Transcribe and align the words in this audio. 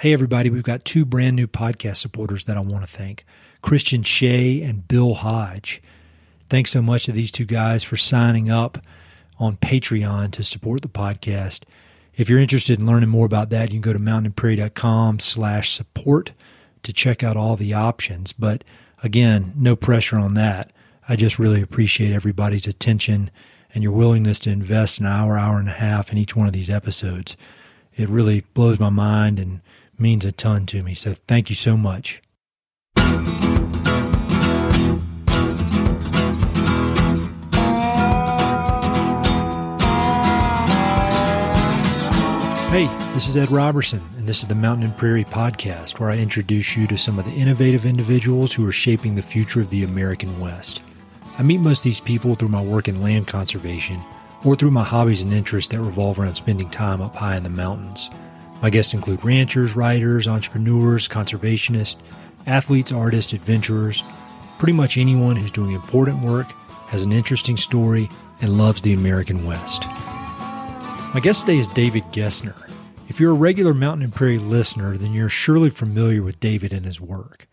Hey, 0.00 0.12
everybody, 0.12 0.50
we've 0.50 0.62
got 0.62 0.84
two 0.84 1.06
brand 1.06 1.36
new 1.36 1.46
podcast 1.46 1.96
supporters 1.96 2.44
that 2.44 2.58
I 2.58 2.60
want 2.60 2.86
to 2.86 2.86
thank 2.86 3.24
Christian 3.62 4.02
Shea 4.02 4.60
and 4.60 4.86
Bill 4.86 5.14
Hodge. 5.14 5.80
Thanks 6.50 6.70
so 6.70 6.82
much 6.82 7.06
to 7.06 7.12
these 7.12 7.32
two 7.32 7.46
guys 7.46 7.82
for 7.82 7.96
signing 7.96 8.50
up 8.50 8.76
on 9.38 9.56
Patreon 9.56 10.32
to 10.32 10.44
support 10.44 10.82
the 10.82 10.88
podcast. 10.88 11.62
If 12.14 12.28
you're 12.28 12.38
interested 12.38 12.78
in 12.78 12.84
learning 12.84 13.08
more 13.08 13.24
about 13.24 13.48
that, 13.48 13.72
you 13.72 13.80
can 13.80 13.90
go 13.90 13.94
to 13.94 13.98
mountainandprairie.com 13.98 15.18
slash 15.20 15.72
support 15.72 16.32
to 16.82 16.92
check 16.92 17.24
out 17.24 17.38
all 17.38 17.56
the 17.56 17.72
options. 17.72 18.34
But 18.34 18.64
again, 19.02 19.54
no 19.56 19.76
pressure 19.76 20.18
on 20.18 20.34
that. 20.34 20.72
I 21.08 21.16
just 21.16 21.38
really 21.38 21.62
appreciate 21.62 22.12
everybody's 22.12 22.66
attention 22.66 23.30
and 23.72 23.82
your 23.82 23.92
willingness 23.92 24.40
to 24.40 24.50
invest 24.50 25.00
an 25.00 25.06
hour, 25.06 25.38
hour 25.38 25.58
and 25.58 25.70
a 25.70 25.72
half 25.72 26.12
in 26.12 26.18
each 26.18 26.36
one 26.36 26.46
of 26.46 26.52
these 26.52 26.68
episodes. 26.68 27.34
It 27.96 28.10
really 28.10 28.42
blows 28.52 28.78
my 28.78 28.90
mind 28.90 29.38
and 29.38 29.62
means 29.98 30.24
a 30.24 30.32
ton 30.32 30.66
to 30.66 30.82
me. 30.82 30.94
So 30.94 31.14
thank 31.26 31.50
you 31.50 31.56
so 31.56 31.76
much. 31.76 32.22
Hey, 42.76 42.88
this 43.14 43.26
is 43.26 43.36
Ed 43.38 43.50
Roberson, 43.50 44.02
and 44.18 44.28
this 44.28 44.40
is 44.40 44.48
the 44.48 44.54
Mountain 44.54 44.84
and 44.84 44.96
Prairie 44.96 45.24
Podcast, 45.24 45.98
where 45.98 46.10
I 46.10 46.18
introduce 46.18 46.76
you 46.76 46.86
to 46.88 46.98
some 46.98 47.18
of 47.18 47.24
the 47.24 47.32
innovative 47.32 47.86
individuals 47.86 48.52
who 48.52 48.68
are 48.68 48.72
shaping 48.72 49.14
the 49.14 49.22
future 49.22 49.62
of 49.62 49.70
the 49.70 49.82
American 49.84 50.38
West. 50.40 50.82
I 51.38 51.42
meet 51.42 51.58
most 51.58 51.78
of 51.78 51.84
these 51.84 52.00
people 52.00 52.34
through 52.34 52.48
my 52.48 52.62
work 52.62 52.88
in 52.88 53.00
land 53.00 53.28
conservation 53.28 53.98
or 54.44 54.56
through 54.56 54.72
my 54.72 54.84
hobbies 54.84 55.22
and 55.22 55.32
interests 55.32 55.70
that 55.72 55.80
revolve 55.80 56.18
around 56.18 56.34
spending 56.34 56.68
time 56.68 57.00
up 57.00 57.16
high 57.16 57.36
in 57.36 57.44
the 57.44 57.48
mountains. 57.48 58.10
My 58.62 58.70
guests 58.70 58.94
include 58.94 59.24
ranchers, 59.24 59.76
writers, 59.76 60.26
entrepreneurs, 60.26 61.08
conservationists, 61.08 61.98
athletes, 62.46 62.92
artists, 62.92 63.32
adventurers, 63.32 64.02
pretty 64.58 64.72
much 64.72 64.96
anyone 64.96 65.36
who's 65.36 65.50
doing 65.50 65.72
important 65.72 66.22
work, 66.22 66.46
has 66.88 67.02
an 67.02 67.12
interesting 67.12 67.56
story, 67.56 68.08
and 68.40 68.56
loves 68.56 68.80
the 68.80 68.92
American 68.92 69.46
West. 69.46 69.84
My 71.14 71.20
guest 71.22 71.40
today 71.40 71.58
is 71.58 71.68
David 71.68 72.04
Gessner. 72.12 72.54
If 73.08 73.20
you're 73.20 73.30
a 73.30 73.34
regular 73.34 73.72
Mountain 73.72 74.04
and 74.04 74.14
Prairie 74.14 74.38
listener, 74.38 74.96
then 74.96 75.12
you're 75.12 75.28
surely 75.28 75.70
familiar 75.70 76.22
with 76.22 76.40
David 76.40 76.72
and 76.72 76.84
his 76.84 77.00
work. 77.00 77.46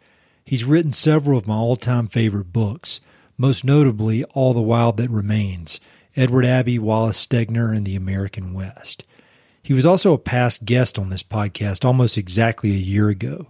He's 0.46 0.66
written 0.66 0.94
several 0.94 1.38
of 1.38 1.48
my 1.48 1.56
all 1.56 1.76
time 1.76 2.08
favorite 2.08 2.52
books, 2.52 3.00
most 3.38 3.64
notably 3.64 4.24
All 4.26 4.54
the 4.54 4.62
Wild 4.62 4.98
That 4.98 5.10
Remains, 5.10 5.80
Edward 6.16 6.46
Abbey, 6.46 6.80
Wallace 6.80 7.26
Stegner, 7.26 7.76
and 7.76 7.86
the 7.86 7.96
American 7.96 8.54
West. 8.54 9.04
He 9.64 9.72
was 9.72 9.86
also 9.86 10.12
a 10.12 10.18
past 10.18 10.66
guest 10.66 11.00
on 11.00 11.08
this 11.08 11.24
podcast 11.24 11.86
almost 11.86 12.18
exactly 12.18 12.72
a 12.72 12.76
year 12.76 13.08
ago, 13.08 13.48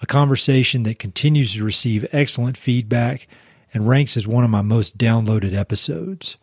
a 0.00 0.06
conversation 0.06 0.84
that 0.84 1.00
continues 1.00 1.54
to 1.54 1.64
receive 1.64 2.06
excellent 2.12 2.56
feedback 2.56 3.26
and 3.74 3.88
ranks 3.88 4.16
as 4.16 4.24
one 4.24 4.44
of 4.44 4.50
my 4.50 4.62
most 4.62 4.96
downloaded 4.96 5.54
episodes. 5.54 6.36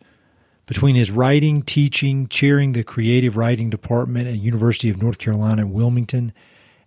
Between 0.66 0.96
his 0.96 1.10
writing, 1.10 1.62
teaching, 1.62 2.28
chairing 2.28 2.72
the 2.72 2.84
creative 2.84 3.38
writing 3.38 3.70
department 3.70 4.28
at 4.28 4.34
University 4.34 4.90
of 4.90 5.00
North 5.00 5.16
Carolina 5.16 5.62
at 5.62 5.70
Wilmington, 5.70 6.34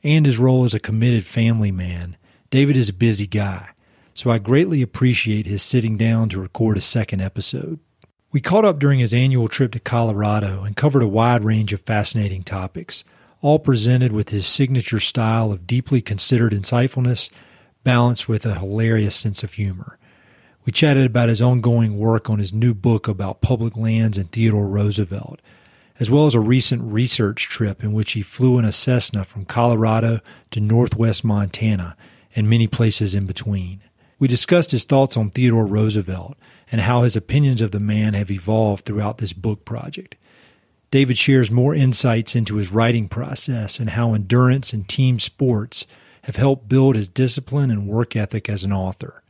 and 0.04 0.28
his 0.28 0.38
role 0.38 0.66
as 0.66 0.76
a 0.76 0.80
committed 0.80 1.26
family 1.26 1.72
man, 1.72 2.16
David 2.52 2.78
is 2.78 2.90
a 2.90 2.94
busy 2.94 3.26
guy, 3.26 3.70
so 4.14 4.30
I 4.30 4.38
greatly 4.38 4.84
appreciate 4.84 5.48
his 5.48 5.64
sitting 5.64 5.98
down 5.98 6.30
to 6.30 6.40
record 6.40 6.78
a 6.78 6.82
second 6.82 7.22
episode. 7.22 7.80
We 8.32 8.42
caught 8.42 8.64
up 8.64 8.78
during 8.78 9.00
his 9.00 9.14
annual 9.14 9.48
trip 9.48 9.72
to 9.72 9.80
Colorado 9.80 10.64
and 10.64 10.76
covered 10.76 11.02
a 11.02 11.08
wide 11.08 11.44
range 11.44 11.74
of 11.74 11.82
fascinating 11.82 12.44
topics, 12.44 13.04
all 13.42 13.58
presented 13.58 14.12
with 14.12 14.30
his 14.30 14.46
signature 14.46 15.00
style 15.00 15.52
of 15.52 15.66
deeply 15.66 16.00
considered 16.00 16.54
insightfulness, 16.54 17.32
balanced 17.84 18.30
with 18.30 18.46
a 18.46 18.60
hilarious 18.60 19.16
sense 19.16 19.44
of 19.44 19.54
humor. 19.54 19.98
We 20.64 20.72
chatted 20.72 21.08
about 21.08 21.30
his 21.30 21.42
ongoing 21.42 21.98
work 21.98 22.30
on 22.30 22.38
his 22.38 22.54
new 22.54 22.76
book 22.76 23.08
about 23.08 23.42
public 23.42 23.76
lands 23.76 24.20
and 24.20 24.32
Theodore 24.32 24.68
Roosevelt, 24.68 25.42
as 26.00 26.12
well 26.12 26.28
as 26.28 26.36
a 26.36 26.40
recent 26.40 26.84
research 26.84 27.48
trip 27.48 27.84
in 27.84 27.94
which 27.94 28.12
he 28.12 28.22
flew 28.22 28.60
in 28.60 28.66
a 28.66 28.72
Cessna 28.72 29.24
from 29.24 29.46
Colorado 29.46 30.20
to 30.52 30.60
northwest 30.60 31.24
Montana 31.24 31.98
and 32.36 32.48
many 32.48 32.68
places 32.68 33.16
in 33.16 33.26
between. 33.26 33.82
We 34.20 34.28
discussed 34.28 34.70
his 34.70 34.84
thoughts 34.84 35.18
on 35.18 35.32
Theodore 35.32 35.66
Roosevelt 35.66 36.38
and 36.72 36.82
how 36.82 37.04
his 37.04 37.16
opinions 37.16 37.62
of 37.62 37.72
the 37.72 37.80
man 37.80 38.14
have 38.14 38.32
evolved 38.32 38.86
throughout 38.86 39.18
this 39.18 39.34
book 39.34 39.66
project. 39.66 40.16
David 40.92 41.18
shares 41.18 41.52
more 41.52 41.76
insights 41.76 42.36
into 42.36 42.56
his 42.56 42.72
writing 42.72 43.08
process 43.08 43.80
and 43.80 43.92
how 43.92 44.14
endurance 44.14 44.74
and 44.74 44.88
team 44.88 45.20
sports 45.20 45.86
have 46.24 46.36
helped 46.36 46.68
build 46.68 46.96
his 46.96 47.08
discipline 47.08 47.70
and 47.70 47.88
work 47.88 48.16
ethic 48.16 48.50
as 48.50 48.64
an 48.64 48.74
author. 48.74 49.22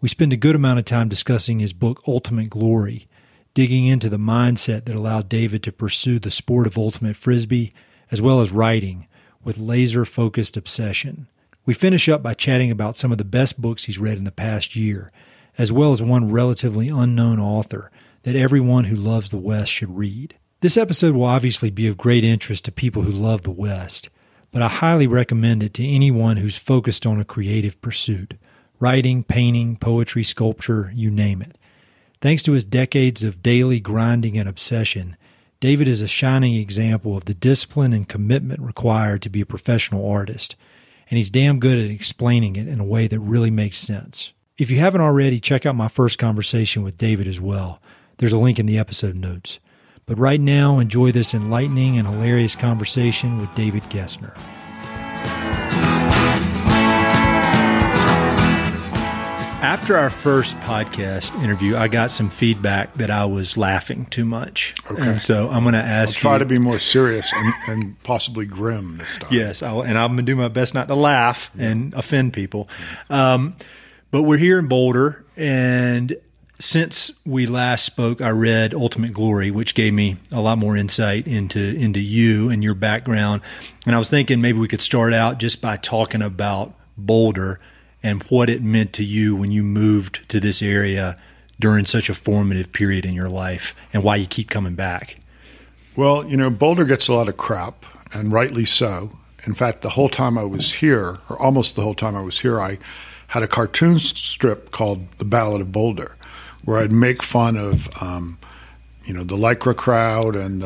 We 0.00 0.08
spend 0.08 0.32
a 0.32 0.36
good 0.36 0.54
amount 0.54 0.78
of 0.78 0.84
time 0.84 1.08
discussing 1.08 1.58
his 1.58 1.72
book 1.72 2.02
Ultimate 2.06 2.50
Glory, 2.50 3.08
digging 3.54 3.86
into 3.86 4.08
the 4.08 4.18
mindset 4.18 4.84
that 4.84 4.94
allowed 4.94 5.28
David 5.28 5.64
to 5.64 5.72
pursue 5.72 6.20
the 6.20 6.30
sport 6.30 6.66
of 6.68 6.78
ultimate 6.78 7.16
frisbee 7.16 7.72
as 8.10 8.22
well 8.22 8.40
as 8.40 8.52
writing 8.52 9.08
with 9.42 9.58
laser 9.58 10.04
focused 10.04 10.56
obsession. 10.56 11.26
We 11.66 11.74
finish 11.74 12.08
up 12.08 12.22
by 12.22 12.34
chatting 12.34 12.70
about 12.70 12.96
some 12.96 13.10
of 13.12 13.18
the 13.18 13.24
best 13.24 13.60
books 13.60 13.84
he's 13.84 13.98
read 13.98 14.16
in 14.16 14.24
the 14.24 14.30
past 14.30 14.76
year, 14.76 15.10
as 15.58 15.72
well 15.72 15.92
as 15.92 16.00
one 16.00 16.30
relatively 16.30 16.88
unknown 16.88 17.40
author 17.40 17.90
that 18.22 18.36
everyone 18.36 18.84
who 18.84 18.96
loves 18.96 19.30
the 19.30 19.36
West 19.36 19.70
should 19.72 19.94
read. 19.96 20.34
This 20.60 20.76
episode 20.76 21.14
will 21.14 21.24
obviously 21.24 21.70
be 21.70 21.86
of 21.88 21.96
great 21.96 22.24
interest 22.24 22.64
to 22.64 22.72
people 22.72 23.02
who 23.02 23.12
love 23.12 23.42
the 23.42 23.50
West, 23.50 24.08
but 24.52 24.62
I 24.62 24.68
highly 24.68 25.06
recommend 25.06 25.62
it 25.62 25.74
to 25.74 25.86
anyone 25.86 26.38
who's 26.38 26.56
focused 26.56 27.04
on 27.04 27.20
a 27.20 27.24
creative 27.24 27.80
pursuit 27.82 28.34
writing, 28.80 29.24
painting, 29.24 29.76
poetry, 29.76 30.22
sculpture, 30.22 30.92
you 30.94 31.10
name 31.10 31.42
it. 31.42 31.58
Thanks 32.20 32.44
to 32.44 32.52
his 32.52 32.64
decades 32.64 33.24
of 33.24 33.42
daily 33.42 33.80
grinding 33.80 34.38
and 34.38 34.48
obsession, 34.48 35.16
David 35.60 35.88
is 35.88 36.00
a 36.00 36.06
shining 36.06 36.54
example 36.54 37.16
of 37.16 37.24
the 37.24 37.34
discipline 37.34 37.92
and 37.92 38.08
commitment 38.08 38.60
required 38.60 39.22
to 39.22 39.30
be 39.30 39.40
a 39.40 39.46
professional 39.46 40.08
artist, 40.08 40.54
and 41.10 41.18
he's 41.18 41.30
damn 41.30 41.58
good 41.58 41.78
at 41.78 41.90
explaining 41.90 42.54
it 42.54 42.68
in 42.68 42.78
a 42.78 42.84
way 42.84 43.08
that 43.08 43.18
really 43.18 43.50
makes 43.50 43.78
sense. 43.78 44.32
If 44.58 44.72
you 44.72 44.80
haven't 44.80 45.02
already, 45.02 45.38
check 45.38 45.66
out 45.66 45.76
my 45.76 45.86
first 45.86 46.18
conversation 46.18 46.82
with 46.82 46.98
David 46.98 47.28
as 47.28 47.40
well. 47.40 47.80
There's 48.16 48.32
a 48.32 48.38
link 48.38 48.58
in 48.58 48.66
the 48.66 48.76
episode 48.76 49.14
notes. 49.14 49.60
But 50.04 50.18
right 50.18 50.40
now, 50.40 50.80
enjoy 50.80 51.12
this 51.12 51.32
enlightening 51.32 51.96
and 51.96 52.08
hilarious 52.08 52.56
conversation 52.56 53.40
with 53.40 53.54
David 53.54 53.84
Gessner. 53.84 54.36
After 59.62 59.96
our 59.96 60.10
first 60.10 60.56
podcast 60.56 61.40
interview, 61.40 61.76
I 61.76 61.86
got 61.86 62.10
some 62.10 62.28
feedback 62.28 62.94
that 62.94 63.10
I 63.10 63.26
was 63.26 63.56
laughing 63.56 64.06
too 64.06 64.24
much. 64.24 64.74
Okay. 64.90 65.02
And 65.02 65.22
so 65.22 65.48
I'm 65.50 65.62
going 65.62 65.74
to 65.74 65.78
ask 65.78 66.16
I'll 66.16 66.20
try 66.20 66.32
you. 66.32 66.38
to 66.40 66.46
be 66.46 66.58
more 66.58 66.80
serious 66.80 67.32
and, 67.32 67.54
and 67.68 68.02
possibly 68.02 68.46
grim 68.46 68.98
this 68.98 69.18
time. 69.18 69.28
Yes, 69.30 69.62
I'll, 69.62 69.82
and 69.82 69.96
I'm 69.96 70.08
going 70.08 70.16
to 70.16 70.22
do 70.24 70.34
my 70.34 70.48
best 70.48 70.74
not 70.74 70.88
to 70.88 70.96
laugh 70.96 71.52
and 71.56 71.94
offend 71.94 72.32
people. 72.32 72.68
Um, 73.08 73.54
but 74.10 74.22
we're 74.22 74.38
here 74.38 74.58
in 74.58 74.68
Boulder, 74.68 75.24
and 75.36 76.16
since 76.58 77.10
we 77.24 77.46
last 77.46 77.84
spoke, 77.84 78.20
I 78.20 78.30
read 78.30 78.74
Ultimate 78.74 79.12
Glory, 79.12 79.50
which 79.50 79.74
gave 79.74 79.92
me 79.94 80.16
a 80.32 80.40
lot 80.40 80.58
more 80.58 80.76
insight 80.76 81.26
into 81.26 81.60
into 81.60 82.00
you 82.00 82.50
and 82.50 82.64
your 82.64 82.74
background. 82.74 83.42
And 83.86 83.94
I 83.94 83.98
was 83.98 84.10
thinking 84.10 84.40
maybe 84.40 84.58
we 84.58 84.68
could 84.68 84.80
start 84.80 85.12
out 85.12 85.38
just 85.38 85.60
by 85.60 85.76
talking 85.76 86.22
about 86.22 86.74
Boulder 86.96 87.60
and 88.02 88.22
what 88.24 88.50
it 88.50 88.62
meant 88.62 88.92
to 88.94 89.04
you 89.04 89.36
when 89.36 89.52
you 89.52 89.62
moved 89.62 90.28
to 90.30 90.40
this 90.40 90.62
area 90.62 91.16
during 91.60 91.86
such 91.86 92.08
a 92.08 92.14
formative 92.14 92.72
period 92.72 93.04
in 93.04 93.14
your 93.14 93.28
life, 93.28 93.74
and 93.92 94.02
why 94.02 94.16
you 94.16 94.26
keep 94.26 94.48
coming 94.48 94.74
back. 94.74 95.16
Well, 95.96 96.24
you 96.26 96.36
know, 96.36 96.50
Boulder 96.50 96.84
gets 96.84 97.08
a 97.08 97.14
lot 97.14 97.28
of 97.28 97.36
crap, 97.36 97.84
and 98.12 98.32
rightly 98.32 98.64
so. 98.64 99.18
In 99.44 99.54
fact, 99.54 99.82
the 99.82 99.90
whole 99.90 100.08
time 100.08 100.38
I 100.38 100.44
was 100.44 100.74
here, 100.74 101.18
or 101.28 101.40
almost 101.40 101.74
the 101.74 101.82
whole 101.82 101.94
time 101.94 102.14
I 102.14 102.20
was 102.20 102.40
here, 102.40 102.60
I 102.60 102.78
had 103.28 103.42
a 103.42 103.48
cartoon 103.48 103.98
strip 103.98 104.70
called 104.70 105.06
The 105.18 105.24
Ballad 105.24 105.60
of 105.60 105.72
Boulder, 105.72 106.16
where 106.64 106.78
I'd 106.78 106.92
make 106.92 107.22
fun 107.22 107.56
of, 107.56 107.88
um, 108.02 108.38
you 109.04 109.14
know, 109.14 109.22
the 109.22 109.36
Lycra 109.36 109.76
crowd 109.76 110.34
and 110.34 110.64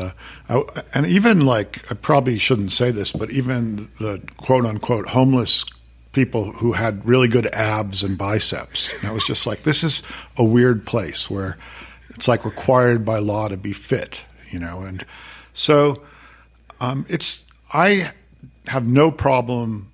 I, 0.49 0.63
and 0.93 1.05
even 1.05 1.45
like 1.45 1.89
I 1.91 1.95
probably 1.95 2.37
shouldn't 2.39 2.71
say 2.71 2.91
this, 2.91 3.11
but 3.11 3.31
even 3.31 3.89
the 3.99 4.21
quote 4.37 4.65
unquote 4.65 5.09
homeless 5.09 5.65
people 6.13 6.51
who 6.53 6.73
had 6.73 7.05
really 7.05 7.27
good 7.27 7.47
abs 7.47 8.03
and 8.03 8.17
biceps. 8.17 8.93
And 8.93 9.09
I 9.09 9.11
was 9.11 9.23
just 9.25 9.47
like, 9.47 9.63
this 9.63 9.83
is 9.83 10.03
a 10.37 10.43
weird 10.43 10.85
place 10.85 11.29
where 11.29 11.57
it's 12.11 12.27
like 12.27 12.45
required 12.45 13.03
by 13.03 13.19
law 13.19 13.47
to 13.47 13.57
be 13.57 13.73
fit, 13.73 14.21
you 14.51 14.59
know. 14.59 14.81
And 14.81 15.05
so 15.53 16.01
um, 16.79 17.05
it's 17.09 17.43
I 17.73 18.11
have 18.67 18.85
no 18.85 19.11
problem 19.11 19.91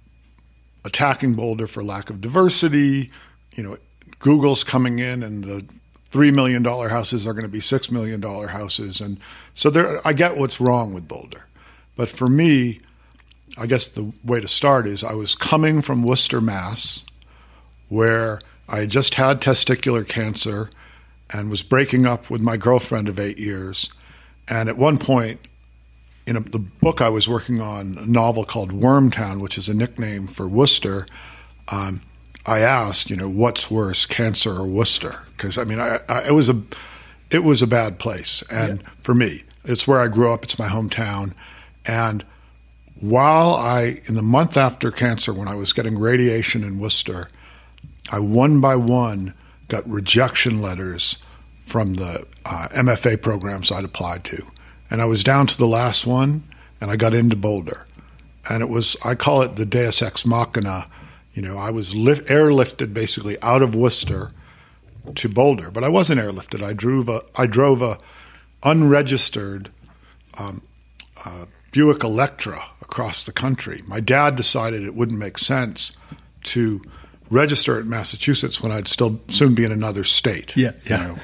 attacking 0.89 1.35
Boulder 1.35 1.67
for 1.67 1.83
lack 1.83 2.09
of 2.09 2.19
diversity. 2.19 3.11
You 3.55 3.63
know, 3.63 3.77
Google's 4.17 4.63
coming 4.63 4.99
in, 4.99 5.21
and 5.21 5.43
the 5.43 5.65
three 6.09 6.31
million 6.31 6.63
dollar 6.63 6.89
houses 6.89 7.27
are 7.27 7.33
going 7.33 7.45
to 7.45 7.49
be 7.49 7.59
six 7.59 7.91
million 7.91 8.19
dollar 8.19 8.47
houses, 8.47 8.99
and 8.99 9.19
so 9.53 9.69
there. 9.69 10.05
I 10.05 10.13
get 10.13 10.37
what's 10.37 10.59
wrong 10.59 10.93
with 10.93 11.07
Boulder, 11.07 11.45
but 11.95 12.09
for 12.09 12.27
me, 12.27 12.81
I 13.57 13.67
guess 13.67 13.87
the 13.87 14.11
way 14.23 14.39
to 14.41 14.47
start 14.47 14.87
is 14.87 15.03
I 15.03 15.13
was 15.13 15.35
coming 15.35 15.81
from 15.81 16.01
Worcester, 16.01 16.41
Mass, 16.41 17.03
where 17.87 18.39
I 18.67 18.79
had 18.79 18.89
just 18.89 19.13
had 19.15 19.41
testicular 19.41 20.07
cancer 20.07 20.69
and 21.29 21.51
was 21.51 21.61
breaking 21.61 22.07
up 22.07 22.31
with 22.31 22.41
my 22.41 22.57
girlfriend 22.57 23.07
of 23.07 23.19
eight 23.19 23.37
years. 23.37 23.91
And 24.47 24.67
at 24.67 24.77
one 24.77 24.97
point, 24.97 25.39
in 26.29 26.37
a, 26.37 26.41
the 26.41 26.59
book 26.59 27.01
I 27.01 27.09
was 27.09 27.27
working 27.27 27.59
on, 27.59 27.97
a 27.97 28.05
novel 28.05 28.45
called 28.45 28.71
Wormtown, 28.71 29.39
which 29.39 29.57
is 29.57 29.67
a 29.67 29.73
nickname 29.73 30.27
for 30.27 30.47
Worcester, 30.47 31.07
um, 31.69 32.03
I 32.45 32.59
asked, 32.59 33.09
you 33.09 33.15
know, 33.15 33.27
what's 33.27 33.71
worse, 33.71 34.05
cancer 34.05 34.51
or 34.51 34.67
Worcester? 34.67 35.21
Because 35.35 35.57
I 35.57 35.63
mean, 35.63 35.79
I, 35.79 35.99
I, 36.07 36.27
it 36.27 36.33
was 36.33 36.47
a 36.47 36.61
it 37.31 37.43
was 37.43 37.61
a 37.61 37.67
bad 37.67 37.99
place, 37.99 38.43
and 38.49 38.81
yeah. 38.81 38.89
for 39.01 39.13
me, 39.15 39.41
it's 39.65 39.87
where 39.87 39.99
I 39.99 40.07
grew 40.07 40.31
up. 40.31 40.43
It's 40.43 40.59
my 40.59 40.67
hometown, 40.67 41.33
and 41.85 42.23
while 42.99 43.55
I, 43.55 44.01
in 44.05 44.15
the 44.15 44.21
month 44.21 44.55
after 44.55 44.91
cancer, 44.91 45.33
when 45.33 45.47
I 45.47 45.55
was 45.55 45.73
getting 45.73 45.97
radiation 45.97 46.63
in 46.63 46.79
Worcester, 46.79 47.29
I 48.11 48.19
one 48.19 48.61
by 48.61 48.75
one 48.75 49.33
got 49.67 49.87
rejection 49.89 50.61
letters 50.61 51.17
from 51.65 51.95
the 51.95 52.25
uh, 52.45 52.67
MFA 52.69 53.21
programs 53.21 53.71
I'd 53.71 53.85
applied 53.85 54.23
to. 54.25 54.45
And 54.89 55.01
I 55.01 55.05
was 55.05 55.23
down 55.23 55.47
to 55.47 55.57
the 55.57 55.67
last 55.67 56.07
one, 56.07 56.43
and 56.81 56.89
I 56.89 56.95
got 56.95 57.13
into 57.13 57.35
Boulder. 57.35 57.85
And 58.49 58.63
it 58.63 58.69
was, 58.69 58.95
I 59.03 59.15
call 59.15 59.41
it 59.41 59.55
the 59.55 59.65
Deus 59.65 60.01
Ex 60.01 60.25
Machina. 60.25 60.87
You 61.33 61.43
know, 61.43 61.57
I 61.57 61.69
was 61.69 61.95
lift, 61.95 62.27
airlifted 62.27 62.93
basically 62.93 63.39
out 63.41 63.61
of 63.61 63.75
Worcester 63.75 64.31
to 65.15 65.29
Boulder, 65.29 65.71
but 65.71 65.83
I 65.83 65.89
wasn't 65.89 66.19
airlifted. 66.19 66.63
I 66.63 66.73
drove 66.73 67.07
a, 67.07 67.21
I 67.35 67.45
drove 67.45 67.81
a 67.81 67.97
unregistered 68.63 69.69
um, 70.37 70.61
uh, 71.25 71.45
Buick 71.71 72.03
Electra 72.03 72.61
across 72.81 73.23
the 73.23 73.31
country. 73.31 73.83
My 73.85 73.99
dad 73.99 74.35
decided 74.35 74.83
it 74.83 74.95
wouldn't 74.95 75.19
make 75.19 75.37
sense 75.37 75.91
to 76.43 76.81
register 77.29 77.79
in 77.79 77.89
Massachusetts 77.89 78.61
when 78.61 78.71
I'd 78.71 78.87
still 78.87 79.19
soon 79.27 79.53
be 79.53 79.63
in 79.63 79.71
another 79.71 80.03
state. 80.03 80.55
Yeah, 80.55 80.71
yeah. 80.87 81.01
You 81.01 81.07
know, 81.07 81.19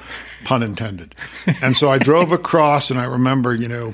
pun 0.45 0.63
intended. 0.63 1.15
and 1.61 1.75
so 1.75 1.89
I 1.89 1.97
drove 1.97 2.31
across, 2.31 2.91
and 2.91 2.99
I 2.99 3.05
remember, 3.05 3.53
you 3.53 3.67
know, 3.67 3.93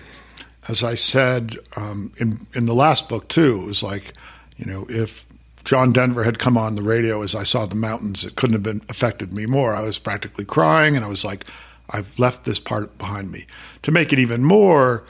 as 0.68 0.84
I 0.84 0.96
said 0.96 1.58
um, 1.76 2.12
in 2.18 2.46
in 2.54 2.66
the 2.66 2.76
last 2.76 3.10
book 3.10 3.28
too, 3.28 3.62
it 3.64 3.66
was 3.66 3.84
like, 3.84 4.14
you 4.58 4.66
know, 4.66 4.86
if 4.90 5.26
John 5.64 5.92
Denver 5.92 6.24
had 6.24 6.40
come 6.40 6.58
on 6.58 6.76
the 6.76 6.84
radio 6.84 7.22
as 7.22 7.36
I 7.36 7.44
saw 7.44 7.66
the 7.66 7.76
mountains, 7.76 8.26
it 8.26 8.36
couldn't 8.36 8.54
have 8.54 8.64
been 8.64 8.82
affected 8.90 9.34
me 9.34 9.46
more. 9.46 9.74
I 9.74 9.82
was 9.82 10.00
practically 10.00 10.46
crying, 10.46 10.96
and 10.96 11.06
I 11.06 11.08
was 11.08 11.24
like, 11.24 11.46
I've 11.90 12.18
left 12.20 12.46
this 12.46 12.60
part 12.60 12.98
behind 12.98 13.32
me. 13.32 13.46
To 13.84 13.92
make 13.92 14.14
it 14.14 14.20
even 14.20 14.44
more 14.44 15.04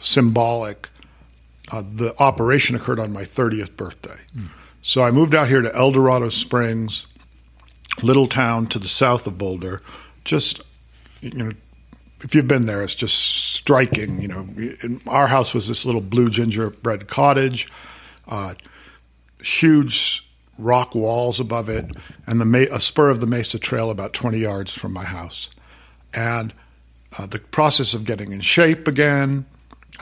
symbolic, 0.00 0.88
uh, 1.72 1.82
the 1.82 2.14
operation 2.20 2.76
occurred 2.76 3.00
on 3.00 3.12
my 3.12 3.22
30th 3.22 3.76
birthday. 3.76 4.20
Mm. 4.36 4.50
So 4.86 5.02
I 5.02 5.10
moved 5.10 5.34
out 5.34 5.48
here 5.48 5.62
to 5.62 5.74
El 5.74 5.92
Dorado 5.92 6.28
Springs, 6.28 7.06
little 8.02 8.26
town 8.26 8.66
to 8.66 8.78
the 8.78 8.86
south 8.86 9.26
of 9.26 9.38
Boulder. 9.38 9.80
Just, 10.26 10.60
you 11.22 11.30
know, 11.30 11.52
if 12.20 12.34
you've 12.34 12.46
been 12.46 12.66
there, 12.66 12.82
it's 12.82 12.94
just 12.94 13.16
striking. 13.16 14.20
You 14.20 14.28
know, 14.28 15.00
our 15.06 15.26
house 15.26 15.54
was 15.54 15.68
this 15.68 15.86
little 15.86 16.02
blue 16.02 16.28
gingerbread 16.28 17.08
cottage, 17.08 17.66
uh, 18.28 18.56
huge 19.42 20.28
rock 20.58 20.94
walls 20.94 21.40
above 21.40 21.70
it, 21.70 21.90
and 22.26 22.38
the 22.38 22.68
a 22.70 22.78
spur 22.78 23.08
of 23.08 23.20
the 23.20 23.26
Mesa 23.26 23.58
Trail 23.58 23.88
about 23.90 24.12
20 24.12 24.36
yards 24.36 24.70
from 24.70 24.92
my 24.92 25.04
house. 25.04 25.48
And 26.12 26.52
uh, 27.18 27.24
the 27.24 27.38
process 27.38 27.94
of 27.94 28.04
getting 28.04 28.32
in 28.32 28.42
shape 28.42 28.86
again 28.86 29.46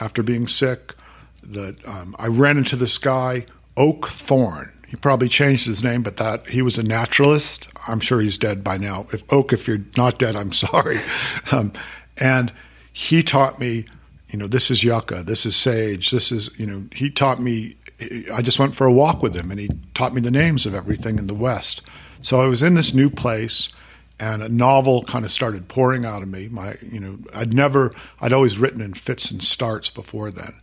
after 0.01 0.21
being 0.21 0.45
sick, 0.45 0.93
that 1.41 1.87
um, 1.87 2.17
I 2.19 2.27
ran 2.27 2.57
into 2.57 2.75
this 2.75 2.97
guy, 2.97 3.45
Oak 3.77 4.07
Thorne. 4.07 4.71
He 4.87 4.95
probably 4.95 5.29
changed 5.29 5.65
his 5.65 5.83
name, 5.83 6.03
but 6.03 6.17
that 6.17 6.47
he 6.47 6.61
was 6.61 6.77
a 6.77 6.83
naturalist. 6.83 7.67
I'm 7.87 7.99
sure 7.99 8.21
he's 8.21 8.37
dead 8.37 8.63
by 8.63 8.77
now. 8.77 9.07
If 9.11 9.23
Oak, 9.33 9.51
if 9.51 9.67
you're 9.67 9.83
not 9.97 10.19
dead, 10.19 10.35
I'm 10.35 10.53
sorry. 10.53 10.99
Um, 11.51 11.73
and 12.17 12.53
he 12.91 13.23
taught 13.23 13.59
me, 13.59 13.85
you 14.29 14.37
know, 14.37 14.47
this 14.47 14.69
is 14.69 14.83
yucca, 14.83 15.23
this 15.23 15.45
is 15.45 15.55
sage, 15.55 16.11
this 16.11 16.31
is, 16.31 16.51
you 16.57 16.65
know, 16.65 16.85
he 16.93 17.09
taught 17.09 17.39
me. 17.39 17.75
I 18.33 18.41
just 18.41 18.59
went 18.59 18.75
for 18.75 18.85
a 18.85 18.93
walk 18.93 19.23
with 19.23 19.35
him, 19.35 19.49
and 19.49 19.59
he 19.59 19.69
taught 19.93 20.13
me 20.13 20.21
the 20.21 20.31
names 20.31 20.65
of 20.65 20.75
everything 20.75 21.17
in 21.17 21.27
the 21.27 21.33
West. 21.33 21.81
So 22.21 22.41
I 22.41 22.47
was 22.47 22.61
in 22.61 22.73
this 22.73 22.93
new 22.93 23.09
place 23.09 23.69
and 24.19 24.41
a 24.41 24.49
novel 24.49 25.03
kind 25.03 25.25
of 25.25 25.31
started 25.31 25.67
pouring 25.67 26.05
out 26.05 26.21
of 26.21 26.29
me. 26.29 26.47
My, 26.47 26.75
you 26.81 26.99
know, 26.99 27.17
I'd 27.33 27.53
never, 27.53 27.93
I'd 28.21 28.33
always 28.33 28.57
written 28.57 28.81
in 28.81 28.93
fits 28.93 29.31
and 29.31 29.43
starts 29.43 29.89
before 29.89 30.31
then. 30.31 30.53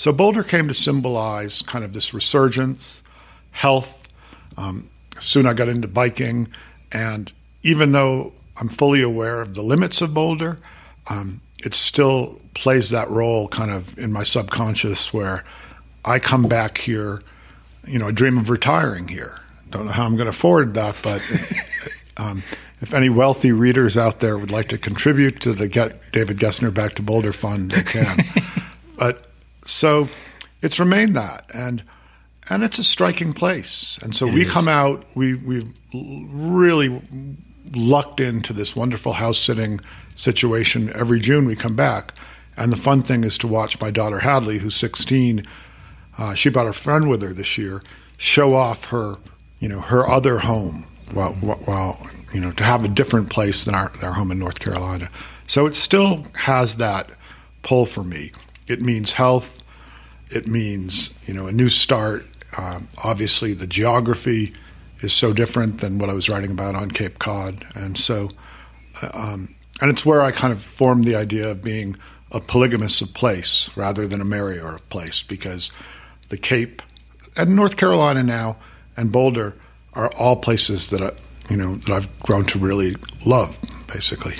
So 0.00 0.14
Boulder 0.14 0.42
came 0.42 0.66
to 0.66 0.72
symbolize 0.72 1.60
kind 1.60 1.84
of 1.84 1.92
this 1.92 2.14
resurgence, 2.14 3.02
health. 3.50 4.08
Um, 4.56 4.88
soon 5.20 5.44
I 5.44 5.52
got 5.52 5.68
into 5.68 5.88
biking, 5.88 6.48
and 6.90 7.30
even 7.62 7.92
though 7.92 8.32
I'm 8.58 8.70
fully 8.70 9.02
aware 9.02 9.42
of 9.42 9.54
the 9.54 9.60
limits 9.60 10.00
of 10.00 10.14
Boulder, 10.14 10.56
um, 11.10 11.42
it 11.58 11.74
still 11.74 12.40
plays 12.54 12.88
that 12.88 13.10
role 13.10 13.46
kind 13.48 13.70
of 13.70 13.98
in 13.98 14.10
my 14.10 14.22
subconscious 14.22 15.12
where 15.12 15.44
I 16.02 16.18
come 16.18 16.44
back 16.44 16.78
here, 16.78 17.20
you 17.86 17.98
know, 17.98 18.08
I 18.08 18.10
dream 18.10 18.38
of 18.38 18.48
retiring 18.48 19.06
here. 19.06 19.38
Don't 19.68 19.84
know 19.84 19.92
how 19.92 20.06
I'm 20.06 20.16
going 20.16 20.24
to 20.24 20.30
afford 20.30 20.72
that, 20.76 20.96
but 21.02 21.20
um, 22.16 22.42
if 22.80 22.94
any 22.94 23.10
wealthy 23.10 23.52
readers 23.52 23.98
out 23.98 24.20
there 24.20 24.38
would 24.38 24.50
like 24.50 24.68
to 24.68 24.78
contribute 24.78 25.42
to 25.42 25.52
the 25.52 25.68
Get 25.68 26.10
David 26.10 26.38
Gessner 26.38 26.72
Back 26.72 26.94
to 26.94 27.02
Boulder 27.02 27.34
Fund, 27.34 27.72
they 27.72 27.82
can. 27.82 28.18
but 28.98 29.26
so 29.70 30.08
it's 30.62 30.78
remained 30.78 31.16
that, 31.16 31.44
and 31.54 31.82
and 32.48 32.62
it's 32.62 32.78
a 32.78 32.84
striking 32.84 33.32
place. 33.32 33.98
And 34.02 34.14
so 34.14 34.26
it 34.26 34.34
we 34.34 34.42
is. 34.42 34.50
come 34.50 34.68
out, 34.68 35.04
we 35.14 35.34
we've 35.34 35.72
really 35.92 37.00
lucked 37.72 38.20
into 38.20 38.52
this 38.52 38.74
wonderful 38.74 39.14
house 39.14 39.38
sitting 39.38 39.80
situation. 40.16 40.92
Every 40.94 41.20
June 41.20 41.46
we 41.46 41.56
come 41.56 41.76
back, 41.76 42.14
and 42.56 42.72
the 42.72 42.76
fun 42.76 43.02
thing 43.02 43.24
is 43.24 43.38
to 43.38 43.46
watch 43.46 43.80
my 43.80 43.90
daughter 43.90 44.20
Hadley, 44.20 44.58
who's 44.58 44.76
16. 44.76 45.46
Uh, 46.18 46.34
she 46.34 46.50
brought 46.50 46.66
a 46.66 46.72
friend 46.72 47.08
with 47.08 47.22
her 47.22 47.32
this 47.32 47.56
year, 47.56 47.80
show 48.18 48.54
off 48.54 48.86
her, 48.86 49.16
you 49.58 49.68
know, 49.68 49.80
her 49.80 50.06
other 50.08 50.38
home. 50.38 50.86
While, 51.12 51.32
while 51.32 52.08
you 52.32 52.40
know, 52.40 52.52
to 52.52 52.62
have 52.62 52.84
a 52.84 52.88
different 52.88 53.30
place 53.30 53.64
than 53.64 53.74
our, 53.74 53.90
our 54.00 54.12
home 54.12 54.30
in 54.30 54.38
North 54.38 54.60
Carolina. 54.60 55.10
So 55.46 55.66
it 55.66 55.74
still 55.74 56.24
has 56.36 56.76
that 56.76 57.10
pull 57.62 57.84
for 57.84 58.04
me. 58.04 58.30
It 58.68 58.80
means 58.80 59.12
health, 59.12 59.59
it 60.30 60.46
means 60.46 61.10
you 61.26 61.34
know 61.34 61.46
a 61.46 61.52
new 61.52 61.68
start. 61.68 62.26
Um, 62.58 62.88
obviously, 63.04 63.54
the 63.54 63.66
geography 63.66 64.54
is 65.00 65.12
so 65.12 65.32
different 65.32 65.80
than 65.80 65.98
what 65.98 66.10
I 66.10 66.14
was 66.14 66.28
writing 66.28 66.50
about 66.50 66.74
on 66.74 66.90
Cape 66.90 67.18
Cod, 67.18 67.64
and 67.74 67.96
so 67.96 68.30
uh, 69.02 69.10
um, 69.12 69.54
and 69.80 69.90
it's 69.90 70.04
where 70.04 70.22
I 70.22 70.30
kind 70.30 70.52
of 70.52 70.62
formed 70.62 71.04
the 71.04 71.16
idea 71.16 71.50
of 71.50 71.62
being 71.62 71.96
a 72.32 72.40
polygamous 72.40 73.00
of 73.00 73.12
place 73.14 73.70
rather 73.76 74.06
than 74.06 74.20
a 74.20 74.24
marrier 74.24 74.74
of 74.74 74.88
place 74.88 75.22
because 75.22 75.70
the 76.28 76.36
Cape 76.36 76.82
and 77.36 77.56
North 77.56 77.76
Carolina 77.76 78.22
now 78.22 78.56
and 78.96 79.10
Boulder 79.10 79.56
are 79.94 80.10
all 80.18 80.36
places 80.36 80.90
that 80.90 81.02
I, 81.02 81.12
you 81.48 81.56
know 81.56 81.76
that 81.76 81.90
I've 81.90 82.20
grown 82.20 82.44
to 82.46 82.58
really 82.58 82.94
love, 83.24 83.58
basically. 83.86 84.36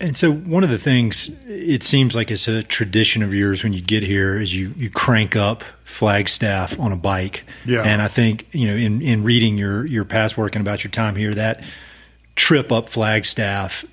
And 0.00 0.16
so, 0.16 0.32
one 0.32 0.62
of 0.62 0.70
the 0.70 0.78
things 0.78 1.28
it 1.46 1.82
seems 1.82 2.14
like 2.14 2.30
it's 2.30 2.46
a 2.46 2.62
tradition 2.62 3.22
of 3.22 3.34
yours 3.34 3.64
when 3.64 3.72
you 3.72 3.80
get 3.80 4.02
here 4.02 4.36
is 4.36 4.54
you 4.54 4.72
you 4.76 4.90
crank 4.90 5.34
up 5.34 5.64
Flagstaff 5.84 6.78
on 6.78 6.92
a 6.92 6.96
bike. 6.96 7.44
Yeah. 7.66 7.82
And 7.82 8.00
I 8.00 8.08
think 8.08 8.46
you 8.52 8.68
know 8.68 8.76
in 8.76 9.02
in 9.02 9.24
reading 9.24 9.58
your 9.58 9.86
your 9.86 10.04
past 10.04 10.38
work 10.38 10.54
and 10.54 10.66
about 10.66 10.84
your 10.84 10.90
time 10.90 11.16
here 11.16 11.34
that 11.34 11.62
trip 12.36 12.70
up 12.70 12.88
Flagstaff 12.88 13.84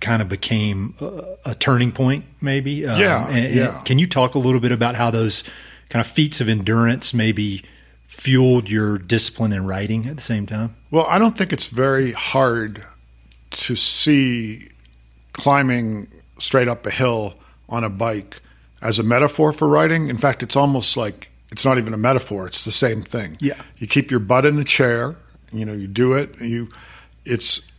kind 0.00 0.20
of 0.20 0.28
became 0.28 0.94
a, 1.00 1.36
a 1.46 1.54
turning 1.54 1.90
point, 1.90 2.26
maybe. 2.40 2.86
Um, 2.86 3.00
yeah. 3.00 3.26
And, 3.28 3.54
yeah. 3.54 3.76
And 3.78 3.86
can 3.86 3.98
you 3.98 4.06
talk 4.06 4.34
a 4.34 4.38
little 4.38 4.60
bit 4.60 4.72
about 4.72 4.94
how 4.94 5.10
those 5.10 5.42
kind 5.88 6.04
of 6.04 6.06
feats 6.06 6.42
of 6.42 6.50
endurance 6.50 7.14
maybe 7.14 7.64
fueled 8.06 8.68
your 8.68 8.98
discipline 8.98 9.54
in 9.54 9.66
writing 9.66 10.06
at 10.06 10.16
the 10.16 10.22
same 10.22 10.44
time? 10.44 10.76
Well, 10.90 11.06
I 11.06 11.18
don't 11.18 11.36
think 11.36 11.50
it's 11.50 11.68
very 11.68 12.12
hard 12.12 12.84
to 13.52 13.74
see 13.74 14.68
climbing 15.38 16.08
straight 16.38 16.68
up 16.68 16.84
a 16.84 16.90
hill 16.90 17.34
on 17.68 17.84
a 17.84 17.90
bike 17.90 18.42
as 18.82 18.98
a 18.98 19.02
metaphor 19.02 19.52
for 19.52 19.66
writing. 19.66 20.08
In 20.08 20.18
fact, 20.18 20.42
it's 20.42 20.56
almost 20.56 20.96
like 20.96 21.30
it's 21.50 21.64
not 21.64 21.78
even 21.78 21.94
a 21.94 21.98
metaphor; 21.98 22.46
it's 22.46 22.64
the 22.64 22.72
same 22.72 23.02
thing. 23.02 23.38
Yeah, 23.40 23.60
you 23.78 23.86
keep 23.86 24.10
your 24.10 24.20
butt 24.20 24.44
in 24.44 24.56
the 24.56 24.64
chair. 24.64 25.16
You 25.52 25.64
know, 25.64 25.72
you 25.72 25.86
do 25.86 26.12
it. 26.12 26.38
You, 26.40 26.68
it's 27.24 27.70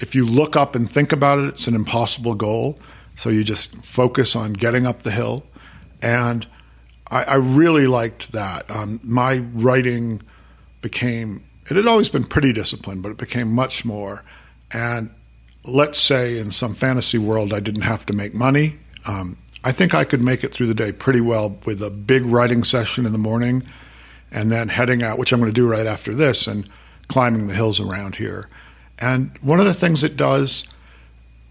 if 0.00 0.14
you 0.14 0.26
look 0.26 0.56
up 0.56 0.74
and 0.74 0.90
think 0.90 1.12
about 1.12 1.38
it, 1.38 1.46
it's 1.46 1.68
an 1.68 1.74
impossible 1.74 2.34
goal. 2.34 2.78
So 3.14 3.30
you 3.30 3.44
just 3.44 3.76
focus 3.84 4.34
on 4.34 4.54
getting 4.54 4.86
up 4.86 5.04
the 5.04 5.12
hill, 5.12 5.46
and 6.02 6.46
I, 7.08 7.22
I 7.24 7.34
really 7.34 7.86
liked 7.86 8.32
that. 8.32 8.68
Um, 8.68 8.98
my 9.04 9.38
writing 9.38 10.22
became 10.80 11.44
it 11.70 11.76
had 11.76 11.86
always 11.86 12.08
been 12.08 12.24
pretty 12.24 12.52
disciplined, 12.52 13.02
but 13.02 13.10
it 13.10 13.16
became 13.16 13.52
much 13.52 13.84
more. 13.84 14.22
And 14.72 15.10
let's 15.64 15.98
say 15.98 16.38
in 16.38 16.50
some 16.50 16.74
fantasy 16.74 17.18
world 17.18 17.52
I 17.52 17.60
didn't 17.60 17.82
have 17.82 18.06
to 18.06 18.12
make 18.12 18.34
money. 18.34 18.78
Um, 19.06 19.38
I 19.64 19.72
think 19.72 19.94
I 19.94 20.04
could 20.04 20.20
make 20.20 20.44
it 20.44 20.52
through 20.52 20.66
the 20.66 20.74
day 20.74 20.92
pretty 20.92 21.20
well 21.20 21.58
with 21.64 21.82
a 21.82 21.90
big 21.90 22.24
writing 22.24 22.64
session 22.64 23.06
in 23.06 23.12
the 23.12 23.18
morning 23.18 23.66
and 24.30 24.52
then 24.52 24.68
heading 24.68 25.02
out, 25.02 25.18
which 25.18 25.32
I'm 25.32 25.40
going 25.40 25.50
to 25.50 25.54
do 25.54 25.66
right 25.66 25.86
after 25.86 26.14
this, 26.14 26.46
and 26.46 26.68
climbing 27.08 27.46
the 27.46 27.54
hills 27.54 27.80
around 27.80 28.16
here. 28.16 28.48
And 28.98 29.36
one 29.40 29.60
of 29.60 29.64
the 29.64 29.74
things 29.74 30.04
it 30.04 30.16
does 30.16 30.64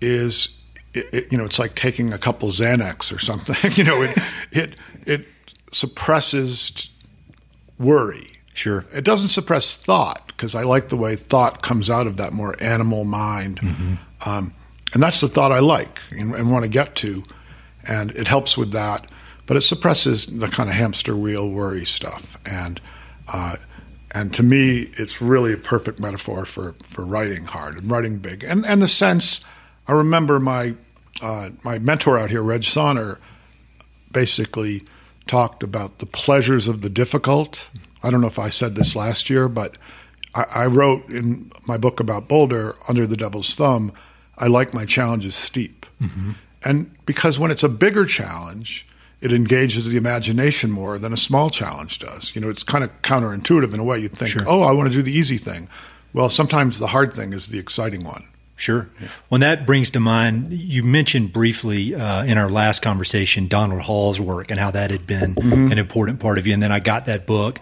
is, 0.02 0.60
it, 0.94 1.08
it, 1.14 1.32
you 1.32 1.38
know, 1.38 1.46
it's 1.46 1.58
like 1.60 1.76
taking 1.76 2.14
a 2.14 2.18
couple 2.18 2.50
Xanax 2.50 3.16
or 3.16 3.20
something. 3.20 3.72
you 3.76 3.84
know, 3.84 4.02
it 4.02 4.18
it 4.52 4.76
it 5.06 5.26
suppresses 5.72 6.92
worry. 7.80 8.28
Sure. 8.54 8.86
It 8.94 9.04
doesn't 9.04 9.30
suppress 9.30 9.76
thought 9.76 10.23
because 10.36 10.56
I 10.56 10.64
like 10.64 10.90
the 10.90 10.98
way 10.98 11.16
thought 11.16 11.62
comes 11.62 11.90
out 11.90 12.08
of 12.08 12.18
that 12.18 12.34
more 12.34 12.56
animal 12.62 13.06
mind, 13.06 13.60
mm-hmm. 13.62 13.96
um, 14.30 14.54
and 14.94 15.02
that's 15.02 15.22
the 15.22 15.28
thought 15.28 15.52
I 15.52 15.60
like 15.60 16.00
and, 16.12 16.36
and 16.36 16.52
want 16.52 16.64
to 16.64 16.70
get 16.70 16.96
to 16.98 17.24
and 17.86 18.12
it 18.12 18.28
helps 18.28 18.58
with 18.58 18.72
that. 18.72 19.08
But 19.46 19.58
it 19.58 19.62
suppresses 19.62 20.26
the 20.26 20.48
kind 20.48 20.70
of 20.70 20.76
hamster 20.76 21.18
wheel 21.18 21.50
worry 21.50 21.86
stuff, 21.86 22.40
and 22.46 22.80
uh, 23.28 23.58
and 24.12 24.34
to 24.36 24.44
me, 24.44 24.90
it's 24.98 25.22
really 25.22 25.52
a 25.52 25.58
perfect 25.58 26.00
metaphor 26.00 26.46
for 26.46 26.76
for 26.84 27.04
writing 27.04 27.46
hard 27.46 27.78
and 27.78 27.92
writing 27.92 28.20
big, 28.20 28.44
and 28.44 28.66
and 28.66 28.82
the 28.82 28.88
sense. 28.88 29.42
I 29.86 29.92
remember 29.92 30.40
my 30.40 30.76
uh, 31.22 31.50
my 31.64 31.78
mentor 31.78 32.18
out 32.18 32.30
here, 32.30 32.42
Reg 32.42 32.64
Saner, 32.64 33.20
basically 34.14 34.86
talked 35.28 35.62
about 35.62 36.00
the 36.00 36.06
pleasures 36.06 36.70
of 36.70 36.80
the 36.80 36.90
difficult. 36.90 37.70
I 38.02 38.12
don't 38.12 38.22
know 38.22 38.28
if 38.28 38.40
I 38.40 38.48
said 38.48 38.76
this 38.76 38.96
last 38.96 39.30
year, 39.30 39.50
but 39.50 39.78
I, 40.36 40.44
I 40.44 40.66
wrote 40.66 41.12
in 41.12 41.52
my 41.68 41.78
book 41.78 42.00
about 42.00 42.28
Boulder, 42.28 42.76
Under 42.88 43.08
the 43.08 43.18
Devil's 43.18 43.54
Thumb, 43.56 43.92
I 44.38 44.48
like 44.48 44.74
my 44.74 44.86
challenges 44.86 45.36
steep. 45.36 45.86
Mm-hmm. 46.02 46.32
And 46.64 47.06
because 47.06 47.40
when 47.40 47.52
it's 47.52 47.64
a 47.64 47.70
bigger 47.70 48.06
challenge, 48.06 48.88
it 49.22 49.32
engages 49.32 49.90
the 49.90 49.98
imagination 49.98 50.72
more 50.72 50.98
than 50.98 51.14
a 51.14 51.18
small 51.18 51.50
challenge 51.50 52.00
does. 52.00 52.36
You 52.36 52.42
know, 52.42 52.50
it's 52.50 52.64
kind 52.64 52.84
of 52.84 53.02
counterintuitive 53.02 53.74
in 53.74 53.80
a 53.80 53.84
way. 53.84 54.00
You'd 54.00 54.14
think, 54.14 54.32
sure. 54.32 54.44
oh, 54.48 54.64
I 54.64 54.72
want 54.72 54.90
to 54.90 54.94
do 54.94 55.02
the 55.02 55.14
easy 55.14 55.38
thing. 55.38 55.70
Well, 56.14 56.30
sometimes 56.30 56.80
the 56.80 56.88
hard 56.88 57.14
thing 57.14 57.34
is 57.34 57.48
the 57.48 57.60
exciting 57.60 58.04
one. 58.04 58.28
Sure. 58.56 58.90
Yeah. 59.02 59.08
Well, 59.30 59.40
that 59.40 59.66
brings 59.66 59.90
to 59.92 60.00
mind, 60.00 60.54
you 60.54 60.84
mentioned 60.84 61.34
briefly 61.34 61.96
uh, 61.96 62.24
in 62.24 62.38
our 62.38 62.50
last 62.50 62.82
conversation 62.82 63.48
Donald 63.48 63.82
Hall's 63.82 64.20
work 64.20 64.52
and 64.52 64.60
how 64.60 64.72
that 64.72 64.92
had 64.92 65.08
been 65.08 65.36
mm-hmm. 65.36 65.72
an 65.72 65.80
important 65.80 66.20
part 66.20 66.38
of 66.38 66.46
you. 66.46 66.54
And 66.54 66.62
then 66.62 66.72
I 66.72 66.80
got 66.80 67.08
that 67.08 67.26
book. 67.26 67.60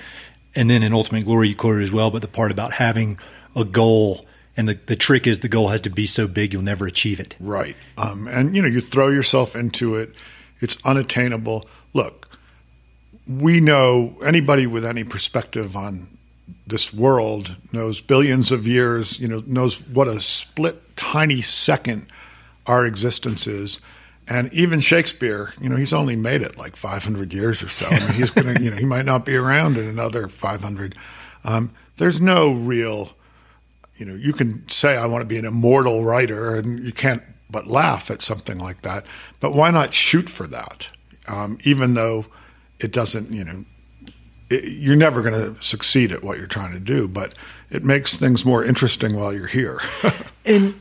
And 0.56 0.70
then 0.70 0.84
in 0.84 0.94
Ultimate 0.94 1.26
Glory, 1.26 1.50
you 1.50 1.56
quoted 1.56 1.84
as 1.84 1.92
well, 1.92 2.12
but 2.12 2.22
the 2.22 2.28
part 2.28 2.52
about 2.52 2.74
having 2.74 3.18
a 3.56 3.64
goal 3.64 4.26
and 4.58 4.68
the, 4.68 4.78
the 4.86 4.96
trick 4.96 5.28
is 5.28 5.40
the 5.40 5.48
goal 5.48 5.70
has 5.70 5.82
to 5.82 5.90
be 5.90 6.06
so 6.06 6.28
big 6.28 6.54
you'll 6.54 6.62
never 6.62 6.86
achieve 6.86 7.20
it. 7.20 7.36
Right. 7.40 7.76
Um, 7.98 8.28
and, 8.28 8.56
you 8.56 8.62
know, 8.62 8.68
you 8.68 8.82
throw 8.82 9.08
yourself 9.08 9.56
into 9.56 9.96
it, 9.96 10.14
it's 10.60 10.78
unattainable. 10.84 11.68
Look, 11.94 12.38
we 13.28 13.62
know 13.62 14.18
anybody 14.24 14.68
with 14.68 14.86
any 14.86 15.04
perspective 15.04 15.76
on 15.76 16.18
this 16.68 16.94
world 16.94 17.56
knows 17.72 18.02
billions 18.02 18.52
of 18.52 18.68
years, 18.68 19.20
you 19.20 19.28
know, 19.28 19.42
knows 19.46 19.82
what 19.88 20.08
a 20.08 20.20
split 20.20 20.98
tiny 20.98 21.42
second 21.42 22.08
our 22.68 22.86
existence 22.86 23.48
is. 23.48 23.80
And 24.28 24.54
even 24.54 24.80
Shakespeare, 24.80 25.54
you 25.60 25.68
know, 25.68 25.76
he's 25.76 25.94
only 25.94 26.16
made 26.16 26.42
it 26.42 26.58
like 26.58 26.76
500 26.76 27.34
years 27.34 27.62
or 27.62 27.68
so. 27.68 27.88
I 27.88 28.00
mean, 28.00 28.14
he's 28.14 28.32
going 28.32 28.54
to, 28.54 28.64
you 28.64 28.72
know, 28.72 28.78
he 28.78 28.86
might 28.86 29.06
not 29.06 29.26
be 29.26 29.36
around 29.36 29.78
in 29.78 29.86
another 29.86 30.28
500. 30.28 30.96
Um, 31.44 31.72
there's 31.98 32.22
no 32.22 32.52
real 32.52 33.16
you 34.02 34.08
know, 34.08 34.16
you 34.16 34.34
can 34.34 34.68
say 34.68 34.98
I 34.98 35.06
want 35.06 35.22
to 35.22 35.28
be 35.28 35.38
an 35.38 35.46
immortal 35.46 36.04
writer, 36.04 36.56
and 36.56 36.84
you 36.84 36.92
can't 36.92 37.22
but 37.52 37.68
laugh 37.68 38.10
at 38.10 38.24
something 38.24 38.58
like 38.58 38.82
that. 38.82 39.06
But 39.40 39.54
why 39.54 39.70
not 39.70 39.94
shoot 39.94 40.28
for 40.28 40.48
that? 40.48 40.88
Um, 41.28 41.60
even 41.66 41.94
though 41.94 42.26
it 42.80 42.92
doesn't, 42.92 43.30
you 43.30 43.44
know, 43.44 43.64
it, 44.50 44.72
you're 44.72 44.96
never 44.96 45.22
going 45.22 45.36
to 45.36 45.62
succeed 45.62 46.12
at 46.12 46.24
what 46.24 46.40
you're 46.40 46.48
trying 46.48 46.74
to 46.74 46.80
do, 46.80 47.08
but 47.08 47.36
it 47.70 47.84
makes 47.84 48.18
things 48.18 48.44
more 48.44 48.66
interesting 48.66 49.16
while 49.16 49.32
you're 49.32 49.46
here. 49.46 49.80
and 50.48 50.81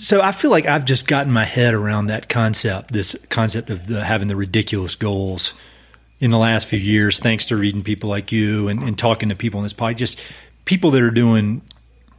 so 0.00 0.22
I 0.22 0.32
feel 0.32 0.50
like 0.50 0.64
I've 0.64 0.86
just 0.86 1.06
gotten 1.06 1.30
my 1.30 1.44
head 1.44 1.74
around 1.74 2.06
that 2.06 2.30
concept, 2.30 2.92
this 2.92 3.14
concept 3.28 3.68
of 3.68 3.86
the, 3.86 4.02
having 4.02 4.28
the 4.28 4.36
ridiculous 4.36 4.96
goals 4.96 5.52
in 6.20 6.30
the 6.30 6.38
last 6.38 6.66
few 6.66 6.78
years, 6.78 7.18
thanks 7.18 7.44
to 7.46 7.56
reading 7.56 7.82
people 7.82 8.08
like 8.08 8.32
you 8.32 8.68
and, 8.68 8.82
and 8.82 8.98
talking 8.98 9.28
to 9.28 9.34
people 9.34 9.60
in 9.60 9.64
this 9.64 9.74
podcast, 9.74 9.96
just 9.96 10.20
people 10.64 10.90
that 10.90 11.02
are 11.02 11.10
doing 11.10 11.60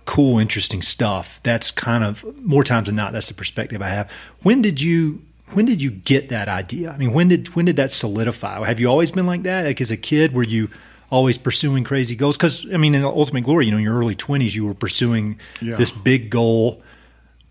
cool, 0.05 0.37
interesting 0.37 0.83
stuff. 0.83 1.39
That's 1.41 1.71
kind 1.71 2.03
of 2.03 2.23
more 2.43 2.63
times 2.63 2.85
than 2.85 2.95
not. 2.95 3.13
That's 3.13 3.29
the 3.29 3.33
perspective 3.33 3.81
I 3.81 3.89
have. 3.89 4.09
When 4.43 4.61
did 4.61 4.79
you? 4.79 5.23
When 5.53 5.65
did 5.65 5.81
you 5.81 5.91
get 5.91 6.29
that 6.29 6.47
idea? 6.47 6.91
I 6.91 6.97
mean, 6.97 7.11
when 7.11 7.27
did 7.27 7.55
when 7.55 7.65
did 7.65 7.75
that 7.75 7.91
solidify? 7.91 8.65
Have 8.65 8.79
you 8.79 8.87
always 8.87 9.11
been 9.11 9.25
like 9.25 9.43
that? 9.43 9.65
Like 9.65 9.81
as 9.81 9.91
a 9.91 9.97
kid, 9.97 10.33
were 10.33 10.43
you 10.43 10.69
always 11.09 11.37
pursuing 11.37 11.83
crazy 11.83 12.15
goals? 12.15 12.37
Because 12.37 12.65
I 12.71 12.77
mean, 12.77 12.95
in 12.95 13.03
Ultimate 13.03 13.43
Glory, 13.43 13.65
you 13.65 13.71
know, 13.71 13.77
in 13.77 13.83
your 13.83 13.97
early 13.97 14.15
twenties, 14.15 14.55
you 14.55 14.65
were 14.65 14.73
pursuing 14.73 15.39
yeah. 15.61 15.75
this 15.75 15.91
big 15.91 16.29
goal. 16.29 16.81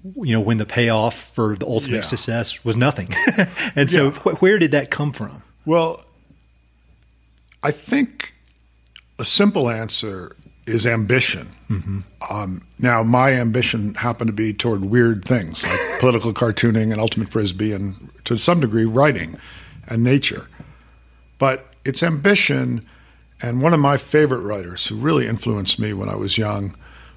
You 0.03 0.35
know, 0.35 0.41
when 0.41 0.57
the 0.57 0.67
payoff 0.67 1.15
for 1.15 1.57
the 1.57 1.67
ultimate 1.67 1.97
yeah. 1.97 2.01
success 2.03 2.65
was 2.65 2.77
nothing. 2.77 3.09
and 3.77 3.91
so, 3.91 4.07
yeah. 4.07 4.11
wh- 4.13 4.43
where 4.43 4.59
did 4.59 4.71
that 4.73 4.91
come 4.91 5.13
from? 5.13 5.43
Well, 5.67 6.03
I 7.63 7.71
think 7.71 8.33
a 9.19 9.25
simple 9.25 9.69
answer 9.69 10.35
is 10.67 10.87
ambition. 10.87 11.49
Mm-hmm. 11.69 12.01
Um, 12.31 12.67
now, 12.79 13.03
my 13.03 13.33
ambition 13.33 13.95
happened 13.95 14.29
to 14.29 14.33
be 14.33 14.55
toward 14.55 14.85
weird 14.85 15.25
things 15.25 15.65
like 15.65 15.79
political 16.01 16.33
cartooning 16.33 16.93
and 16.93 17.01
ultimate 17.01 17.29
frisbee, 17.29 17.73
and 17.73 18.11
to 18.25 18.39
some 18.39 18.61
degree, 18.61 18.85
writing 18.85 19.39
and 19.87 20.03
nature. 20.03 20.49
But 21.39 21.67
it's 21.85 22.03
ambition, 22.03 22.87
and 23.43 23.63
one 23.63 23.75
of 23.75 23.81
my 23.81 23.97
favorite 23.97 24.41
writers 24.41 24.87
who 24.87 24.97
really 24.97 25.27
influenced 25.27 25.79
me 25.79 25.93
when 25.93 26.09
I 26.09 26.17
was 26.17 26.39
young 26.39 26.77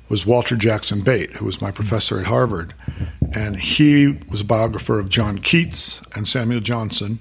was 0.10 0.26
Walter 0.26 0.56
Jackson 0.56 1.02
Bate, 1.02 1.36
who 1.38 1.46
was 1.46 1.62
my 1.62 1.72
professor 1.72 2.20
at 2.20 2.26
Harvard. 2.26 2.74
And 3.34 3.58
he 3.58 4.20
was 4.30 4.42
a 4.42 4.46
biographer 4.46 5.00
of 5.00 5.10
John 5.10 5.40
Keats 5.40 6.02
and 6.14 6.28
Samuel 6.28 6.60
Johnson. 6.60 7.20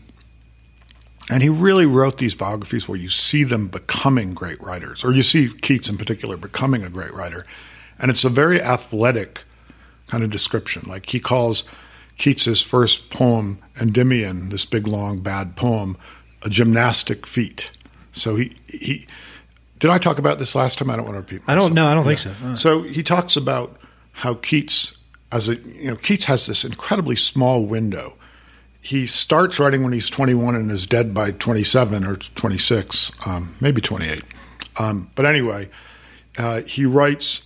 And 1.30 1.42
he 1.42 1.48
really 1.48 1.86
wrote 1.86 2.18
these 2.18 2.34
biographies 2.34 2.88
where 2.88 2.98
you 2.98 3.08
see 3.08 3.44
them 3.44 3.68
becoming 3.68 4.34
great 4.34 4.60
writers, 4.60 5.04
or 5.04 5.12
you 5.12 5.22
see 5.22 5.48
Keats 5.48 5.88
in 5.88 5.96
particular 5.96 6.36
becoming 6.36 6.84
a 6.84 6.90
great 6.90 7.14
writer. 7.14 7.46
And 7.98 8.10
it's 8.10 8.24
a 8.24 8.28
very 8.28 8.60
athletic 8.60 9.44
kind 10.08 10.22
of 10.22 10.30
description. 10.30 10.82
Like 10.86 11.06
he 11.06 11.20
calls 11.20 11.64
Keats's 12.18 12.62
first 12.62 13.10
poem, 13.10 13.58
Endymion, 13.80 14.50
this 14.50 14.64
big, 14.64 14.86
long, 14.86 15.20
bad 15.20 15.56
poem, 15.56 15.96
a 16.42 16.50
gymnastic 16.50 17.26
feat. 17.26 17.70
So 18.12 18.36
he, 18.36 18.52
he 18.66 19.06
did 19.82 19.90
I 19.90 19.98
talk 19.98 20.18
about 20.18 20.38
this 20.38 20.54
last 20.54 20.78
time? 20.78 20.88
I 20.88 20.96
don't 20.96 21.04
want 21.04 21.16
to 21.16 21.20
repeat. 21.20 21.46
Myself. 21.46 21.50
I 21.50 21.54
don't 21.54 21.74
know. 21.74 21.86
I 21.86 21.94
don't 21.94 22.04
yeah. 22.04 22.14
think 22.14 22.18
so. 22.18 22.34
Oh. 22.44 22.54
So 22.54 22.82
he 22.82 23.02
talks 23.02 23.36
about 23.36 23.76
how 24.12 24.34
Keats, 24.34 24.96
as 25.30 25.50
a 25.50 25.56
you 25.56 25.90
know, 25.90 25.96
Keats 25.96 26.24
has 26.24 26.46
this 26.46 26.64
incredibly 26.64 27.16
small 27.16 27.66
window 27.66 28.16
he 28.82 29.06
starts 29.06 29.60
writing 29.60 29.84
when 29.84 29.92
he's 29.92 30.10
21 30.10 30.56
and 30.56 30.70
is 30.70 30.88
dead 30.88 31.14
by 31.14 31.30
27 31.30 32.04
or 32.04 32.16
26, 32.16 33.12
um, 33.26 33.54
maybe 33.60 33.80
28. 33.80 34.24
Um, 34.76 35.08
but 35.14 35.24
anyway, 35.24 35.70
uh, 36.36 36.62
he 36.62 36.84
writes. 36.84 37.42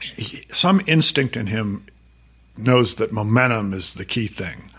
He, 0.00 0.46
some 0.52 0.82
instinct 0.86 1.36
in 1.36 1.46
him 1.46 1.86
knows 2.56 2.96
that 2.96 3.12
momentum 3.12 3.72
is 3.72 3.94
the 3.94 4.04
key 4.04 4.26
thing, 4.26 4.70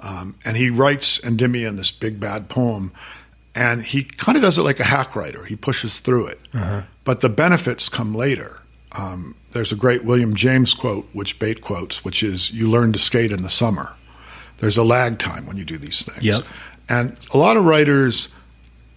um, 0.00 0.36
and 0.44 0.56
he 0.56 0.70
writes 0.70 1.22
Endymion, 1.22 1.76
this 1.76 1.90
big 1.90 2.18
bad 2.18 2.48
poem, 2.48 2.92
and 3.54 3.82
he 3.82 4.04
kind 4.04 4.36
of 4.36 4.42
does 4.42 4.58
it 4.58 4.62
like 4.62 4.80
a 4.80 4.84
hack 4.84 5.14
writer. 5.14 5.44
He 5.44 5.56
pushes 5.56 6.00
through 6.00 6.26
it, 6.26 6.40
uh-huh. 6.52 6.82
but 7.04 7.20
the 7.20 7.28
benefits 7.28 7.88
come 7.88 8.14
later. 8.14 8.60
Um, 8.92 9.34
there's 9.52 9.72
a 9.72 9.76
great 9.76 10.04
William 10.04 10.34
James 10.34 10.74
quote, 10.74 11.08
which 11.12 11.38
Bate 11.38 11.60
quotes, 11.60 12.04
which 12.04 12.22
is, 12.22 12.50
"You 12.52 12.68
learn 12.68 12.92
to 12.92 12.98
skate 12.98 13.32
in 13.32 13.42
the 13.42 13.50
summer." 13.50 13.94
There's 14.58 14.76
a 14.76 14.84
lag 14.84 15.18
time 15.18 15.46
when 15.46 15.56
you 15.56 15.64
do 15.64 15.78
these 15.78 16.04
things. 16.04 16.24
Yep. 16.24 16.44
And 16.88 17.16
a 17.32 17.38
lot 17.38 17.56
of 17.56 17.64
writers 17.64 18.28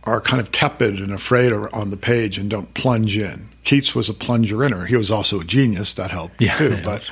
are 0.03 0.21
kind 0.21 0.39
of 0.39 0.51
tepid 0.51 0.99
and 0.99 1.11
afraid 1.11 1.51
on 1.51 1.89
the 1.89 1.97
page 1.97 2.37
and 2.37 2.49
don't 2.49 2.73
plunge 2.73 3.17
in. 3.17 3.49
Keats 3.63 3.93
was 3.93 4.07
a 4.07 4.13
plunger 4.13 4.63
inner. 4.63 4.85
He 4.85 4.95
was 4.95 5.11
also 5.11 5.41
a 5.41 5.43
genius. 5.43 5.93
That 5.93 6.11
helped 6.11 6.41
yeah, 6.41 6.55
too. 6.55 6.79
But, 6.83 7.09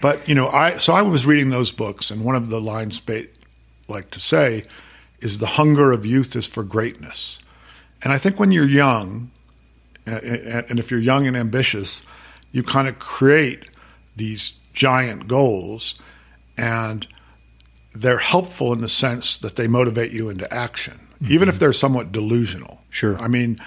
but 0.00 0.28
you 0.28 0.34
know, 0.34 0.48
I 0.48 0.78
so 0.78 0.92
I 0.92 1.02
was 1.02 1.26
reading 1.26 1.50
those 1.50 1.72
books, 1.72 2.10
and 2.10 2.24
one 2.24 2.36
of 2.36 2.48
the 2.48 2.60
lines 2.60 3.00
Bate 3.00 3.34
liked 3.88 4.12
to 4.12 4.20
say 4.20 4.64
is, 5.20 5.38
"The 5.38 5.46
hunger 5.46 5.92
of 5.92 6.04
youth 6.06 6.36
is 6.36 6.46
for 6.46 6.62
greatness." 6.62 7.38
And 8.02 8.12
I 8.12 8.18
think 8.18 8.38
when 8.38 8.52
you're 8.52 8.66
young, 8.66 9.30
and 10.04 10.78
if 10.78 10.90
you're 10.90 11.00
young 11.00 11.26
and 11.26 11.36
ambitious, 11.36 12.02
you 12.52 12.62
kind 12.62 12.86
of 12.86 12.98
create 12.98 13.70
these 14.14 14.52
giant 14.72 15.26
goals, 15.26 15.94
and 16.56 17.06
they're 17.94 18.18
helpful 18.18 18.72
in 18.72 18.80
the 18.80 18.88
sense 18.88 19.36
that 19.38 19.56
they 19.56 19.66
motivate 19.66 20.12
you 20.12 20.28
into 20.28 20.52
action, 20.52 21.08
mm-hmm. 21.14 21.32
even 21.32 21.48
if 21.48 21.58
they're 21.58 21.72
somewhat 21.72 22.12
delusional. 22.12 22.82
Sure. 22.90 23.18
I 23.18 23.28
mean, 23.28 23.58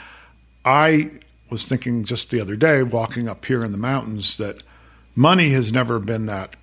I 0.64 1.12
was 1.50 1.66
thinking 1.66 2.04
just 2.04 2.30
the 2.30 2.40
other 2.40 2.56
day, 2.56 2.84
walking 2.84 3.28
up 3.28 3.46
here 3.46 3.64
in 3.64 3.72
the 3.72 3.78
mountains, 3.78 4.38
that 4.38 4.62
money 5.16 5.50
has 5.50 5.72
never 5.72 6.00
been 6.00 6.28
that 6.28 6.56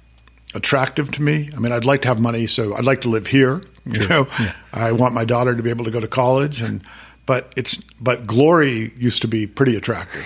attractive 0.55 1.11
to 1.13 1.23
me. 1.23 1.51
I 1.55 1.59
mean, 1.59 1.73
I'd 1.73 1.85
like 1.85 2.03
to 2.03 2.09
have 2.09 2.21
money, 2.21 2.47
so 2.47 2.75
I'd 2.77 2.85
like 2.85 3.01
to 3.03 3.09
live 3.09 3.27
here. 3.27 3.63
You 3.85 3.95
Sure. 4.03 4.09
know, 4.09 4.27
Yeah. 4.41 4.53
I 4.73 4.93
want 4.93 5.15
my 5.15 5.25
daughter 5.25 5.55
to 5.55 5.63
be 5.63 5.71
able 5.71 5.85
to 5.85 5.91
go 5.91 6.01
to 6.01 6.09
college, 6.09 6.61
and 6.61 6.83
but 7.25 7.53
it's 7.57 7.77
but 8.01 8.27
glory 8.27 8.93
used 8.97 9.23
to 9.23 9.29
be 9.29 9.47
pretty 9.47 9.77
attractive, 9.77 10.25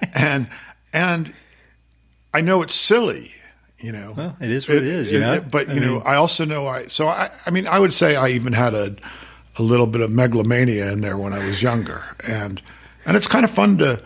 and 0.14 0.48
and 0.92 1.34
I 2.34 2.40
know 2.42 2.60
it's 2.62 2.74
silly, 2.74 3.32
you 3.78 3.92
know. 3.92 4.14
Well, 4.16 4.36
it 4.40 4.50
is 4.50 4.68
what 4.68 4.78
it 4.78 4.84
is, 4.86 5.10
you 5.12 5.20
know? 5.20 5.40
But 5.40 5.68
I 5.70 5.74
you 5.74 5.80
know, 5.80 5.92
mean- 5.94 6.02
I 6.04 6.16
also 6.16 6.44
know 6.44 6.66
I. 6.66 6.84
So 6.88 7.08
I, 7.08 7.30
I 7.46 7.50
mean, 7.50 7.66
I 7.66 7.78
would 7.78 7.92
say 7.92 8.16
I 8.16 8.28
even 8.28 8.52
had 8.52 8.74
a 8.74 8.96
a 9.58 9.62
little 9.62 9.86
bit 9.86 10.02
of 10.02 10.10
megalomania 10.10 10.92
in 10.92 11.00
there 11.00 11.16
when 11.16 11.32
I 11.32 11.44
was 11.46 11.62
younger, 11.62 12.02
and 12.28 12.60
and 13.06 13.16
it's 13.16 13.26
kind 13.26 13.44
of 13.44 13.50
fun 13.50 13.78
to 13.78 14.02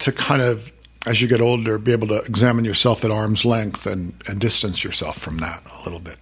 to 0.00 0.12
kind 0.12 0.42
of 0.42 0.72
as 1.06 1.22
you 1.22 1.28
get 1.28 1.40
older 1.40 1.78
be 1.78 1.92
able 1.92 2.08
to 2.08 2.18
examine 2.22 2.64
yourself 2.64 3.04
at 3.04 3.10
arm's 3.10 3.44
length 3.44 3.86
and 3.86 4.14
and 4.26 4.40
distance 4.40 4.84
yourself 4.84 5.18
from 5.18 5.38
that 5.38 5.62
a 5.80 5.84
little 5.84 6.00
bit. 6.00 6.18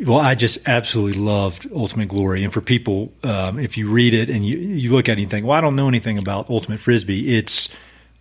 Well, 0.00 0.18
I 0.18 0.34
just 0.34 0.66
absolutely 0.66 1.20
loved 1.20 1.68
Ultimate 1.72 2.08
Glory, 2.08 2.42
and 2.42 2.52
for 2.52 2.60
people, 2.60 3.12
um, 3.22 3.60
if 3.60 3.78
you 3.78 3.88
read 3.88 4.12
it 4.12 4.28
and 4.28 4.44
you, 4.44 4.58
you 4.58 4.92
look 4.92 5.08
at 5.08 5.12
it 5.12 5.12
and 5.12 5.20
you 5.20 5.28
think, 5.28 5.46
"Well, 5.46 5.56
I 5.56 5.60
don't 5.60 5.76
know 5.76 5.86
anything 5.86 6.18
about 6.18 6.50
Ultimate 6.50 6.80
Frisbee," 6.80 7.36
it's 7.36 7.68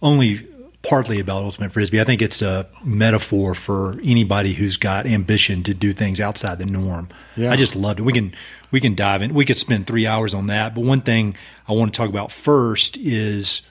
only 0.02 0.48
partly 0.84 1.20
about 1.20 1.44
Ultimate 1.44 1.72
Frisbee. 1.72 2.00
I 2.00 2.04
think 2.04 2.22
it's 2.22 2.42
a 2.42 2.68
metaphor 2.84 3.56
for 3.56 4.00
anybody 4.04 4.54
who's 4.54 4.78
got 4.78 5.06
ambition 5.06 5.64
to 5.64 5.74
do 5.74 5.94
things 5.94 6.20
outside 6.20 6.60
the 6.60 6.66
norm. 6.66 7.10
Yeah. 7.36 7.52
I 7.52 7.56
just 7.56 7.76
loved 7.76 8.00
it. 8.00 8.04
We 8.04 8.14
can 8.14 8.36
we 8.70 8.80
can 8.80 8.94
dive 8.94 9.22
in. 9.22 9.34
We 9.34 9.46
could 9.46 9.58
spend 9.58 9.88
three 9.88 10.06
hours 10.06 10.34
on 10.34 10.48
that. 10.48 10.76
But 10.76 10.82
one 10.82 11.02
thing 11.02 11.36
I 11.68 11.72
want 11.72 11.94
to 11.94 11.98
talk 11.98 12.10
about 12.10 12.32
first 12.32 12.98
is 12.98 13.62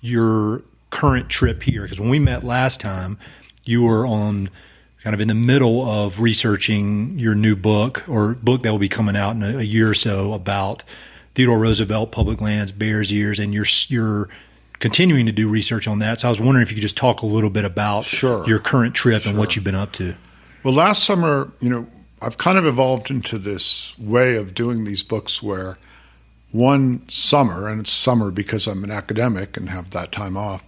your 0.00 0.62
current 0.92 1.28
trip 1.28 1.64
here, 1.64 1.82
because 1.82 1.98
when 1.98 2.08
we 2.10 2.20
met 2.20 2.44
last 2.44 2.78
time, 2.80 3.18
you 3.64 3.82
were 3.82 4.06
on 4.06 4.48
kind 5.02 5.14
of 5.14 5.20
in 5.20 5.26
the 5.26 5.34
middle 5.34 5.84
of 5.84 6.20
researching 6.20 7.18
your 7.18 7.34
new 7.34 7.56
book 7.56 8.04
or 8.08 8.34
book 8.34 8.62
that 8.62 8.70
will 8.70 8.78
be 8.78 8.88
coming 8.88 9.16
out 9.16 9.34
in 9.34 9.42
a, 9.42 9.58
a 9.58 9.62
year 9.62 9.90
or 9.90 9.94
so 9.94 10.32
about 10.32 10.84
Theodore 11.34 11.58
Roosevelt, 11.58 12.12
public 12.12 12.40
lands, 12.40 12.70
Bears 12.70 13.12
Ears, 13.12 13.40
and 13.40 13.52
you're 13.52 13.66
you're 13.88 14.28
continuing 14.78 15.26
to 15.26 15.32
do 15.32 15.48
research 15.48 15.88
on 15.88 15.98
that. 16.00 16.20
So 16.20 16.28
I 16.28 16.30
was 16.30 16.40
wondering 16.40 16.62
if 16.62 16.70
you 16.70 16.76
could 16.76 16.82
just 16.82 16.96
talk 16.96 17.22
a 17.22 17.26
little 17.26 17.50
bit 17.50 17.64
about 17.64 18.04
Sure. 18.04 18.46
your 18.46 18.58
current 18.58 18.94
trip 18.94 19.26
and 19.26 19.38
what 19.38 19.56
you've 19.56 19.64
been 19.64 19.74
up 19.74 19.92
to. 19.92 20.14
Well, 20.62 20.74
last 20.74 21.02
summer, 21.04 21.52
you 21.60 21.70
know, 21.70 21.86
I've 22.20 22.36
kind 22.36 22.58
of 22.58 22.66
evolved 22.66 23.10
into 23.10 23.38
this 23.38 23.98
way 23.98 24.36
of 24.36 24.54
doing 24.54 24.84
these 24.84 25.02
books 25.02 25.42
where 25.42 25.78
one 26.50 27.02
summer, 27.08 27.68
and 27.68 27.80
it's 27.80 27.92
summer 27.92 28.30
because 28.30 28.66
I'm 28.66 28.84
an 28.84 28.90
academic 28.90 29.56
and 29.56 29.70
have 29.70 29.90
that 29.90 30.12
time 30.12 30.36
off, 30.36 30.64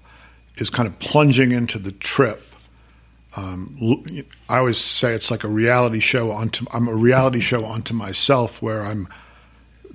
is 0.56 0.70
kind 0.70 0.86
of 0.86 0.98
plunging 0.98 1.52
into 1.52 1.78
the 1.78 1.92
trip. 1.92 2.42
Um, 3.36 3.76
I 4.48 4.58
always 4.58 4.78
say 4.78 5.12
it's 5.12 5.30
like 5.30 5.42
a 5.42 5.48
reality 5.48 5.98
show 5.98 6.30
onto. 6.30 6.66
I'm 6.72 6.86
a 6.86 6.94
reality 6.94 7.40
show 7.40 7.64
onto 7.64 7.92
myself, 7.92 8.62
where 8.62 8.84
I'm 8.84 9.08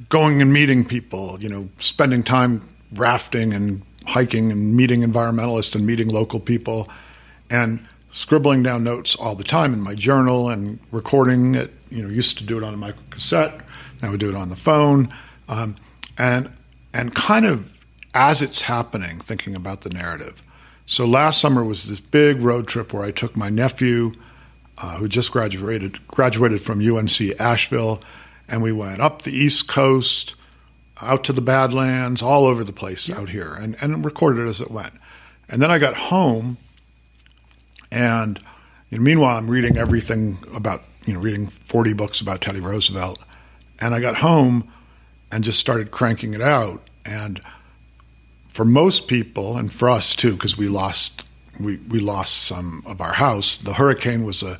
going 0.09 0.41
and 0.41 0.51
meeting 0.51 0.83
people. 0.83 1.37
You 1.39 1.47
know, 1.47 1.69
spending 1.77 2.23
time 2.23 2.67
rafting 2.93 3.53
and 3.53 3.81
hiking 4.05 4.51
and 4.51 4.75
meeting 4.75 5.01
environmentalists 5.01 5.73
and 5.75 5.85
meeting 5.85 6.09
local 6.09 6.41
people, 6.41 6.89
and 7.49 7.87
scribbling 8.11 8.61
down 8.61 8.83
notes 8.83 9.15
all 9.15 9.35
the 9.35 9.43
time 9.43 9.73
in 9.73 9.79
my 9.79 9.95
journal 9.95 10.49
and 10.49 10.79
recording 10.91 11.55
it. 11.55 11.71
You 11.89 12.03
know, 12.03 12.09
used 12.09 12.37
to 12.39 12.43
do 12.43 12.57
it 12.57 12.63
on 12.63 12.73
a 12.73 12.77
micro 12.77 13.03
cassette. 13.09 13.61
Now 14.01 14.11
we 14.11 14.17
do 14.17 14.29
it 14.29 14.35
on 14.35 14.49
the 14.49 14.57
phone, 14.57 15.13
um, 15.47 15.77
and 16.17 16.51
and 16.93 17.15
kind 17.15 17.45
of 17.45 17.73
as 18.13 18.41
it's 18.41 18.61
happening, 18.61 19.21
thinking 19.21 19.55
about 19.55 19.81
the 19.81 19.89
narrative. 19.89 20.43
So 20.89 21.05
last 21.05 21.39
summer 21.39 21.63
was 21.63 21.87
this 21.87 21.99
big 21.99 22.41
road 22.41 22.67
trip 22.67 22.93
where 22.93 23.03
I 23.03 23.11
took 23.11 23.37
my 23.37 23.51
nephew, 23.51 24.11
uh, 24.79 24.95
who 24.95 25.07
just 25.07 25.31
graduated 25.31 26.07
graduated 26.07 26.63
from 26.63 26.81
UNC 26.81 27.39
Asheville, 27.39 28.01
and 28.47 28.63
we 28.63 28.71
went 28.71 28.99
up 28.99 29.21
the 29.21 29.31
East 29.31 29.67
Coast, 29.67 30.33
out 30.99 31.23
to 31.25 31.31
the 31.31 31.41
Badlands, 31.41 32.23
all 32.23 32.45
over 32.45 32.63
the 32.63 32.73
place 32.73 33.07
out 33.07 33.29
here, 33.29 33.53
and 33.53 33.75
and 33.79 34.03
recorded 34.03 34.47
it 34.47 34.49
as 34.49 34.61
it 34.61 34.71
went. 34.71 34.93
And 35.47 35.61
then 35.61 35.69
I 35.69 35.77
got 35.77 35.93
home, 35.93 36.57
and 37.91 38.39
you 38.89 38.97
know, 38.97 39.03
meanwhile 39.03 39.37
I'm 39.37 39.47
reading 39.47 39.77
everything 39.77 40.39
about 40.55 40.81
you 41.05 41.13
know 41.13 41.19
reading 41.19 41.49
40 41.49 41.93
books 41.93 42.19
about 42.19 42.41
Teddy 42.41 42.61
Roosevelt, 42.61 43.19
and 43.77 43.93
I 43.93 43.99
got 43.99 44.15
home 44.15 44.67
and 45.31 45.43
just 45.43 45.59
started 45.59 45.91
cranking 45.91 46.33
it 46.33 46.41
out 46.41 46.81
and 47.05 47.39
for 48.59 48.65
most 48.65 49.07
people 49.07 49.55
and 49.55 49.71
for 49.71 49.89
us 49.89 50.13
too 50.13 50.33
because 50.33 50.57
we 50.57 50.67
lost 50.67 51.23
we, 51.61 51.77
we 51.87 52.01
lost 52.01 52.43
some 52.43 52.83
of 52.85 52.99
our 52.99 53.13
house 53.13 53.55
the 53.55 53.75
hurricane 53.75 54.25
was 54.25 54.43
a 54.43 54.59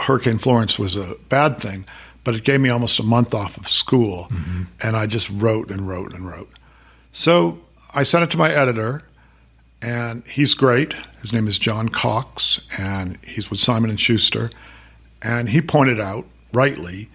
hurricane 0.00 0.38
florence 0.38 0.78
was 0.78 0.96
a 0.96 1.16
bad 1.28 1.60
thing 1.60 1.84
but 2.24 2.34
it 2.34 2.44
gave 2.44 2.62
me 2.62 2.70
almost 2.70 2.98
a 2.98 3.02
month 3.02 3.34
off 3.34 3.58
of 3.58 3.68
school 3.68 4.28
and 4.80 4.96
i 4.96 5.04
just 5.04 5.28
wrote 5.28 5.70
and 5.70 5.86
wrote 5.86 6.14
and 6.14 6.26
wrote. 6.26 6.50
So 7.12 7.58
i 7.92 8.04
sent 8.04 8.24
it 8.24 8.30
to 8.30 8.38
my 8.38 8.50
editor 8.50 9.02
and 9.82 10.26
he's 10.26 10.54
great. 10.54 10.94
His 11.20 11.34
name 11.34 11.46
is 11.46 11.58
john 11.58 11.90
cox 11.90 12.62
and 12.78 13.18
he's 13.22 13.50
with 13.50 13.60
simon 13.60 13.90
and 13.90 14.00
schuster 14.00 14.48
and 15.20 15.50
he 15.50 15.60
pointed 15.60 16.00
out 16.00 16.24
rightly 16.54 17.10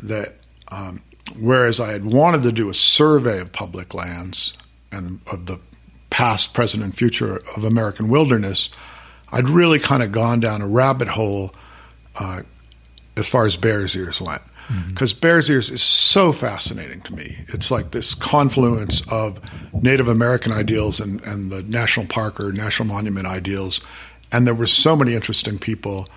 that 0.00 0.34
um, 0.72 1.00
whereas 1.38 1.78
I 1.78 1.92
had 1.92 2.06
wanted 2.06 2.42
to 2.42 2.50
do 2.50 2.70
a 2.70 2.74
survey 2.74 3.38
of 3.38 3.52
public 3.52 3.94
lands 3.94 4.54
and 4.92 5.20
of 5.26 5.46
the 5.46 5.58
past, 6.10 6.54
present, 6.54 6.82
and 6.82 6.94
future 6.94 7.42
of 7.56 7.64
American 7.64 8.08
wilderness, 8.08 8.70
I'd 9.32 9.48
really 9.48 9.78
kind 9.78 10.02
of 10.02 10.12
gone 10.12 10.40
down 10.40 10.60
a 10.62 10.66
rabbit 10.66 11.08
hole 11.08 11.54
uh, 12.16 12.42
as 13.16 13.28
far 13.28 13.46
as 13.46 13.56
Bears 13.56 13.94
Ears 13.96 14.20
went. 14.20 14.42
Because 14.88 15.12
Bears 15.12 15.50
Ears 15.50 15.68
is 15.68 15.82
so 15.82 16.32
fascinating 16.32 17.00
to 17.00 17.12
me. 17.12 17.38
It's 17.48 17.72
like 17.72 17.90
this 17.90 18.14
confluence 18.14 19.02
of 19.10 19.40
Native 19.82 20.06
American 20.06 20.52
ideals 20.52 21.00
and, 21.00 21.20
and 21.22 21.50
the 21.50 21.64
national 21.64 22.06
park 22.06 22.38
or 22.38 22.52
national 22.52 22.86
monument 22.86 23.26
ideals. 23.26 23.80
And 24.30 24.46
there 24.46 24.54
were 24.54 24.68
so 24.68 24.94
many 24.94 25.14
interesting 25.14 25.58
people. 25.58 26.08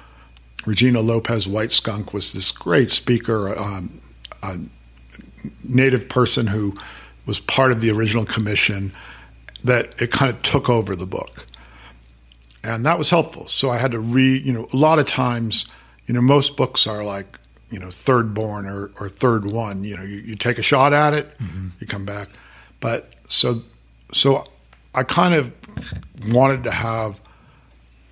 Regina 0.68 1.02
Lopez-Whiteskunk 1.02 2.14
was 2.14 2.34
this 2.34 2.52
great 2.52 2.92
speaker, 2.92 3.58
um, 3.58 4.00
a 4.44 4.60
native 5.64 6.08
person 6.08 6.46
who 6.46 6.76
was 7.26 7.40
part 7.40 7.72
of 7.72 7.82
the 7.82 7.90
original 7.92 8.26
commission, 8.26 8.94
that 9.64 10.02
it 10.02 10.12
kind 10.12 10.34
of 10.34 10.42
took 10.42 10.70
over 10.70 10.96
the 10.96 11.06
book. 11.06 11.46
And 12.64 12.86
that 12.86 12.98
was 12.98 13.10
helpful. 13.10 13.48
So 13.48 13.70
I 13.70 13.78
had 13.78 13.92
to 13.92 14.00
read, 14.00 14.46
you 14.46 14.54
know, 14.54 14.68
a 14.74 14.78
lot 14.78 15.00
of 15.00 15.08
times, 15.08 15.66
you 16.06 16.14
know, 16.14 16.22
most 16.22 16.56
books 16.56 16.88
are 16.88 17.04
like, 17.04 17.40
you 17.70 17.80
know, 17.80 17.90
third 17.90 18.34
born 18.34 18.66
or, 18.66 18.92
or 19.00 19.10
third 19.10 19.46
one. 19.46 19.84
You 19.84 19.98
know, 19.98 20.04
you, 20.04 20.18
you 20.18 20.36
take 20.36 20.58
a 20.58 20.62
shot 20.62 20.94
at 20.94 21.14
it, 21.14 21.38
mm-hmm. 21.40 21.70
you 21.80 21.88
come 21.88 22.06
back. 22.06 22.30
But 22.80 23.14
so, 23.28 23.62
so 24.12 24.46
I 24.96 25.04
kind 25.04 25.34
of 25.34 25.52
wanted 26.30 26.64
to 26.66 26.72
have 26.72 27.20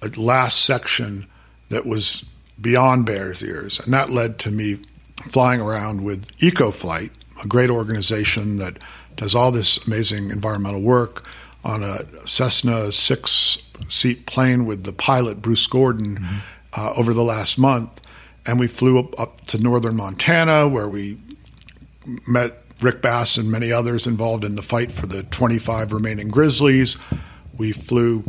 a 0.02 0.08
last 0.20 0.66
section 0.66 1.28
that 1.70 1.86
was 1.86 2.26
beyond 2.60 3.06
Bears 3.06 3.44
Ears, 3.44 3.80
and 3.80 3.94
that 3.94 4.10
led 4.10 4.40
to 4.40 4.52
me 4.52 4.80
flying 5.30 5.62
around 5.62 6.04
with 6.04 6.28
EcoFlight, 6.38 7.12
a 7.44 7.48
great 7.48 7.70
organization 7.70 8.58
that 8.58 8.84
does 9.16 9.36
all 9.36 9.52
this 9.52 9.78
amazing 9.88 10.30
environmental 10.32 10.82
work 10.82 11.28
on 11.64 11.84
a 11.84 12.00
Cessna 12.28 12.92
six-seat 12.92 14.26
plane 14.26 14.66
with 14.66 14.84
the 14.84 14.94
pilot 14.94 15.42
Bruce 15.42 15.68
Gordon 15.68 16.26
uh, 16.74 16.94
over 16.98 17.14
the 17.14 17.24
last 17.24 17.58
month, 17.58 18.02
and 18.46 18.60
we 18.60 18.68
flew 18.68 18.98
up, 19.00 19.20
up 19.20 19.46
to 19.48 19.58
northern 19.58 19.96
Montana 19.96 20.68
where 20.68 20.88
we 20.88 21.20
met 22.28 22.64
Rick 22.82 23.02
Bass 23.02 23.38
and 23.38 23.52
many 23.52 23.72
others 23.72 24.08
involved 24.08 24.44
in 24.44 24.56
the 24.56 24.62
fight 24.64 24.92
for 24.92 25.06
the 25.06 25.22
25 25.24 25.92
remaining 25.94 26.30
grizzlies. 26.30 26.98
We 27.58 27.72
flew 27.74 28.24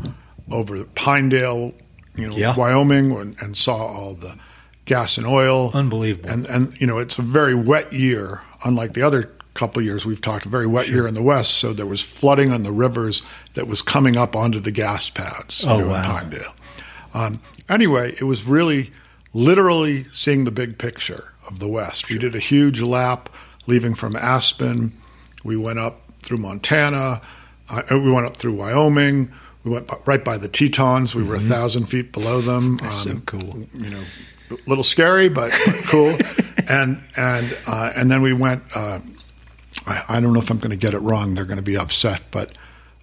over 0.51 0.85
Pinedale, 0.85 1.73
you 2.17 2.29
know, 2.29 2.37
Yeah. 2.37 2.55
Wyoming, 2.55 3.13
and, 3.17 3.37
and 3.41 3.57
saw 3.57 3.77
all 3.77 4.15
the 4.15 4.37
gas 4.85 5.17
and 5.17 5.27
oil. 5.27 5.71
Unbelievable. 5.73 6.29
And 6.29 6.45
and 6.47 6.79
you 6.79 6.87
know, 6.87 6.99
it's 6.99 7.19
a 7.19 7.23
very 7.23 7.55
wet 7.55 7.95
year, 7.95 8.43
unlike 8.65 8.93
the 8.93 9.01
other 9.03 9.31
couple 9.55 9.81
of 9.81 9.87
years 9.87 10.05
we've 10.07 10.21
talked. 10.21 10.45
Very 10.45 10.67
wet 10.67 10.89
year 10.89 11.07
in 11.07 11.15
the 11.15 11.23
west, 11.23 11.53
so 11.55 11.73
there 11.73 11.87
was 11.87 12.01
flooding 12.01 12.53
on 12.53 12.63
the 12.63 12.73
rivers 12.73 13.23
that 13.55 13.67
was 13.67 13.83
coming 13.83 14.17
up 14.17 14.35
onto 14.35 14.61
the 14.61 14.71
gas 14.71 15.11
pads. 15.11 15.63
you 15.63 15.69
Oh, 15.71 15.77
know, 15.79 15.85
in 15.85 15.91
wow. 15.91 16.19
Pinedale. 16.19 16.55
Um, 17.15 17.41
anyway, 17.69 18.13
it 18.21 18.25
was 18.25 18.45
really 18.45 18.91
literally 19.35 20.05
seeing 20.13 20.45
the 20.45 20.51
big 20.51 20.79
picture 20.79 21.33
of 21.49 21.59
the 21.59 21.69
West. 21.69 22.09
We 22.11 22.19
did 22.19 22.35
a 22.35 22.39
huge 22.39 22.81
lap 22.81 23.29
leaving 23.67 23.95
from 23.95 24.17
Aspen. 24.17 24.93
We 25.45 25.57
went 25.57 25.79
up 25.79 26.01
through 26.23 26.39
Montana. 26.39 27.21
Uh, 27.69 27.83
we 27.91 28.11
went 28.11 28.27
up 28.27 28.37
through 28.37 28.55
Wyoming. 28.55 29.33
We 29.65 29.71
went 29.71 29.91
right 30.07 30.25
by 30.25 30.39
the 30.39 30.49
Tetons. 30.49 31.15
We 31.15 31.23
were 31.23 31.37
a 31.37 31.41
thousand 31.41 31.87
feet 31.87 32.13
below 32.13 32.41
them. 32.41 32.79
Mm-hmm. 32.79 32.87
Um, 32.87 32.93
so 32.93 33.21
cool. 33.27 33.67
You 33.75 33.91
know, 33.91 34.05
a 34.51 34.57
little 34.69 34.85
scary, 34.85 35.29
but, 35.29 35.53
but 35.67 35.75
cool. 35.85 36.17
and 36.69 37.03
and 37.17 37.57
uh, 37.67 37.93
and 37.97 38.11
then 38.11 38.23
we 38.23 38.33
went. 38.33 38.63
Uh, 38.75 39.01
I, 39.87 40.05
I 40.09 40.21
don't 40.21 40.33
know 40.33 40.41
if 40.41 40.51
I'm 40.51 40.59
going 40.59 40.71
to 40.71 40.77
get 40.77 40.95
it 40.95 40.99
wrong. 41.01 41.35
They're 41.35 41.45
going 41.45 41.57
to 41.57 41.63
be 41.63 41.77
upset, 41.77 42.23
but 42.31 42.53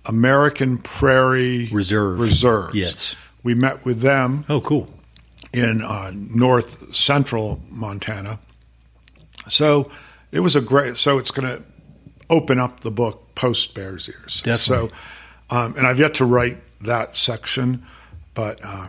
American 0.06 0.78
Prairie 0.78 1.68
Reserve. 1.72 2.20
Reserves. 2.20 2.74
Yes. 2.76 3.16
we 3.44 3.54
met 3.54 3.86
with 3.86 4.02
them 4.02 4.46
Oh, 4.50 4.62
cool. 4.62 4.88
in 5.54 5.82
uh, 5.82 6.12
north 6.14 6.96
central 6.96 7.62
Montana. 7.70 8.40
So 9.50 9.92
it 10.32 10.40
was 10.42 10.56
a 10.56 10.62
great. 10.62 10.98
So 10.98 11.18
it's 11.18 11.32
going 11.32 11.48
to 11.48 11.64
open 12.30 12.60
up 12.60 12.82
the 12.82 12.92
book 12.92 13.34
post 13.36 13.74
Bears 13.74 14.08
Ears. 14.10 14.42
Definitely. 14.42 14.90
So, 14.90 15.56
um, 15.56 15.76
and 15.78 15.88
I've 15.88 16.00
yet 16.00 16.14
to 16.16 16.26
write 16.26 16.58
that 16.82 17.16
section, 17.16 17.86
but 18.36 18.60
uh, 18.64 18.88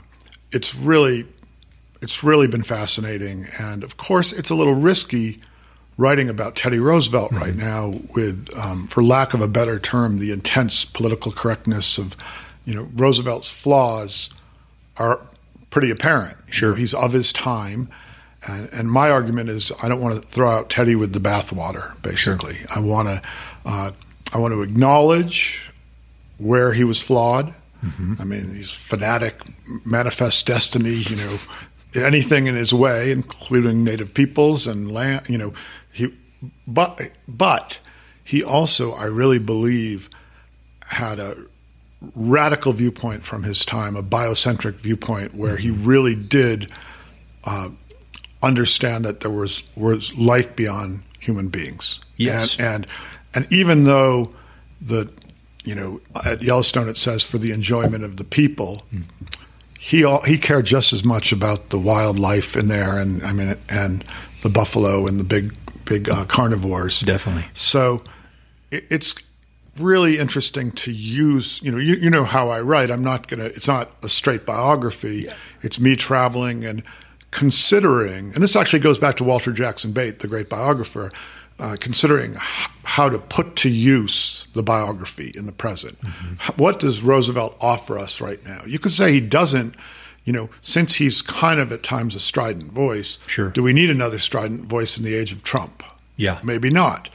it's 0.52 0.74
really 0.74 1.26
it's 2.02 2.22
really 2.22 2.46
been 2.46 2.62
fascinating. 2.62 3.46
And 3.58 3.82
of 3.82 3.96
course, 3.96 4.32
it's 4.32 4.50
a 4.50 4.54
little 4.54 4.74
risky 4.74 5.40
writing 6.00 6.28
about 6.30 6.56
Teddy 6.56 6.78
Roosevelt 6.78 7.30
right 7.32 7.54
now 7.54 7.94
with, 8.16 8.48
um, 8.56 8.86
for 8.86 9.02
lack 9.02 9.34
of 9.34 9.40
a 9.42 9.46
better 9.48 9.78
term, 9.78 10.18
the 10.18 10.32
intense 10.32 10.84
political 10.84 11.30
correctness 11.30 11.98
of, 11.98 12.16
you 12.64 12.74
know, 12.74 12.88
Roosevelt's 12.94 13.50
flaws 13.50 14.30
are 14.96 15.20
pretty 15.68 15.90
apparent. 15.90 16.36
You 16.46 16.52
Sure. 16.52 16.68
know, 16.70 16.74
he's 16.76 16.94
of 16.94 17.12
his 17.12 17.32
time. 17.32 17.88
And, 18.46 18.70
and 18.72 18.90
my 18.90 19.10
argument 19.10 19.50
is 19.50 19.70
I 19.82 19.88
don't 19.88 20.00
want 20.00 20.14
to 20.18 20.26
throw 20.26 20.50
out 20.50 20.70
Teddy 20.70 20.96
with 20.96 21.12
the 21.12 21.20
bathwater, 21.20 22.00
basically. 22.02 22.56
I 22.74 22.80
want 22.80 23.08
to, 23.08 23.22
uh, 23.66 23.90
I 24.32 24.38
want 24.38 24.54
to 24.54 24.62
acknowledge 24.62 25.70
where 26.38 26.72
he 26.72 26.82
was 26.84 26.98
flawed. 27.00 27.52
I 28.18 28.24
mean, 28.24 28.54
he's 28.54 28.70
fanatic, 28.70 29.34
manifest 29.86 30.46
destiny, 30.46 30.94
you 30.96 31.16
know, 31.16 31.38
anything 31.94 32.46
in 32.46 32.54
his 32.54 32.72
way, 32.74 33.10
including 33.10 33.84
native 33.84 34.12
peoples 34.12 34.66
and 34.66 34.90
land, 34.92 35.28
you 35.30 35.38
know, 35.38 35.52
he, 35.92 36.14
but, 36.66 37.10
but 37.26 37.78
he 38.24 38.42
also, 38.42 38.92
I 38.92 39.04
really 39.04 39.38
believe, 39.38 40.08
had 40.86 41.18
a 41.18 41.36
radical 42.14 42.72
viewpoint 42.72 43.24
from 43.24 43.42
his 43.42 43.64
time, 43.64 43.96
a 43.96 44.02
biocentric 44.02 44.74
viewpoint 44.74 45.34
where 45.34 45.56
he 45.56 45.70
really 45.70 46.14
did 46.14 46.70
uh, 47.44 47.70
understand 48.42 49.04
that 49.04 49.20
there 49.20 49.30
was, 49.30 49.62
was 49.76 50.16
life 50.16 50.56
beyond 50.56 51.02
human 51.18 51.48
beings. 51.48 52.00
Yes. 52.16 52.56
And, 52.58 52.64
and, 52.64 52.86
and 53.34 53.52
even 53.52 53.84
though 53.84 54.32
the, 54.80 55.10
you 55.64 55.74
know, 55.74 56.00
at 56.24 56.42
Yellowstone 56.42 56.88
it 56.88 56.96
says 56.96 57.22
for 57.22 57.36
the 57.36 57.52
enjoyment 57.52 58.02
of 58.02 58.16
the 58.16 58.24
people, 58.24 58.82
he 59.78 60.04
all, 60.04 60.22
he 60.22 60.38
cared 60.38 60.66
just 60.66 60.92
as 60.92 61.04
much 61.04 61.32
about 61.32 61.70
the 61.70 61.78
wildlife 61.78 62.56
in 62.56 62.68
there, 62.68 62.98
and 62.98 63.22
I 63.22 63.32
mean, 63.32 63.56
and 63.68 64.04
the 64.42 64.48
buffalo 64.48 65.06
and 65.06 65.18
the 65.18 65.24
big 65.24 65.54
big 65.90 66.08
uh, 66.08 66.24
carnivores. 66.24 67.00
Definitely. 67.00 67.44
So 67.54 68.02
it, 68.70 68.84
it's 68.90 69.14
really 69.78 70.18
interesting 70.18 70.72
to 70.72 70.90
use. 70.92 71.60
You 71.62 71.70
know, 71.72 71.78
you, 71.78 71.94
you 71.96 72.10
know 72.10 72.24
how 72.24 72.48
I 72.48 72.60
write. 72.60 72.90
I'm 72.90 73.04
not 73.04 73.28
gonna. 73.28 73.44
It's 73.56 73.68
not 73.68 73.90
a 74.02 74.08
straight 74.08 74.46
biography. 74.46 75.26
It's 75.62 75.78
me 75.78 75.96
traveling 75.96 76.64
and 76.64 76.82
considering. 77.30 78.32
And 78.34 78.42
this 78.42 78.54
actually 78.56 78.80
goes 78.80 78.98
back 78.98 79.16
to 79.16 79.24
Walter 79.24 79.52
Jackson 79.52 79.92
Bate, 79.92 80.20
the 80.20 80.28
great 80.28 80.48
biographer. 80.48 81.10
Uh, 81.58 81.76
considering 81.78 82.32
h- 82.36 82.68
how 82.84 83.06
to 83.10 83.18
put 83.18 83.54
to 83.54 83.68
use 83.68 84.46
the 84.54 84.62
biography 84.62 85.30
in 85.36 85.44
the 85.44 85.52
present. 85.52 85.98
H- 86.42 86.56
What 86.56 86.80
does 86.80 87.02
Roosevelt 87.02 87.54
offer 87.60 87.98
us 87.98 88.18
right 88.18 88.42
now? 88.46 88.62
You 88.66 88.78
could 88.78 88.92
say 88.92 89.12
he 89.12 89.20
doesn't, 89.20 89.74
you 90.24 90.32
know, 90.32 90.50
since 90.60 90.94
he's 90.94 91.22
kind 91.22 91.60
of 91.60 91.72
at 91.72 91.82
times 91.82 92.14
a 92.14 92.20
strident 92.20 92.72
voice. 92.72 93.18
Sure. 93.26 93.50
Do 93.50 93.62
we 93.62 93.72
need 93.72 93.90
another 93.90 94.18
strident 94.18 94.62
voice 94.62 94.96
in 94.98 95.04
the 95.04 95.14
age 95.14 95.32
of 95.32 95.42
Trump? 95.42 95.82
Yeah. 96.16 96.40
Maybe 96.42 96.70
not. 96.70 97.08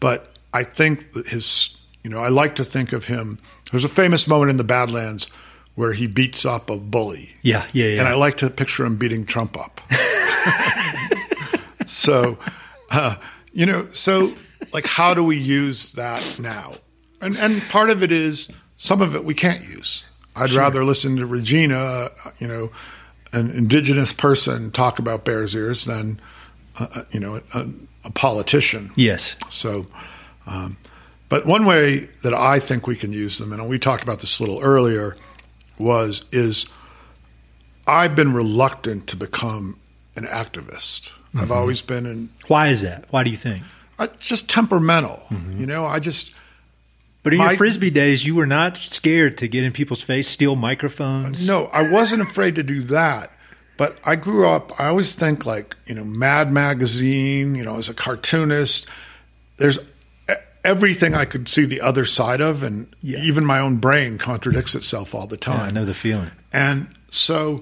But 0.00 0.32
I 0.52 0.64
think 0.64 1.12
that 1.12 1.28
his, 1.28 1.78
you 2.02 2.10
know, 2.10 2.18
I 2.18 2.28
like 2.28 2.56
to 2.56 2.64
think 2.64 2.92
of 2.92 3.06
him. 3.06 3.38
There's 3.70 3.84
a 3.84 3.88
famous 3.88 4.26
moment 4.26 4.50
in 4.50 4.56
the 4.56 4.64
Badlands 4.64 5.28
where 5.74 5.92
he 5.92 6.06
beats 6.08 6.44
up 6.44 6.70
a 6.70 6.76
bully. 6.76 7.36
Yeah, 7.42 7.66
yeah, 7.72 7.86
yeah. 7.86 8.00
And 8.00 8.08
I 8.08 8.14
like 8.14 8.38
to 8.38 8.50
picture 8.50 8.84
him 8.84 8.96
beating 8.96 9.24
Trump 9.24 9.56
up. 9.56 9.80
so, 11.86 12.36
uh, 12.90 13.14
you 13.52 13.64
know, 13.64 13.88
so 13.92 14.34
like, 14.72 14.86
how 14.86 15.14
do 15.14 15.22
we 15.22 15.36
use 15.36 15.92
that 15.92 16.38
now? 16.40 16.74
And 17.20 17.36
and 17.36 17.62
part 17.68 17.90
of 17.90 18.02
it 18.02 18.10
is 18.10 18.50
some 18.76 19.00
of 19.00 19.14
it 19.14 19.24
we 19.24 19.34
can't 19.34 19.62
use. 19.62 20.04
I'd 20.38 20.52
rather 20.52 20.84
listen 20.84 21.16
to 21.16 21.26
Regina, 21.26 22.08
you 22.38 22.48
know, 22.48 22.70
an 23.32 23.50
indigenous 23.50 24.12
person 24.12 24.70
talk 24.70 24.98
about 24.98 25.24
Bears 25.24 25.54
Ears 25.54 25.84
than, 25.84 26.20
uh, 26.78 26.86
uh, 26.94 27.02
you 27.10 27.20
know, 27.20 27.40
a, 27.54 27.66
a 28.04 28.10
politician. 28.12 28.90
yes. 28.96 29.36
So, 29.48 29.86
um, 30.46 30.76
but 31.28 31.44
one 31.44 31.66
way 31.66 32.08
that 32.22 32.32
I 32.32 32.58
think 32.58 32.86
we 32.86 32.96
can 32.96 33.12
use 33.12 33.36
them, 33.38 33.52
and 33.52 33.68
we 33.68 33.78
talked 33.78 34.02
about 34.02 34.20
this 34.20 34.38
a 34.38 34.42
little 34.42 34.60
earlier, 34.62 35.16
was 35.78 36.24
is 36.32 36.66
I've 37.86 38.16
been 38.16 38.32
reluctant 38.32 39.06
to 39.08 39.16
become 39.16 39.78
an 40.16 40.24
activist. 40.24 41.12
I've 41.38 41.52
always 41.52 41.82
been 41.82 42.06
in 42.06 42.30
Why 42.48 42.68
is 42.68 42.80
that? 42.80 43.04
Why 43.10 43.22
do 43.22 43.30
you 43.30 43.36
think? 43.36 43.62
I, 43.98 44.06
just 44.18 44.48
temperamental. 44.48 45.22
You 45.56 45.66
know, 45.66 45.84
I 45.84 45.98
just 45.98 46.34
But 47.28 47.34
in 47.34 47.40
My- 47.40 47.50
your 47.50 47.58
frisbee 47.58 47.90
days, 47.90 48.24
you 48.24 48.34
were 48.34 48.46
not 48.46 48.78
scared 48.78 49.36
to 49.36 49.48
get 49.48 49.62
in 49.62 49.70
people's 49.70 50.00
face, 50.00 50.26
steal 50.28 50.56
microphones. 50.56 51.46
no, 51.46 51.66
I 51.74 51.92
wasn't 51.92 52.22
afraid 52.22 52.54
to 52.54 52.62
do 52.62 52.82
that. 52.84 53.30
But 53.76 53.98
I 54.02 54.16
grew 54.16 54.48
up. 54.48 54.72
I 54.80 54.86
always 54.86 55.14
think 55.14 55.44
like 55.44 55.76
you 55.84 55.94
know, 55.94 56.04
Mad 56.04 56.50
Magazine. 56.50 57.54
You 57.54 57.64
know, 57.66 57.76
as 57.76 57.90
a 57.90 57.92
cartoonist, 57.92 58.86
there's 59.58 59.78
everything 60.64 61.14
I 61.14 61.26
could 61.26 61.50
see 61.50 61.66
the 61.66 61.82
other 61.82 62.06
side 62.06 62.40
of, 62.40 62.62
and 62.62 62.86
Yeah. 63.02 63.18
even 63.18 63.44
my 63.44 63.58
own 63.58 63.76
brain 63.76 64.16
contradicts 64.16 64.74
itself 64.74 65.14
all 65.14 65.26
the 65.26 65.36
Yeah, 65.36 65.54
time. 65.54 65.60
I 65.60 65.70
know 65.70 65.84
the 65.84 65.92
feeling. 65.92 66.30
And 66.50 66.86
so 67.10 67.60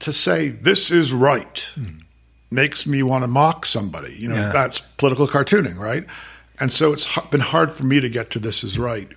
to 0.00 0.14
say 0.14 0.48
this 0.48 0.90
is 0.90 1.12
right 1.12 1.58
hmm. 1.74 1.98
makes 2.50 2.86
me 2.86 3.02
want 3.02 3.22
to 3.22 3.28
mock 3.28 3.66
somebody. 3.66 4.16
You 4.18 4.28
know, 4.28 4.36
Yeah. 4.36 4.50
that's 4.50 4.80
political 4.96 5.28
cartooning, 5.28 5.76
right? 5.76 6.06
And 6.60 6.72
so 6.72 6.92
it's 6.92 7.18
been 7.30 7.40
hard 7.40 7.72
for 7.72 7.84
me 7.84 8.00
to 8.00 8.08
get 8.08 8.30
to 8.30 8.38
this 8.38 8.62
is 8.62 8.78
right. 8.78 9.08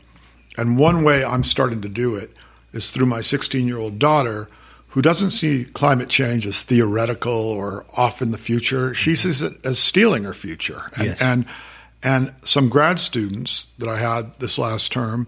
And 0.57 0.77
one 0.77 1.03
way 1.03 1.23
I'm 1.23 1.43
starting 1.43 1.81
to 1.81 1.89
do 1.89 2.15
it 2.15 2.35
is 2.73 2.91
through 2.91 3.05
my 3.05 3.21
16 3.21 3.67
year 3.67 3.77
old 3.77 3.99
daughter, 3.99 4.49
who 4.89 5.01
doesn't 5.01 5.31
see 5.31 5.65
climate 5.65 6.09
change 6.09 6.47
as 6.47 6.63
theoretical 6.63 7.31
or 7.31 7.85
off 7.95 8.21
in 8.21 8.31
the 8.31 8.37
future. 8.37 8.93
She 8.93 9.11
mm-hmm. 9.11 9.15
sees 9.15 9.41
it 9.41 9.53
as 9.63 9.77
stealing 9.77 10.23
her 10.23 10.33
future. 10.33 10.83
And, 10.95 11.07
Yes. 11.07 11.21
and 11.21 11.45
and 12.03 12.33
some 12.43 12.69
grad 12.69 12.99
students 12.99 13.67
that 13.79 13.89
I 13.89 13.97
had 13.97 14.39
this 14.39 14.57
last 14.59 14.91
term, 14.91 15.27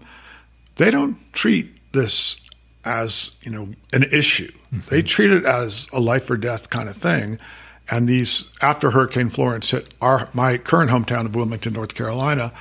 they 0.76 0.90
don't 0.90 1.16
treat 1.32 1.92
this 1.92 2.36
as 2.84 3.32
you 3.42 3.50
know 3.50 3.68
an 3.92 4.04
issue. 4.04 4.50
Mm-hmm. 4.72 4.88
They 4.88 5.02
treat 5.02 5.30
it 5.30 5.44
as 5.44 5.86
a 5.92 6.00
life 6.00 6.30
or 6.30 6.36
death 6.36 6.70
kind 6.70 6.88
of 6.88 6.96
thing. 6.96 7.38
And 7.90 8.08
these 8.08 8.52
after 8.62 8.90
Hurricane 8.90 9.30
Florence 9.30 9.70
hit 9.70 9.92
our 10.00 10.28
my 10.32 10.58
current 10.58 10.90
hometown 10.90 11.26
of 11.26 11.34
Wilmington, 11.34 11.72
North 11.72 11.94
Carolina, 11.94 12.52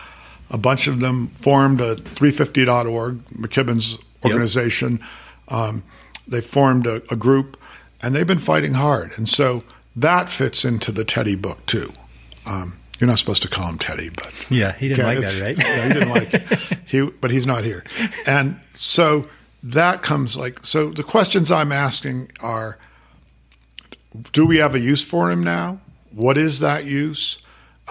a 0.50 0.58
bunch 0.58 0.88
of 0.88 1.00
them 1.00 1.28
formed 1.30 1.82
a 1.82 1.96
350.org, 1.96 3.24
McKibben's 3.30 4.00
organization. 4.26 5.00
Um, 5.48 5.84
they 6.28 6.42
formed 6.42 6.88
a, 6.88 6.96
a 7.12 7.15
group, 7.15 7.58
and 8.02 8.15
they've 8.15 8.28
been 8.28 8.39
fighting 8.39 8.74
hard. 8.74 9.12
And 9.18 9.28
so 9.30 9.63
that 9.96 10.30
fits 10.30 10.65
into 10.65 10.92
the 10.92 11.04
Teddy 11.06 11.36
book 11.36 11.65
too. 11.65 11.92
Um, 12.46 12.78
you're 13.00 13.08
not 13.08 13.20
supposed 13.20 13.42
to 13.44 13.48
call 13.48 13.70
him 13.70 13.78
Teddy, 13.78 14.10
but 14.10 14.34
Yeah, 14.50 14.74
he 14.74 14.89
didn't 14.89 15.06
like 15.06 15.20
that, 15.20 15.42
right? 15.42 15.58
Yeah, 15.65 15.88
he 15.88 15.94
didn't 15.94 16.10
like 16.10 16.34
it. 16.34 16.80
He, 16.89 17.08
but 17.22 17.30
he's 17.30 17.46
not 17.46 17.63
here, 17.63 17.84
and 18.26 18.60
so 18.74 19.28
that 19.62 20.02
comes 20.02 20.36
like 20.36 20.65
so. 20.65 20.89
The 20.89 21.04
questions 21.04 21.52
I'm 21.52 21.72
asking 21.72 22.32
are: 22.39 22.80
Do 24.32 24.45
we 24.45 24.58
have 24.58 24.76
a 24.76 24.80
use 24.80 25.04
for 25.04 25.30
him 25.32 25.43
now? 25.43 25.80
What 26.12 26.38
is 26.38 26.60
that 26.60 26.86
use? 26.86 27.38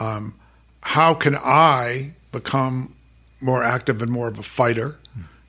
Um, 0.01 0.35
how 0.81 1.15
can 1.15 1.37
I 1.37 2.13
become 2.33 2.95
more 3.41 3.63
active 3.63 4.03
and 4.03 4.11
more 4.11 4.29
of 4.29 4.39
a 4.39 4.43
fighter? 4.43 4.99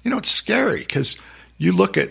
You 0.04 0.12
know, 0.12 0.18
it's 0.18 0.30
scary 0.32 0.80
because 0.80 1.18
you 1.58 1.72
look 1.72 1.98
at 1.98 2.10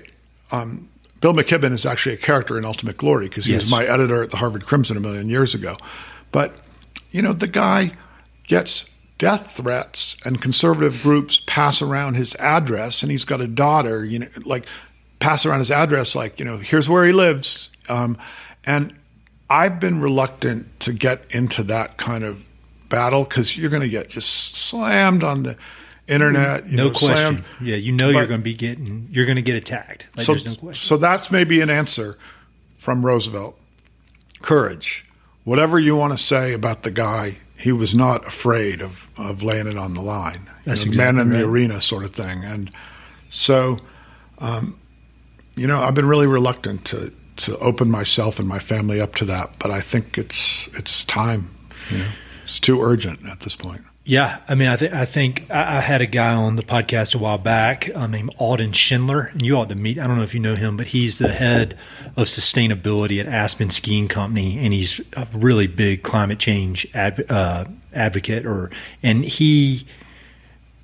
um, 0.51 0.89
Bill 1.21 1.33
McKibben 1.33 1.73
is 1.73 1.87
actually 1.87 2.15
a 2.15 2.19
character 2.19 2.59
in 2.59 2.65
Ultimate 2.65 2.97
Glory 2.97 3.29
because 3.29 3.45
he 3.45 3.53
Yes. 3.53 3.63
was 3.63 3.71
my 3.71 3.85
editor 3.85 4.23
at 4.23 4.31
the 4.31 4.37
Harvard 4.39 4.67
Crimson 4.67 4.97
a 4.97 5.01
million 5.01 5.29
years 5.29 5.55
ago. 5.55 5.77
But 6.33 6.61
you 7.11 7.23
know, 7.23 7.33
the 7.33 7.47
guy 7.47 7.93
gets 8.47 8.85
death 9.19 9.57
threats, 9.57 10.17
and 10.25 10.41
conservative 10.41 11.03
groups 11.03 11.43
pass 11.47 11.81
around 11.83 12.15
his 12.15 12.35
address, 12.37 13.03
and 13.03 13.11
he's 13.11 13.25
got 13.25 13.41
a 13.41 13.49
daughter. 13.49 14.05
You 14.05 14.21
know, 14.21 14.29
like 14.45 14.67
pass 15.21 15.47
around 15.47 15.61
his 15.61 15.71
address, 15.71 16.15
like 16.15 16.39
you 16.39 16.45
know, 16.45 16.59
here's 16.59 16.89
where 16.89 17.05
he 17.07 17.13
lives. 17.13 17.71
Um, 17.89 18.19
and 18.65 18.95
I've 19.51 19.81
been 19.81 20.01
reluctant 20.01 20.81
to 20.81 20.93
get 20.93 21.35
into 21.35 21.63
that 21.65 21.97
kind 21.97 22.25
of 22.25 22.45
battle 22.89 23.25
because 23.25 23.57
you're 23.57 23.71
going 23.71 23.83
to 23.83 23.89
get 23.89 24.09
just 24.09 24.55
slammed 24.55 25.25
on 25.25 25.43
the 25.43 25.57
internet. 26.07 26.67
You 26.67 26.77
no 26.77 26.85
know, 26.89 26.91
question. 26.91 27.17
slammed. 27.17 27.45
Yeah, 27.61 27.77
you 27.77 27.93
know 27.93 28.11
you're 28.11 28.27
going 28.27 28.41
to 28.41 28.45
be 28.45 28.55
getting, 28.55 29.09
you're 29.11 29.27
going 29.27 29.37
to 29.37 29.43
get 29.43 29.57
attacked. 29.57 30.09
Like, 30.17 30.27
so, 30.27 30.35
no 30.35 30.55
question. 30.55 30.75
so 30.75 30.97
that's 30.97 31.31
maybe 31.31 31.61
an 31.61 31.71
answer 31.71 32.19
from 32.79 33.05
Roosevelt. 33.05 33.59
Courage. 34.43 35.05
Whatever 35.45 35.79
you 35.79 35.97
want 35.97 36.13
to 36.13 36.23
say 36.23 36.53
about 36.53 36.83
the 36.83 36.91
guy, 36.91 37.39
he 37.57 37.73
was 37.73 37.95
not 37.95 38.27
afraid 38.27 38.83
of, 38.83 39.11
of 39.17 39.43
laying 39.43 39.67
it 39.67 39.79
on 39.79 39.95
the 39.95 40.03
line. 40.03 40.43
You 40.45 40.51
That's 40.67 40.85
know, 40.85 40.93
man 40.93 41.17
exactly 41.17 41.23
in 41.23 41.31
the 41.31 41.47
right. 41.47 41.53
arena 41.53 41.81
sort 41.81 42.05
of 42.05 42.15
thing. 42.15 42.45
And 42.45 42.71
so, 43.31 43.79
um, 44.39 44.79
you 45.57 45.67
know, 45.67 45.81
I've 45.81 45.95
been 45.95 46.07
really 46.07 46.27
reluctant 46.27 46.85
to 46.87 47.13
to 47.39 47.59
open 47.59 47.91
myself 47.91 48.39
and 48.39 48.49
my 48.49 48.59
family 48.59 49.01
up 49.01 49.15
to 49.17 49.25
that. 49.27 49.51
But 49.59 49.71
I 49.71 49.81
think 49.81 50.19
it's 50.19 50.69
it's 50.77 51.05
time. 51.05 51.55
You 51.91 51.99
know, 51.99 52.09
it's 52.43 52.61
too 52.61 52.83
urgent 52.83 53.27
at 53.27 53.41
this 53.41 53.57
point. 53.57 53.83
Yeah, 54.09 54.41
I 54.49 54.55
mean, 54.55 54.69
I, 54.69 54.77
th- 54.77 54.93
I 54.93 55.05
think 55.05 55.45
I, 55.51 55.77
I, 55.77 55.81
had 55.81 56.01
a 56.01 56.07
guy 56.07 56.33
on 56.33 56.57
the 56.57 56.63
podcast 56.63 57.15
a 57.15 57.19
while 57.19 57.37
back 57.37 57.95
um, 57.95 58.11
named 58.13 58.35
Auden 58.39 58.73
Schendler, 58.73 59.31
and 59.33 59.45
you 59.45 59.55
ought 59.55 59.69
to 59.69 59.75
meet. 59.75 59.99
I 59.99 60.07
don't 60.07 60.17
know 60.17 60.23
if 60.23 60.33
you 60.33 60.41
know 60.41 60.55
him, 60.55 60.79
but 60.79 60.87
he's 60.87 61.19
the 61.19 61.29
head 61.29 61.77
of 62.17 62.27
sustainability 62.27 63.21
at 63.21 63.27
Aspen 63.27 63.69
Skiing 63.69 64.09
Company, 64.09 64.59
and 64.65 64.73
he's 64.73 64.99
a 65.13 65.29
really 65.35 65.67
big 65.67 66.05
climate 66.05 66.39
change 66.39 66.87
uh, 66.95 67.67
advocate. 67.93 68.47
Or 68.47 68.71
and 69.03 69.27
he, 69.27 69.87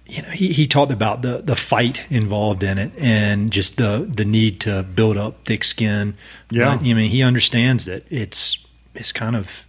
you 0.06 0.22
know, 0.22 0.28
he, 0.28 0.52
he 0.52 0.66
talked 0.66 0.92
about 0.92 1.22
the 1.22 1.38
the 1.38 1.56
fight 1.56 2.02
involved 2.10 2.62
in 2.62 2.78
it, 2.78 2.92
and 2.98 3.50
just 3.50 3.76
the 3.76 4.08
the 4.10 4.24
need 4.24 4.60
to 4.60 4.82
build 4.82 5.16
up 5.16 5.44
thick 5.44 5.64
skin. 5.64 6.16
Yeah, 6.50 6.76
but, 6.76 6.84
I 6.84 6.92
mean, 6.94 7.10
he 7.10 7.22
understands 7.22 7.86
that 7.86 8.04
it's 8.10 8.58
it's 8.94 9.12
kind 9.12 9.34
of 9.34 9.64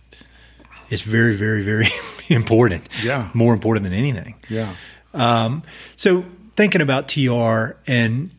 it's 0.89 1.01
very, 1.01 1.35
very, 1.35 1.61
very 1.61 1.87
important. 2.29 2.87
Yeah. 3.03 3.29
More 3.33 3.53
important 3.53 3.83
than 3.83 3.93
anything. 3.93 4.35
Yeah. 4.49 4.75
Um, 5.13 5.63
so 5.95 6.25
thinking 6.55 6.81
about 6.81 7.07
TR 7.07 7.77
and 7.87 8.31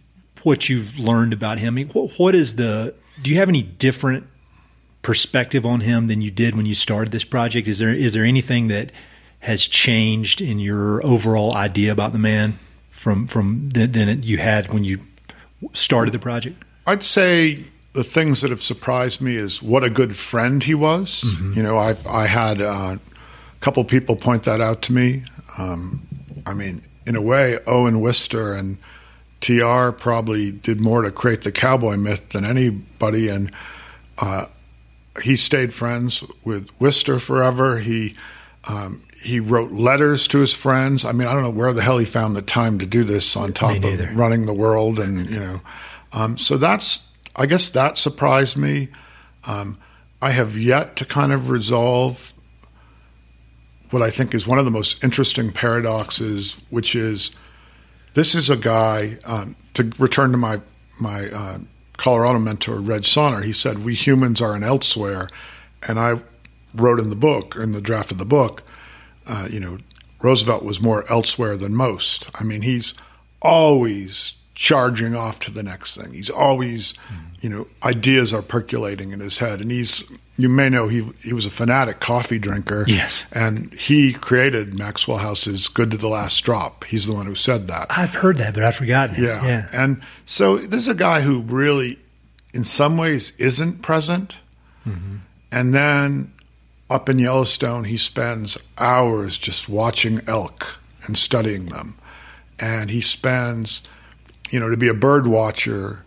what 0.43 0.69
you've 0.69 0.99
learned 0.99 1.33
about 1.33 1.59
him, 1.59 1.77
what, 1.89 2.19
what 2.19 2.35
is 2.35 2.57
the, 2.57 2.95
do 3.23 3.31
you 3.31 3.39
have 3.39 3.49
any 3.49 3.63
different 3.63 4.27
perspective 5.03 5.65
on 5.65 5.81
him 5.81 6.07
than 6.09 6.21
you 6.21 6.31
did 6.31 6.55
when 6.55 6.67
you 6.67 6.75
started 6.75 7.13
this 7.13 7.25
project? 7.25 7.67
Is 7.67 7.79
there, 7.79 7.93
is 7.93 8.13
there 8.13 8.25
anything 8.25 8.69
that 8.69 8.93
has 9.47 9.65
changed 9.65 10.41
in 10.41 10.59
your 10.59 11.07
overall 11.07 11.55
idea 11.55 11.93
about 11.93 12.13
the 12.13 12.19
man 12.19 12.59
from, 12.91 13.29
from 13.29 13.69
than 13.69 14.25
you 14.25 14.39
had 14.39 14.73
when 14.73 14.83
you 14.83 14.99
started 15.73 16.11
the 16.11 16.19
project? 16.19 16.61
I'd 16.85 17.05
say 17.05 17.63
the 17.93 18.03
things 18.03 18.41
that 18.41 18.51
have 18.51 18.61
surprised 18.61 19.21
me 19.21 19.37
is 19.37 19.63
what 19.63 19.85
a 19.85 19.89
good 19.89 20.17
friend 20.17 20.65
he 20.65 20.75
was. 20.75 21.23
Mm-hmm. 21.23 21.53
You 21.59 21.63
know, 21.63 21.79
I 21.79 21.97
I 22.09 22.27
had 22.27 22.61
uh, 22.61 22.97
a 22.97 23.01
couple 23.61 23.85
people 23.85 24.17
point 24.17 24.43
that 24.43 24.61
out 24.61 24.83
to 24.83 24.93
me. 24.93 25.23
Um, 25.57 26.09
I 26.45 26.53
mean, 26.53 26.83
in 27.07 27.15
a 27.15 27.23
way, 27.23 27.61
Owen 27.69 28.01
Wister 28.01 28.53
and 28.53 28.79
TR 29.41 29.91
probably 29.93 30.51
did 30.51 30.81
more 30.81 31.03
to 31.03 31.13
create 31.13 31.43
the 31.43 31.53
cowboy 31.53 31.97
myth 31.97 32.31
than 32.31 32.45
anybody, 32.45 33.29
and 33.29 33.53
uh, 34.19 34.47
he 35.23 35.37
stayed 35.37 35.73
friends 35.73 36.25
with 36.43 36.69
Wister 36.81 37.21
forever. 37.21 37.79
He 37.79 38.13
um, 38.67 39.03
he 39.23 39.41
wrote 39.41 39.73
letters 39.73 40.27
to 40.29 40.39
his 40.39 40.53
friends. 40.53 41.05
I 41.05 41.13
mean, 41.13 41.29
I 41.29 41.33
don't 41.33 41.43
know 41.43 41.51
where 41.51 41.73
the 41.73 41.83
hell 41.83 41.99
he 41.99 42.05
found 42.05 42.37
the 42.37 42.43
time 42.43 42.79
to 42.81 42.87
do 42.87 43.05
this 43.05 43.37
on 43.37 43.53
top 43.53 43.83
of 43.83 44.17
running 44.17 44.47
the 44.47 44.53
world, 44.53 44.99
and 44.99 45.29
you 45.31 45.41
know, 45.41 45.61
um, 46.13 46.37
so 46.37 46.57
that's 46.57 47.09
I 47.35 47.47
guess 47.47 47.71
that 47.71 47.99
surprised 47.99 48.57
me. 48.57 48.89
Um, 49.45 49.79
I 50.21 50.31
have 50.31 50.59
yet 50.59 50.97
to 50.97 51.05
kind 51.05 51.33
of 51.33 51.51
resolve 51.51 52.35
what 53.91 54.03
I 54.03 54.11
think 54.11 54.35
is 54.35 54.47
one 54.47 54.59
of 54.59 54.65
the 54.65 54.71
most 54.71 55.03
interesting 55.05 55.53
paradoxes, 55.53 56.57
which 56.71 56.97
is 56.97 57.31
this 58.15 58.35
is 58.35 58.51
a 58.51 58.57
guy. 58.57 59.19
Um, 59.25 59.57
to 59.75 59.93
return 59.99 60.33
to 60.33 60.39
my 60.39 60.61
my 60.99 61.31
uh, 61.31 61.59
Colorado 61.99 62.39
mentor, 62.39 62.77
Reg 62.77 63.05
Saner, 63.05 63.43
he 63.43 63.53
said 63.53 63.85
we 63.85 63.95
humans 63.95 64.41
are 64.41 64.55
an 64.55 64.65
elsewhere, 64.65 65.29
and 65.87 66.01
I 66.01 66.21
wrote 66.81 67.01
in 67.01 67.11
the 67.11 67.17
book 67.17 67.57
in 67.57 67.73
the 67.73 67.81
draft 67.81 68.11
of 68.13 68.19
the 68.19 68.25
book, 68.25 68.63
uh, 69.27 69.49
you 69.51 69.61
know, 69.61 69.79
Roosevelt 70.23 70.63
was 70.63 70.81
more 70.81 71.05
elsewhere 71.11 71.57
than 71.57 71.75
most. 71.75 72.29
I 72.35 72.45
mean, 72.45 72.63
he's 72.63 72.95
always 73.43 74.35
charging 74.55 75.15
off 75.15 75.39
to 75.41 75.51
the 75.51 75.63
next 75.63 75.97
thing. 75.97 76.15
He's 76.15 76.31
always, 76.31 76.95
you 77.41 77.51
know, 77.51 77.69
ideas 77.83 78.33
are 78.33 78.41
percolating 78.41 79.13
in 79.13 79.21
his 79.21 79.39
head. 79.39 79.61
And 79.61 79.71
he's, 79.71 80.03
you 80.39 80.49
may 80.49 80.71
know, 80.71 80.89
he 80.89 81.07
he 81.23 81.35
was 81.35 81.45
a 81.45 81.51
fanatic 81.51 82.01
coffee 82.01 82.39
drinker. 82.39 82.85
Yes. 82.89 83.25
And 83.33 83.73
he 83.75 84.15
created 84.15 84.79
Maxwell 84.79 85.19
House's 85.19 85.69
Good 85.69 85.91
to 85.91 85.99
the 85.99 86.09
Last 86.09 86.41
Drop. 86.41 86.85
He's 86.85 87.07
the 87.07 87.13
one 87.13 87.27
who 87.27 87.35
said 87.35 87.69
that. 87.69 87.87
I've 87.91 88.15
heard 88.15 88.39
that, 88.39 88.55
but 88.55 88.63
I've 88.63 88.77
forgotten. 88.77 89.23
Yeah. 89.23 89.45
yeah. 89.45 89.69
And 89.73 90.01
so 90.25 90.57
this 90.57 90.81
is 90.81 90.89
a 90.89 90.95
guy 90.95 91.21
who 91.21 91.43
really, 91.43 91.99
in 92.55 92.65
some 92.65 92.97
ways, 92.97 93.39
isn't 93.39 93.83
present. 93.83 94.39
Mm-hmm. 94.87 95.17
And 95.53 95.75
then 95.75 96.33
up 96.89 97.09
in 97.09 97.19
Yellowstone, 97.19 97.85
he 97.85 97.97
spends 97.97 98.59
hours 98.79 99.37
just 99.37 99.69
watching 99.69 100.21
elk 100.27 100.79
and 101.05 101.19
studying 101.19 101.67
them. 101.67 101.97
And 102.59 102.91
he 102.91 103.01
spends 103.01 103.83
you 104.51 104.61
know, 104.61 104.71
to 104.71 104.77
be 104.77 104.89
a 104.89 104.95
bird 104.95 105.27
watcher, 105.27 106.05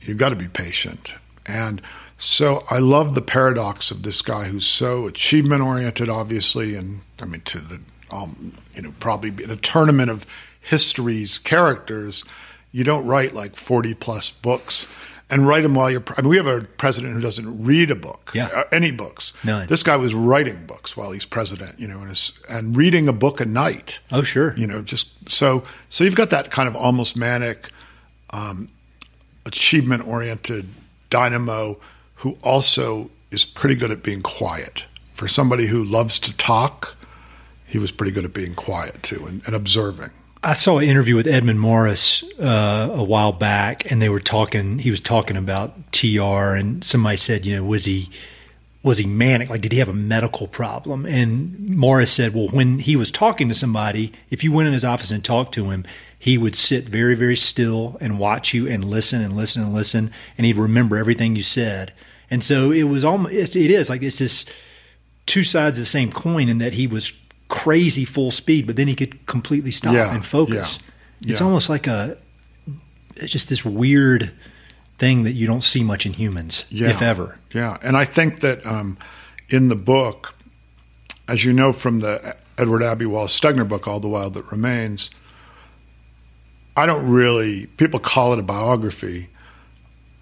you've 0.00 0.18
got 0.18 0.30
to 0.30 0.36
be 0.36 0.48
patient. 0.48 1.14
And 1.46 1.82
so 2.18 2.64
I 2.70 2.78
love 2.78 3.14
the 3.14 3.22
paradox 3.22 3.90
of 3.90 4.02
this 4.02 4.22
guy 4.22 4.44
who's 4.44 4.66
so 4.66 5.06
achievement 5.06 5.62
oriented, 5.62 6.08
obviously, 6.08 6.74
and 6.74 7.00
I 7.20 7.24
mean, 7.24 7.40
to 7.42 7.58
the, 7.58 7.80
um, 8.10 8.52
you 8.74 8.82
know, 8.82 8.94
probably 9.00 9.30
in 9.42 9.50
a 9.50 9.56
tournament 9.56 10.10
of 10.10 10.26
history's 10.60 11.38
characters, 11.38 12.24
you 12.70 12.84
don't 12.84 13.06
write 13.06 13.34
like 13.34 13.56
40 13.56 13.94
plus 13.94 14.30
books 14.30 14.86
and 15.32 15.48
write 15.48 15.62
them 15.62 15.74
while 15.74 15.90
you're. 15.90 16.04
I 16.16 16.20
mean, 16.20 16.28
we 16.28 16.36
have 16.36 16.46
a 16.46 16.60
president 16.60 17.14
who 17.14 17.20
doesn't 17.20 17.64
read 17.64 17.90
a 17.90 17.96
book, 17.96 18.30
yeah. 18.34 18.48
Uh, 18.54 18.64
any 18.70 18.90
books. 18.92 19.32
None. 19.42 19.66
This 19.66 19.82
guy 19.82 19.96
was 19.96 20.14
writing 20.14 20.66
books 20.66 20.94
while 20.94 21.10
he's 21.10 21.24
president, 21.24 21.80
you 21.80 21.88
know, 21.88 22.00
and, 22.00 22.10
his, 22.10 22.32
and 22.50 22.76
reading 22.76 23.08
a 23.08 23.14
book 23.14 23.40
a 23.40 23.46
night. 23.46 23.98
Oh, 24.12 24.22
sure. 24.22 24.54
You 24.58 24.66
know, 24.66 24.82
just 24.82 25.08
so 25.28 25.62
so 25.88 26.04
you've 26.04 26.16
got 26.16 26.28
that 26.30 26.50
kind 26.50 26.68
of 26.68 26.76
almost 26.76 27.16
manic 27.16 27.70
um, 28.30 28.68
achievement 29.46 30.06
oriented 30.06 30.68
dynamo 31.08 31.78
who 32.16 32.36
also 32.42 33.10
is 33.30 33.46
pretty 33.46 33.74
good 33.74 33.90
at 33.90 34.02
being 34.02 34.20
quiet. 34.20 34.84
For 35.14 35.26
somebody 35.28 35.66
who 35.66 35.82
loves 35.82 36.18
to 36.20 36.36
talk, 36.36 36.94
he 37.66 37.78
was 37.78 37.90
pretty 37.90 38.12
good 38.12 38.26
at 38.26 38.34
being 38.34 38.54
quiet 38.54 39.02
too 39.02 39.24
and, 39.26 39.40
and 39.46 39.56
observing. 39.56 40.10
I 40.44 40.54
saw 40.54 40.78
an 40.78 40.88
interview 40.88 41.14
with 41.14 41.28
Edmund 41.28 41.60
Morris 41.60 42.24
uh, 42.40 42.90
a 42.92 43.04
while 43.04 43.32
back, 43.32 43.88
and 43.90 44.02
they 44.02 44.08
were 44.08 44.20
talking. 44.20 44.80
He 44.80 44.90
was 44.90 45.00
talking 45.00 45.36
about 45.36 45.92
TR, 45.92 46.56
and 46.56 46.82
somebody 46.82 47.16
said, 47.16 47.46
you 47.46 47.54
know, 47.54 47.64
was 47.64 47.84
he 47.84 48.10
was 48.82 48.98
he 48.98 49.06
manic? 49.06 49.48
Like, 49.48 49.60
did 49.60 49.70
he 49.70 49.78
have 49.78 49.88
a 49.88 49.94
medical 49.94 50.48
problem? 50.48 51.06
And 51.06 51.70
Morris 51.70 52.12
said, 52.12 52.34
well, 52.34 52.48
when 52.48 52.80
he 52.80 52.96
was 52.96 53.12
talking 53.12 53.48
to 53.48 53.54
somebody, 53.54 54.12
if 54.30 54.42
you 54.42 54.50
went 54.50 54.66
in 54.66 54.72
his 54.72 54.84
office 54.84 55.12
and 55.12 55.24
talked 55.24 55.54
to 55.54 55.70
him, 55.70 55.84
he 56.18 56.36
would 56.36 56.56
sit 56.56 56.88
very, 56.88 57.14
very 57.14 57.36
still 57.36 57.96
and 58.00 58.18
watch 58.18 58.52
you 58.52 58.66
and 58.66 58.84
listen 58.84 59.22
and 59.22 59.36
listen 59.36 59.62
and 59.62 59.72
listen, 59.72 60.12
and 60.36 60.44
he'd 60.44 60.56
remember 60.56 60.96
everything 60.96 61.36
you 61.36 61.42
said. 61.42 61.92
And 62.30 62.42
so 62.42 62.72
it 62.72 62.84
was 62.84 63.04
almost, 63.04 63.54
it 63.54 63.70
is 63.70 63.88
like 63.88 64.02
it's 64.02 64.18
this 64.18 64.44
two 65.26 65.44
sides 65.44 65.78
of 65.78 65.82
the 65.82 65.86
same 65.86 66.10
coin 66.10 66.48
in 66.48 66.58
that 66.58 66.72
he 66.72 66.86
was 66.86 67.12
crazy 67.52 68.06
full 68.06 68.30
speed, 68.30 68.66
but 68.66 68.76
then 68.76 68.88
he 68.88 68.96
could 68.96 69.26
completely 69.26 69.70
stop 69.70 69.92
yeah, 69.92 70.14
and 70.14 70.24
focus. 70.24 70.78
Yeah, 71.20 71.30
it's 71.32 71.40
yeah. 71.40 71.46
almost 71.46 71.68
like 71.68 71.86
a, 71.86 72.16
it's 73.16 73.30
just 73.30 73.50
this 73.50 73.62
weird 73.62 74.32
thing 74.98 75.24
that 75.24 75.32
you 75.32 75.46
don't 75.46 75.60
see 75.60 75.84
much 75.84 76.06
in 76.06 76.14
humans, 76.14 76.64
if 76.70 77.02
ever. 77.02 77.36
Yeah. 77.52 77.76
And 77.82 77.94
I 77.94 78.06
think 78.06 78.40
that 78.40 78.64
um, 78.64 78.96
in 79.50 79.68
the 79.68 79.76
book, 79.76 80.34
as 81.28 81.44
you 81.44 81.52
know 81.52 81.74
from 81.74 82.00
the 82.00 82.34
Edward 82.56 82.82
Abbey 82.82 83.04
Wallace 83.04 83.38
Stegner 83.38 83.68
book, 83.68 83.86
All 83.86 84.00
the 84.00 84.08
Wild 84.08 84.32
That 84.32 84.50
Remains, 84.50 85.10
I 86.74 86.86
don't 86.86 87.06
really, 87.06 87.66
people 87.66 88.00
call 88.00 88.32
it 88.32 88.38
a 88.38 88.42
biography. 88.42 89.28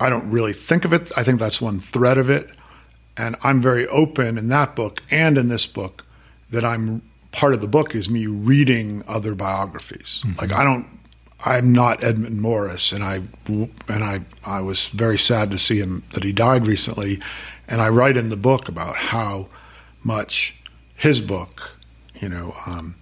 I 0.01 0.11
don't 0.11 0.29
really 0.31 0.53
think 0.53 0.85
of 0.85 0.93
it. 0.93 1.12
I 1.16 1.23
think 1.23 1.38
that's 1.38 1.62
one 1.62 1.79
thread 1.79 2.19
of 2.19 2.29
it. 2.29 2.51
And 3.16 3.37
I'm 3.45 3.62
very 3.62 3.87
open 3.87 4.37
in 4.37 4.49
that 4.49 4.75
book 4.75 5.03
and 5.12 5.38
in 5.38 5.49
this 5.49 5.69
book 5.69 6.05
that 6.51 6.64
I'm 6.64 7.03
part 7.33 7.55
of 7.55 7.61
the 7.61 7.69
book 7.69 7.95
is 7.95 8.09
me 8.09 8.27
reading 8.27 9.03
other 9.07 9.35
biographies. 9.35 10.23
Mm-hmm. 10.25 10.40
Like 10.40 10.53
I 10.53 10.64
don't, 10.64 10.87
I'm 11.45 11.73
not 11.73 12.03
Edmund 12.05 12.40
Morris, 12.40 12.93
and 12.93 13.03
I 13.03 13.23
and 13.47 14.05
I 14.05 14.21
I 14.45 14.61
was 14.61 14.88
very 14.88 15.19
sad 15.19 15.51
to 15.51 15.59
see 15.59 15.79
him 15.79 16.03
that 16.12 16.25
he 16.25 16.33
died 16.33 16.66
recently, 16.66 17.21
and 17.69 17.81
I 17.81 17.88
write 17.88 18.16
in 18.16 18.29
the 18.29 18.37
book 18.37 18.69
about 18.69 18.97
how 18.97 19.49
much 20.03 20.57
his 20.97 21.21
book, 21.21 21.77
you 22.21 22.29
know, 22.29 22.55
um, 22.66 22.95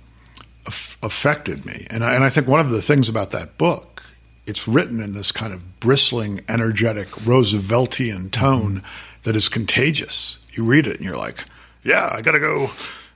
affected 1.02 1.64
me. 1.64 1.86
And 1.90 2.04
I, 2.04 2.14
and 2.14 2.22
I 2.22 2.28
think 2.28 2.46
one 2.46 2.60
of 2.60 2.70
the 2.70 2.82
things 2.82 3.08
about 3.08 3.30
that 3.32 3.58
book, 3.58 4.02
it's 4.46 4.68
written 4.68 5.00
in 5.00 5.14
this 5.14 5.32
kind 5.32 5.52
of 5.52 5.80
bristling, 5.80 6.42
energetic, 6.48 7.08
Rooseveltian 7.08 8.30
tone 8.30 8.76
mm-hmm. 8.76 8.86
that 9.22 9.34
is 9.34 9.48
contagious. 9.48 10.38
You 10.52 10.64
read 10.64 10.86
it 10.86 10.96
and 10.96 11.04
you're 11.04 11.16
like, 11.16 11.42
yeah, 11.82 12.08
I 12.12 12.22
got 12.22 12.32
to 12.32 12.40
go, 12.40 12.70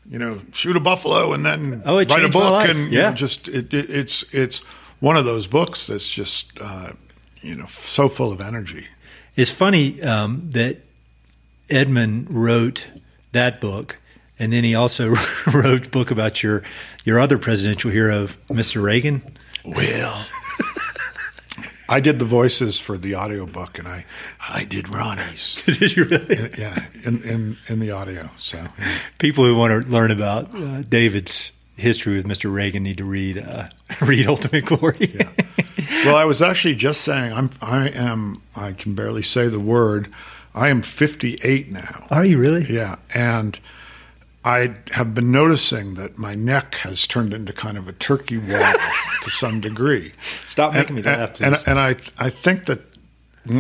you 0.09 0.19
know, 0.19 0.41
shoot 0.53 0.77
a 0.77 0.81
buffalo 0.81 1.33
and 1.33 1.45
then 1.45 1.83
oh, 1.87 1.97
write 1.97 2.25
a 2.25 2.29
book 2.29 2.69
and 2.69 2.93
yeah. 2.93 3.11
know, 3.11 3.15
just 3.15 3.49
it, 3.49 3.73
it, 3.73 3.91
it's 3.91 4.23
it's 4.35 4.61
one 5.01 5.17
of 5.17 5.25
those 5.25 5.47
books 5.47 5.87
that's 5.87 6.09
just 6.09 6.51
uh, 6.61 6.93
you 7.41 7.55
know 7.55 7.67
so 7.67 8.09
full 8.09 8.33
of 8.33 8.41
energy. 8.41 8.87
It's 9.37 9.51
funny 9.51 10.03
um, 10.03 10.51
that 10.51 10.79
Edmund 11.71 12.27
wrote 12.31 12.87
that 13.33 13.61
book 13.61 13.97
and 14.43 14.53
then 14.53 14.65
he 14.65 14.75
also 14.75 15.15
wrote 15.53 15.87
a 15.87 15.91
book 15.91 16.11
about 16.11 16.43
your 16.43 16.65
your 17.05 17.21
other 17.21 17.39
presidential 17.39 17.91
hero, 17.91 18.27
Mr. 18.49 18.83
Reagan. 18.83 19.23
Well, 19.65 20.27
I 21.93 22.01
did 22.01 22.19
the 22.19 22.25
voices 22.25 22.79
for 22.79 22.97
the 22.97 23.15
audiobook, 23.17 23.79
and 23.79 23.87
I 23.87 24.07
I 24.41 24.65
did 24.65 24.89
Ronnie's. 24.89 25.63
did 25.67 25.95
you 25.95 26.05
really? 26.05 26.51
yeah, 26.57 26.87
in, 27.05 27.23
in 27.23 27.59
in 27.69 27.81
the 27.81 27.91
audio. 27.91 28.31
So 28.39 28.57
yeah. 28.57 28.99
people 29.19 29.45
who 29.45 29.55
want 29.55 29.85
to 29.85 29.91
learn 29.91 30.11
about 30.11 30.55
uh, 30.55 30.81
David's 30.89 31.53
history 31.77 32.17
with 32.17 32.25
Mr. 32.25 32.51
Reagan 32.51 32.83
need 32.83 32.97
to 32.97 33.05
read 33.05 33.37
uh, 33.37 33.69
read 34.01 34.27
Ultimate 34.27 34.65
Glory. 34.65 35.13
yeah. 35.15 35.31
Well, 36.07 36.17
I 36.17 36.25
was 36.25 36.41
actually 36.41 36.77
just 36.77 37.03
saying 37.03 37.35
I'm 37.35 37.51
I 37.61 37.91
am 37.91 38.41
I 38.57 38.73
can 38.73 38.95
barely 38.95 39.23
say 39.23 39.49
the 39.49 39.61
word. 39.61 40.11
I 40.55 40.69
am 40.69 40.81
58 40.81 41.71
now. 41.71 42.07
Are 42.11 42.25
you 42.25 42.39
really? 42.39 42.65
Yeah, 42.73 42.97
and 43.15 43.61
I 44.45 44.75
have 44.91 45.15
been 45.15 45.31
noticing 45.31 45.95
that 45.95 46.19
my 46.19 46.35
neck 46.35 46.75
has 46.77 47.07
turned 47.07 47.33
into 47.33 47.53
kind 47.53 47.79
of 47.79 47.87
a 47.89 47.93
turkey 47.93 48.39
wall 48.39 48.75
to 49.23 49.31
some 49.31 49.61
degree. 49.61 50.13
Stop 50.45 50.75
making 50.75 50.97
and, 50.97 51.07
me 51.07 51.13
laugh, 51.13 51.41
and, 51.41 51.55
please. 51.55 51.63
and, 51.67 51.69
and 51.69 51.79
I 51.79 51.97
I 52.19 52.31
think 52.31 52.65
that 52.67 52.81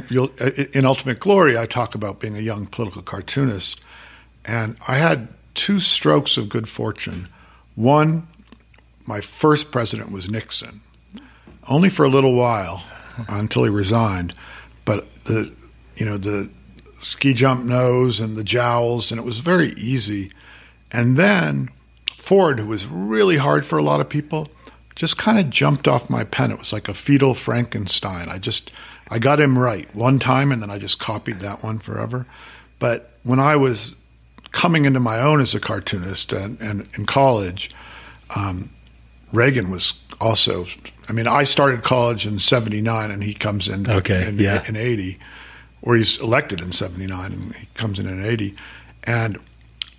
you'll, 0.09 0.31
in 0.73 0.85
Ultimate 0.85 1.21
Glory, 1.21 1.57
I 1.57 1.66
talk 1.66 1.95
about 1.95 2.21
being 2.21 2.37
a 2.37 2.40
young 2.40 2.66
political 2.66 3.03
cartoonist, 3.03 3.81
and 4.45 4.77
I 4.88 4.97
had 4.97 5.29
two 5.55 5.81
strokes 5.81 6.37
of 6.37 6.49
good 6.49 6.68
fortune. 6.68 7.29
One, 7.75 8.27
my 9.07 9.21
first 9.21 9.71
president 9.71 10.11
was 10.11 10.29
Nixon, 10.29 10.81
only 11.68 11.90
for 11.90 12.05
a 12.05 12.09
little 12.09 12.35
while 12.35 12.85
until 13.29 13.64
he 13.64 13.71
resigned, 13.71 14.35
but 14.85 15.07
the 15.25 15.55
you 15.97 16.07
know 16.07 16.16
the 16.16 16.51
ski 17.03 17.35
jump 17.35 17.64
nose 17.64 18.21
and 18.21 18.37
the 18.37 18.45
jowls, 18.45 19.11
and 19.11 19.21
it 19.21 19.25
was 19.25 19.38
very 19.40 19.71
easy. 19.77 20.33
And 20.92 21.16
then 21.16 21.70
Ford, 22.16 22.61
who 22.61 22.66
was 22.66 22.87
really 22.87 23.38
hard 23.38 23.64
for 23.64 23.78
a 23.78 23.83
lot 23.83 24.00
of 24.00 24.09
people, 24.09 24.48
just 24.94 25.16
kind 25.16 25.38
of 25.38 25.50
jumped 25.50 25.88
off 25.88 26.11
my 26.11 26.22
pen. 26.24 26.50
It 26.50 26.59
was 26.59 26.72
like 26.72 26.88
a 26.88 26.94
fetal 26.94 27.35
Frankenstein. 27.35 28.28
I 28.28 28.38
just 28.38 28.70
I 29.09 29.18
got 29.18 29.40
him 29.40 29.59
right 29.59 29.92
one 29.94 30.18
time, 30.18 30.52
and 30.52 30.62
then 30.62 30.70
I 30.70 30.78
just 30.78 30.98
copied 30.98 31.40
that 31.40 31.62
one 31.62 31.78
forever. 31.78 32.26
But 32.78 33.11
when 33.22 33.40
I 33.40 33.57
was 33.57 33.96
coming 34.52 34.85
into 34.85 35.00
my 35.00 35.18
own 35.18 35.40
as 35.40 35.55
a 35.55 35.61
cartoonist 35.61 36.33
and, 36.33 36.61
and 36.61 36.88
in 36.94 37.07
college, 37.07 37.70
um, 38.37 38.70
Reagan 39.33 39.70
was 39.70 40.00
also. 40.20 40.66
I 41.09 41.12
mean, 41.12 41.26
I 41.26 41.42
started 41.42 41.83
college 41.83 42.26
in 42.26 42.38
'79, 42.38 43.11
and 43.11 43.24
he 43.24 43.35
comes 43.35 43.66
in 43.66 43.90
Okay, 43.90 44.28
in, 44.28 44.38
yeah. 44.38 44.62
in 44.68 44.76
'80, 44.76 45.18
or 45.81 45.96
he's 45.96 46.20
elected 46.20 46.61
in 46.61 46.72
'79, 46.72 47.33
and 47.33 47.55
he 47.55 47.66
comes 47.74 47.98
in 47.98 48.07
in 48.07 48.24
'80, 48.24 48.55
and 49.05 49.38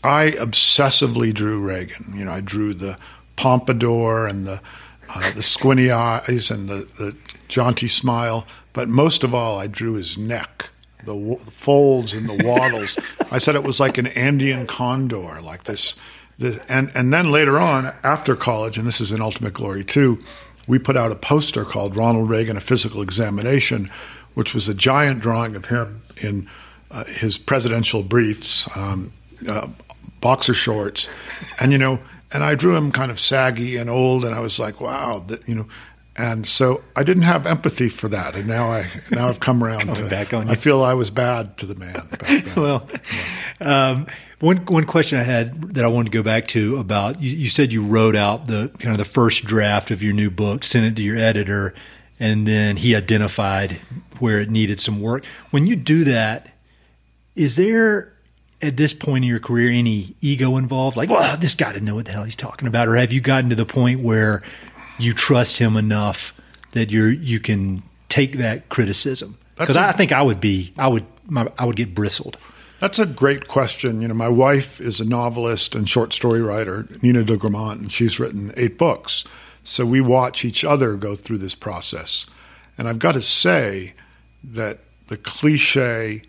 I 0.04 0.32
obsessively 0.32 1.34
drew 1.34 1.60
Reagan. 1.60 2.14
You 2.16 2.26
know, 2.26 2.32
I 2.32 2.42
drew 2.42 2.74
the 2.74 2.98
pompadour 3.36 4.28
and 4.28 4.46
the 4.46 4.62
uh, 5.10 5.32
the 5.34 5.44
squinty 5.44 5.92
eyes 5.92 6.50
and 6.50 6.70
the, 6.70 6.88
the 6.98 7.16
jaunty 7.48 7.88
smile, 7.88 8.48
but 8.72 8.88
most 8.88 9.24
of 9.24 9.34
all, 9.36 9.60
I 9.60 9.68
drew 9.68 9.94
his 9.94 10.18
neck, 10.18 10.70
the, 11.00 11.14
w- 11.14 11.38
the 11.38 11.52
folds 11.52 12.14
and 12.14 12.28
the 12.28 12.46
waddles. 12.46 12.98
I 13.32 13.38
said 13.38 13.56
it 13.56 13.64
was 13.64 13.82
like 13.82 13.98
an 13.98 14.08
Andean 14.08 14.66
condor, 14.66 15.42
like 15.42 15.66
this. 15.66 16.00
this 16.38 16.60
and 16.70 16.92
and 16.96 17.14
then 17.14 17.32
later 17.32 17.60
on, 17.60 17.94
after 18.04 18.36
college, 18.36 18.78
and 18.78 18.88
this 18.88 19.02
is 19.02 19.12
in 19.12 19.22
Ultimate 19.22 19.54
Glory 19.54 19.84
too, 19.84 20.20
we 20.68 20.80
put 20.80 20.96
out 20.96 21.12
a 21.12 21.16
poster 21.16 21.66
called 21.66 21.96
Ronald 21.96 22.30
Reagan: 22.30 22.58
A 22.58 22.62
Physical 22.62 23.02
Examination, 23.02 23.92
which 24.34 24.54
was 24.54 24.68
a 24.70 24.74
giant 24.74 25.20
drawing 25.20 25.56
of 25.56 25.66
him 25.66 26.02
in 26.18 26.50
uh, 26.92 27.04
his 27.06 27.38
presidential 27.38 28.04
briefs. 28.04 28.70
Um, 28.78 29.12
uh, 29.48 29.68
boxer 30.22 30.54
shorts, 30.54 31.10
and 31.60 31.72
you 31.72 31.78
know, 31.78 32.00
and 32.32 32.44
I 32.44 32.56
drew 32.56 32.76
him 32.76 32.92
kind 32.92 33.12
of 33.12 33.20
saggy 33.20 33.78
and 33.78 33.90
old, 33.90 34.26
and 34.26 34.34
I 34.34 34.40
was 34.40 34.60
like, 34.60 34.82
wow, 34.82 35.24
that, 35.28 35.48
you 35.48 35.56
know, 35.56 35.68
and 36.16 36.46
so 36.46 36.84
I 36.96 37.04
didn't 37.04 37.24
have 37.24 37.48
empathy 37.48 37.90
for 37.90 38.08
that, 38.10 38.36
and 38.36 38.48
now 38.48 38.68
I 38.72 38.88
now 39.12 39.28
I've 39.28 39.40
come 39.40 39.64
around 39.64 39.96
to. 39.96 40.10
back 40.10 40.34
on 40.34 40.48
I 40.48 40.52
you. 40.52 40.58
feel 40.58 40.84
I 40.84 40.94
was 40.94 41.10
bad 41.10 41.58
to 41.58 41.66
the 41.66 41.76
man. 41.76 42.08
Back 42.10 42.20
then. 42.46 42.56
well, 42.56 42.88
um, 43.60 44.08
one 44.40 44.58
one 44.66 44.86
question 44.86 45.20
I 45.20 45.24
had 45.24 45.74
that 45.74 45.84
I 45.84 45.88
wanted 45.88 46.12
to 46.12 46.18
go 46.18 46.24
back 46.24 46.48
to 46.50 46.78
about 46.78 47.20
you, 47.20 47.32
you 47.32 47.50
said 47.50 47.72
you 47.72 47.84
wrote 47.84 48.16
out 48.16 48.46
the 48.46 48.70
kind 48.80 48.92
of 48.92 48.98
the 48.98 49.06
first 49.06 49.46
draft 49.46 49.90
of 49.90 50.04
your 50.04 50.14
new 50.14 50.30
book, 50.30 50.64
sent 50.64 50.86
it 50.86 50.96
to 50.98 51.02
your 51.02 51.18
editor, 51.18 51.74
and 52.20 52.48
then 52.48 52.78
he 52.78 52.96
identified 52.96 53.80
where 54.20 54.40
it 54.40 54.52
needed 54.52 54.80
some 54.80 55.02
work. 55.02 55.26
When 55.50 55.66
you 55.66 55.76
do 55.76 56.04
that, 56.04 56.50
is 57.36 57.56
there 57.56 58.13
at 58.64 58.78
this 58.78 58.94
point 58.94 59.26
in 59.26 59.30
your 59.30 59.40
career 59.40 59.70
any 59.72 60.16
ego 60.22 60.58
involved? 60.58 60.98
Like, 60.98 61.10
well, 61.10 61.38
this 61.38 61.54
guy 61.54 61.74
didn't 61.74 61.86
know 61.86 61.96
what 61.96 62.06
the 62.06 62.12
hell 62.12 62.24
he's 62.24 62.36
talking 62.36 62.68
about, 62.68 62.88
or 62.88 62.96
have 62.96 63.12
you 63.12 63.22
gotten 63.22 63.50
to 63.50 63.56
the 63.56 63.66
point 63.66 64.00
where 64.00 64.42
you 64.98 65.14
trust 65.14 65.58
him 65.58 65.76
enough 65.76 66.34
that 66.72 66.92
you're 66.92 67.12
you 67.12 67.40
can 67.40 67.84
take 68.10 68.38
that 68.38 68.70
criticism? 68.70 69.38
Because 69.58 69.78
I 69.78 69.92
think 69.92 70.12
I 70.12 70.22
would 70.22 70.40
be, 70.40 70.74
I 70.78 70.88
would, 70.88 71.06
my, 71.28 71.48
I 71.60 71.66
would 71.66 71.76
get 71.76 71.94
bristled. 71.94 72.38
That's 72.80 73.00
a 73.00 73.06
great 73.06 73.48
question. 73.48 74.02
You 74.02 74.08
know, 74.08 74.14
my 74.14 74.28
wife 74.28 74.82
is 74.82 75.00
a 75.00 75.06
novelist 75.06 75.76
and 75.76 75.88
short 75.88 76.12
story 76.12 76.42
writer, 76.42 76.88
Nina 77.02 77.24
de 77.24 77.38
Gramont, 77.38 77.80
and 77.80 77.92
she's 77.92 78.20
written 78.20 78.52
eight 78.58 78.78
books. 78.78 79.24
So 79.64 79.86
we 79.86 80.02
watch 80.02 80.44
each 80.44 80.66
other 80.66 80.96
go 80.96 81.16
through 81.16 81.38
this 81.38 81.56
process. 81.56 82.26
And 82.78 82.90
I've 82.90 83.00
got 83.00 83.14
to 83.14 83.22
say 83.22 83.94
that 84.44 84.80
the 85.08 85.18
cliche 85.18 86.24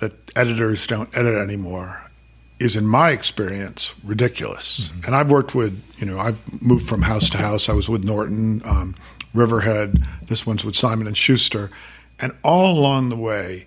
that 0.00 0.12
editors 0.36 0.86
don't 0.86 1.14
edit 1.16 1.36
anymore 1.36 2.10
is, 2.58 2.76
in 2.76 2.86
my 2.86 3.10
experience, 3.10 3.94
ridiculous. 4.04 4.90
And 5.04 5.14
I've 5.14 5.30
worked 5.30 5.54
with, 5.54 5.96
you 5.98 6.06
know, 6.06 6.18
I've 6.18 6.40
moved 6.62 6.88
from 6.88 7.02
house 7.02 7.28
to 7.30 7.38
house. 7.38 7.68
I 7.68 7.72
was 7.72 7.88
with 7.88 8.04
Norton, 8.04 8.62
um, 8.64 8.94
Riverhead. 9.34 10.06
This 10.22 10.46
one's 10.46 10.64
with 10.64 10.76
Simon 10.76 11.06
and 11.06 11.16
Schuster, 11.16 11.70
and 12.20 12.32
all 12.42 12.78
along 12.78 13.08
the 13.08 13.16
way, 13.16 13.66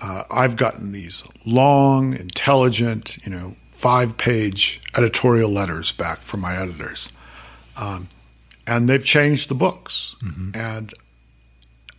uh, 0.00 0.24
I've 0.30 0.56
gotten 0.56 0.92
these 0.92 1.22
long, 1.44 2.14
intelligent, 2.14 3.18
you 3.24 3.30
know, 3.30 3.56
five-page 3.72 4.80
editorial 4.96 5.50
letters 5.50 5.92
back 5.92 6.22
from 6.22 6.40
my 6.40 6.56
editors, 6.56 7.10
um, 7.76 8.08
and 8.66 8.88
they've 8.88 9.04
changed 9.04 9.48
the 9.48 9.54
books. 9.54 10.16
And 10.54 10.92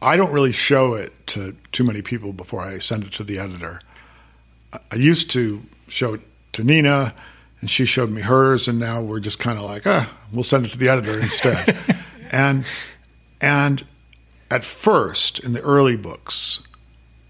I 0.02 0.16
don't 0.16 0.32
really 0.32 0.52
show 0.52 0.94
it 0.94 1.14
to 1.28 1.56
too 1.72 1.84
many 1.84 2.02
people 2.02 2.34
before 2.34 2.62
I 2.62 2.80
send 2.80 3.04
it 3.04 3.12
to 3.14 3.24
the 3.24 3.38
editor. 3.40 3.82
I- 4.74 4.96
used 4.96 5.30
to 5.32 5.64
show 5.88 6.14
it 6.14 6.22
to 6.54 6.64
Nina, 6.64 7.14
and 7.62 7.70
she 7.70 7.86
showed 7.86 8.10
me 8.10 8.22
hers, 8.22 8.68
and 8.68 8.80
now 8.80 9.02
we're 9.02 9.20
just 9.20 9.40
kind 9.40 9.58
of 9.58 9.66
like, 9.66 9.86
ah, 9.86 10.12
we'll 10.32 10.44
send 10.44 10.66
it 10.66 10.70
to 10.72 10.78
the 10.78 10.90
editor 10.90 11.20
instead. 11.20 11.78
and 12.32 12.66
and 13.42 13.86
at 14.52 14.64
first, 14.66 15.40
in 15.40 15.54
the 15.54 15.62
early 15.62 15.96
books, 15.96 16.62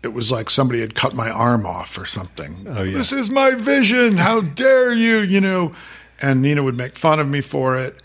it 0.03 0.13
was 0.13 0.31
like 0.31 0.49
somebody 0.49 0.79
had 0.79 0.95
cut 0.95 1.13
my 1.13 1.29
arm 1.29 1.65
off 1.65 1.97
or 1.97 2.05
something. 2.05 2.65
Oh, 2.69 2.83
yeah. 2.83 2.97
This 2.97 3.11
is 3.11 3.29
my 3.29 3.55
vision. 3.55 4.17
How 4.17 4.41
dare 4.41 4.93
you? 4.93 5.19
You 5.19 5.41
know, 5.41 5.73
and 6.21 6.41
Nina 6.41 6.63
would 6.63 6.77
make 6.77 6.97
fun 6.97 7.19
of 7.19 7.27
me 7.27 7.41
for 7.41 7.77
it. 7.77 8.01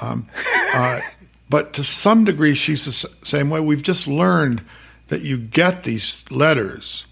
Um, 0.00 0.28
uh, 0.74 1.00
but 1.48 1.72
to 1.74 1.84
some 1.84 2.24
degree, 2.24 2.54
she's 2.54 2.84
the 2.84 2.92
same 3.26 3.50
way. 3.50 3.60
We've 3.60 3.82
just 3.82 4.06
learned 4.06 4.62
that 5.08 5.22
you 5.22 5.38
get 5.38 5.84
these 5.84 6.24
letters, 6.30 7.06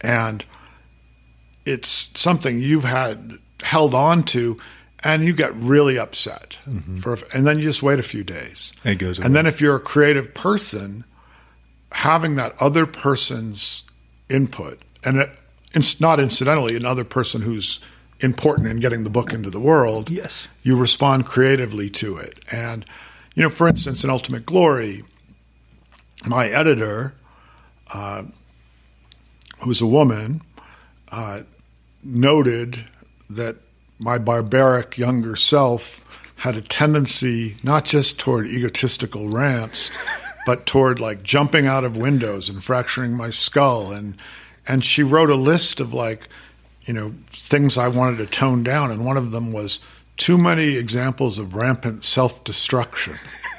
and 0.00 0.44
it's 1.64 2.10
something 2.20 2.58
you've 2.58 2.84
had 2.84 3.34
held 3.62 3.94
on 3.94 4.22
to, 4.24 4.56
and 5.04 5.24
you 5.24 5.32
get 5.32 5.54
really 5.54 5.98
upset. 5.98 6.58
Mm-hmm. 6.66 6.98
For, 6.98 7.18
and 7.32 7.46
then 7.46 7.58
you 7.58 7.64
just 7.64 7.82
wait 7.82 7.98
a 7.98 8.02
few 8.02 8.24
days. 8.24 8.72
It 8.84 8.98
goes 8.98 9.18
away. 9.18 9.26
And 9.26 9.36
then 9.36 9.46
if 9.46 9.60
you're 9.60 9.76
a 9.76 9.80
creative 9.80 10.34
person, 10.34 11.04
having 11.92 12.36
that 12.36 12.54
other 12.60 12.86
person's 12.86 13.84
input, 14.28 14.80
and 15.04 15.18
it, 15.20 15.40
it's 15.74 16.00
not 16.00 16.18
incidentally 16.18 16.76
another 16.76 17.04
person 17.04 17.42
who's 17.42 17.80
important 18.20 18.68
in 18.68 18.80
getting 18.80 19.04
the 19.04 19.10
book 19.10 19.32
into 19.32 19.50
the 19.50 19.60
world, 19.60 20.10
Yes. 20.10 20.48
you 20.62 20.76
respond 20.76 21.24
creatively 21.26 21.88
to 21.90 22.16
it. 22.18 22.38
And, 22.50 22.84
you 23.34 23.42
know, 23.42 23.50
for 23.50 23.68
instance, 23.68 24.04
in 24.04 24.10
Ultimate 24.10 24.44
Glory, 24.44 25.02
my 26.26 26.48
editor, 26.48 27.14
uh, 27.92 28.24
who's 29.60 29.80
a 29.80 29.86
woman, 29.86 30.42
uh, 31.12 31.42
noted 32.02 32.84
that 33.28 33.56
my 33.98 34.18
barbaric 34.18 34.96
younger 34.98 35.36
self 35.36 36.04
had 36.36 36.56
a 36.56 36.62
tendency 36.62 37.56
not 37.62 37.84
just 37.84 38.18
toward 38.18 38.46
egotistical 38.46 39.28
rants, 39.28 39.90
but 40.46 40.66
toward 40.66 40.98
like 40.98 41.22
jumping 41.22 41.66
out 41.66 41.84
of 41.84 41.96
windows 41.96 42.48
and 42.48 42.64
fracturing 42.64 43.12
my 43.12 43.30
skull. 43.30 43.92
And 43.92 44.16
and 44.66 44.84
she 44.84 45.02
wrote 45.02 45.30
a 45.30 45.36
list 45.36 45.80
of 45.80 45.92
like, 45.92 46.28
you 46.84 46.94
know, 46.94 47.14
things 47.28 47.76
I 47.76 47.88
wanted 47.88 48.18
to 48.18 48.26
tone 48.26 48.62
down, 48.62 48.90
and 48.90 49.04
one 49.04 49.16
of 49.16 49.30
them 49.30 49.52
was 49.52 49.80
too 50.20 50.36
many 50.36 50.76
examples 50.76 51.38
of 51.38 51.54
rampant 51.54 52.04
self 52.04 52.44
destruction. 52.44 53.14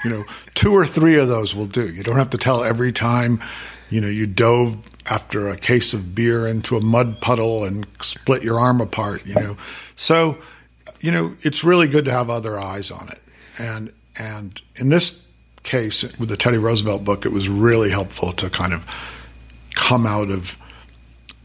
You 0.05 0.11
know, 0.11 0.25
two 0.53 0.71
or 0.73 0.85
three 0.85 1.17
of 1.17 1.27
those 1.27 1.55
will 1.55 1.65
do. 1.65 1.91
You 1.91 2.03
don't 2.03 2.17
have 2.17 2.29
to 2.29 2.37
tell 2.37 2.63
every 2.63 2.91
time, 2.91 3.41
you 3.89 3.99
know, 3.99 4.07
you 4.07 4.27
dove 4.27 4.77
after 5.07 5.49
a 5.49 5.57
case 5.57 5.95
of 5.95 6.13
beer 6.13 6.47
into 6.47 6.77
a 6.77 6.81
mud 6.81 7.19
puddle 7.19 7.63
and 7.63 7.87
split 7.99 8.43
your 8.43 8.59
arm 8.59 8.79
apart, 8.79 9.25
you 9.25 9.33
know. 9.33 9.57
So, 9.95 10.37
you 10.99 11.11
know, 11.11 11.35
it's 11.41 11.63
really 11.63 11.87
good 11.87 12.05
to 12.05 12.11
have 12.11 12.29
other 12.29 12.59
eyes 12.59 12.91
on 12.91 13.09
it. 13.09 13.21
And 13.57 13.91
and 14.15 14.61
in 14.75 14.89
this 14.89 15.25
case 15.63 16.03
with 16.19 16.29
the 16.29 16.37
Teddy 16.37 16.59
Roosevelt 16.59 17.03
book, 17.03 17.25
it 17.25 17.31
was 17.31 17.49
really 17.49 17.89
helpful 17.89 18.33
to 18.33 18.51
kind 18.51 18.73
of 18.73 18.85
come 19.73 20.05
out 20.05 20.29
of 20.29 20.57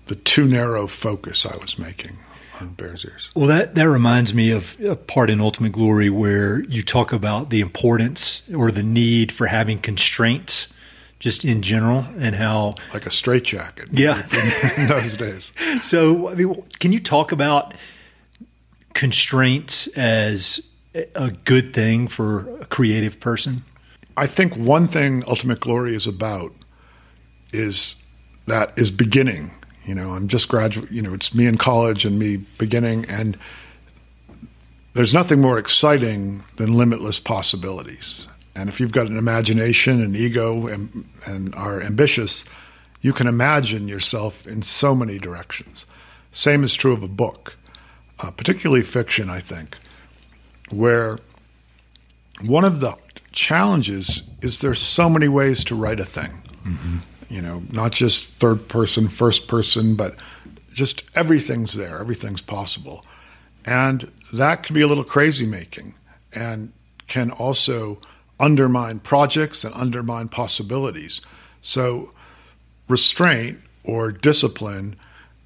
the 0.08 0.14
too 0.14 0.46
narrow 0.46 0.86
focus 0.86 1.46
I 1.46 1.56
was 1.56 1.78
making 1.78 2.18
on 2.60 2.70
Bears 2.74 3.04
Ears. 3.04 3.30
Well, 3.34 3.46
that, 3.46 3.74
that 3.74 3.88
reminds 3.88 4.34
me 4.34 4.50
of 4.50 4.78
a 4.80 4.96
part 4.96 5.30
in 5.30 5.40
Ultimate 5.40 5.72
Glory 5.72 6.10
where 6.10 6.60
you 6.64 6.82
talk 6.82 7.12
about 7.12 7.50
the 7.50 7.60
importance 7.60 8.42
or 8.54 8.70
the 8.70 8.82
need 8.82 9.32
for 9.32 9.46
having 9.46 9.78
constraints 9.78 10.68
just 11.18 11.44
in 11.44 11.62
general 11.62 12.06
and 12.18 12.34
how 12.34 12.72
like 12.92 13.06
a 13.06 13.10
straitjacket 13.10 13.88
yeah. 13.90 14.26
in 14.76 14.88
those 14.88 15.16
days. 15.16 15.52
So 15.82 16.30
I 16.30 16.34
mean, 16.34 16.62
can 16.78 16.92
you 16.92 17.00
talk 17.00 17.32
about 17.32 17.74
constraints 18.94 19.86
as 19.88 20.60
a 21.14 21.30
good 21.30 21.74
thing 21.74 22.08
for 22.08 22.60
a 22.60 22.64
creative 22.64 23.20
person? 23.20 23.62
I 24.16 24.26
think 24.26 24.56
one 24.56 24.88
thing 24.88 25.22
ultimate 25.26 25.60
glory 25.60 25.94
is 25.94 26.06
about 26.06 26.54
is 27.52 27.96
that 28.46 28.72
is 28.76 28.90
beginning 28.90 29.55
you 29.86 29.94
know 29.94 30.10
i'm 30.10 30.28
just 30.28 30.48
graduate 30.48 30.90
you 30.90 31.00
know 31.00 31.14
it's 31.14 31.34
me 31.34 31.46
in 31.46 31.56
college 31.56 32.04
and 32.04 32.18
me 32.18 32.36
beginning 32.58 33.06
and 33.06 33.38
there's 34.92 35.14
nothing 35.14 35.40
more 35.40 35.58
exciting 35.58 36.42
than 36.56 36.74
limitless 36.74 37.18
possibilities 37.18 38.26
and 38.56 38.70
if 38.70 38.80
you've 38.80 38.92
got 38.92 39.06
an 39.06 39.18
imagination 39.18 40.00
an 40.00 40.16
ego 40.16 40.66
and, 40.66 41.04
and 41.26 41.54
are 41.54 41.82
ambitious, 41.82 42.44
you 43.02 43.12
can 43.12 43.26
imagine 43.26 43.86
yourself 43.86 44.46
in 44.46 44.62
so 44.62 44.94
many 44.94 45.18
directions. 45.18 45.84
Same 46.32 46.64
is 46.64 46.74
true 46.74 46.94
of 46.94 47.02
a 47.02 47.08
book, 47.08 47.56
uh, 48.18 48.30
particularly 48.30 48.82
fiction, 48.82 49.28
I 49.28 49.40
think, 49.40 49.76
where 50.70 51.18
one 52.42 52.64
of 52.64 52.80
the 52.80 52.96
challenges 53.32 54.22
is 54.40 54.60
there's 54.60 54.80
so 54.80 55.10
many 55.10 55.28
ways 55.28 55.62
to 55.64 55.74
write 55.74 56.00
a 56.00 56.04
thing. 56.04 56.30
Mm-hmm. 56.66 56.98
You 57.28 57.42
know, 57.42 57.62
not 57.70 57.92
just 57.92 58.30
third 58.34 58.68
person, 58.68 59.08
first 59.08 59.48
person, 59.48 59.96
but 59.96 60.16
just 60.72 61.02
everything's 61.14 61.72
there, 61.72 61.98
everything's 61.98 62.42
possible. 62.42 63.04
And 63.64 64.10
that 64.32 64.62
can 64.62 64.74
be 64.74 64.82
a 64.82 64.86
little 64.86 65.04
crazy 65.04 65.46
making 65.46 65.94
and 66.32 66.72
can 67.08 67.30
also 67.30 67.98
undermine 68.38 69.00
projects 69.00 69.64
and 69.64 69.74
undermine 69.74 70.28
possibilities. 70.28 71.20
So 71.62 72.12
restraint 72.88 73.58
or 73.84 74.12
discipline 74.12 74.96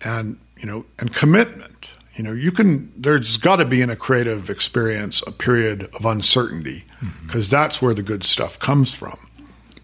and 0.02 0.38
you 0.58 0.66
know 0.66 0.84
and 0.98 1.14
commitment. 1.14 1.90
You 2.16 2.24
know, 2.24 2.32
you 2.32 2.52
can 2.52 2.92
there's 2.96 3.38
got 3.38 3.56
to 3.56 3.64
be 3.64 3.80
in 3.80 3.88
a 3.88 3.96
creative 3.96 4.50
experience 4.50 5.22
a 5.26 5.32
period 5.32 5.88
of 5.94 6.04
uncertainty 6.04 6.84
because 7.24 7.46
mm-hmm. 7.46 7.56
that's 7.56 7.80
where 7.80 7.94
the 7.94 8.02
good 8.02 8.24
stuff 8.24 8.58
comes 8.58 8.92
from. 8.92 9.18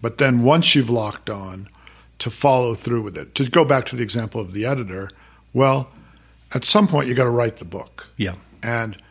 But 0.01 0.17
then 0.17 0.43
once 0.43 0.75
you've 0.75 0.89
locked 0.89 1.29
on 1.29 1.69
to 2.19 2.29
follow 2.29 2.73
through 2.73 3.03
with 3.03 3.17
it. 3.17 3.35
To 3.35 3.49
go 3.49 3.63
back 3.63 3.85
to 3.87 3.95
the 3.95 4.03
example 4.03 4.41
of 4.41 4.53
the 4.53 4.65
editor, 4.65 5.09
well, 5.53 5.91
at 6.53 6.65
some 6.65 6.87
point 6.87 7.07
you 7.07 7.13
got 7.13 7.25
to 7.25 7.29
write 7.29 7.57
the 7.57 7.65
book. 7.65 8.07
Yeah. 8.17 8.35
And 8.63 9.01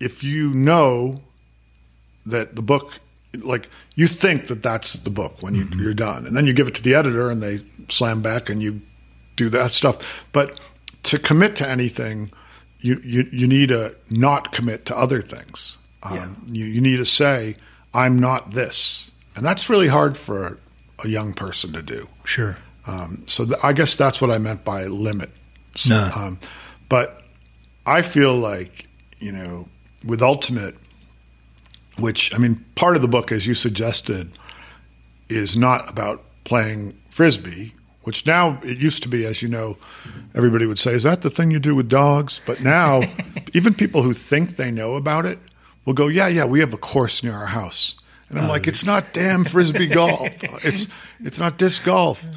if 0.00 0.22
you 0.22 0.52
know 0.52 1.20
that 2.24 2.56
the 2.56 2.62
book 2.62 3.00
like 3.42 3.68
you 3.94 4.06
think 4.06 4.46
that 4.48 4.62
that's 4.62 4.94
the 4.94 5.10
book 5.10 5.42
when 5.42 5.54
you, 5.54 5.64
mm-hmm. 5.64 5.80
you're 5.80 5.94
done, 5.94 6.26
and 6.26 6.36
then 6.36 6.46
you 6.46 6.52
give 6.52 6.68
it 6.68 6.74
to 6.76 6.82
the 6.82 6.94
editor, 6.94 7.30
and 7.30 7.42
they 7.42 7.60
slam 7.88 8.22
back, 8.22 8.48
and 8.48 8.62
you 8.62 8.80
do 9.36 9.48
that 9.50 9.70
stuff. 9.70 10.24
But 10.32 10.58
to 11.04 11.18
commit 11.18 11.56
to 11.56 11.68
anything, 11.68 12.30
you 12.80 13.00
you, 13.04 13.28
you 13.32 13.46
need 13.46 13.68
to 13.68 13.94
not 14.10 14.52
commit 14.52 14.86
to 14.86 14.96
other 14.96 15.20
things. 15.20 15.78
Um, 16.02 16.16
yeah. 16.46 16.54
you, 16.54 16.64
you 16.66 16.80
need 16.80 16.96
to 16.96 17.04
say, 17.04 17.56
"I'm 17.94 18.18
not 18.18 18.52
this," 18.52 19.10
and 19.34 19.44
that's 19.44 19.68
really 19.68 19.88
hard 19.88 20.16
for 20.16 20.58
a 21.04 21.08
young 21.08 21.32
person 21.32 21.72
to 21.72 21.82
do. 21.82 22.08
Sure. 22.26 22.58
Um, 22.86 23.22
so 23.26 23.46
th- 23.46 23.58
I 23.62 23.72
guess 23.72 23.94
that's 23.94 24.20
what 24.20 24.30
I 24.30 24.38
meant 24.38 24.64
by 24.64 24.84
limit. 24.84 25.30
So, 25.74 25.94
no. 25.94 26.10
Um, 26.14 26.38
but 26.88 27.22
I 27.86 28.02
feel 28.02 28.34
like 28.34 28.86
you 29.18 29.32
know 29.32 29.68
with 30.04 30.22
ultimate 30.22 30.76
which, 31.98 32.34
I 32.34 32.38
mean, 32.38 32.64
part 32.74 32.96
of 32.96 33.02
the 33.02 33.08
book, 33.08 33.32
as 33.32 33.46
you 33.46 33.54
suggested, 33.54 34.30
is 35.28 35.56
not 35.56 35.88
about 35.90 36.22
playing 36.44 36.96
frisbee, 37.10 37.74
which 38.02 38.26
now 38.26 38.60
it 38.62 38.78
used 38.78 39.02
to 39.02 39.08
be, 39.08 39.24
as 39.24 39.42
you 39.42 39.48
know, 39.48 39.76
everybody 40.34 40.66
would 40.66 40.78
say, 40.78 40.92
Is 40.92 41.02
that 41.02 41.22
the 41.22 41.30
thing 41.30 41.50
you 41.50 41.58
do 41.58 41.74
with 41.74 41.88
dogs? 41.88 42.40
But 42.46 42.60
now, 42.60 43.02
even 43.54 43.74
people 43.74 44.02
who 44.02 44.12
think 44.12 44.56
they 44.56 44.70
know 44.70 44.94
about 44.94 45.26
it 45.26 45.38
will 45.84 45.94
go, 45.94 46.06
Yeah, 46.06 46.28
yeah, 46.28 46.44
we 46.44 46.60
have 46.60 46.74
a 46.74 46.78
course 46.78 47.22
near 47.22 47.34
our 47.34 47.46
house. 47.46 47.96
And 48.28 48.38
I'm 48.38 48.48
like, 48.48 48.66
It's 48.66 48.84
not 48.84 49.12
damn 49.12 49.44
frisbee 49.44 49.86
golf. 50.00 50.42
It's, 50.64 50.88
it's 51.20 51.38
not 51.38 51.58
disc 51.58 51.84
golf 51.84 52.28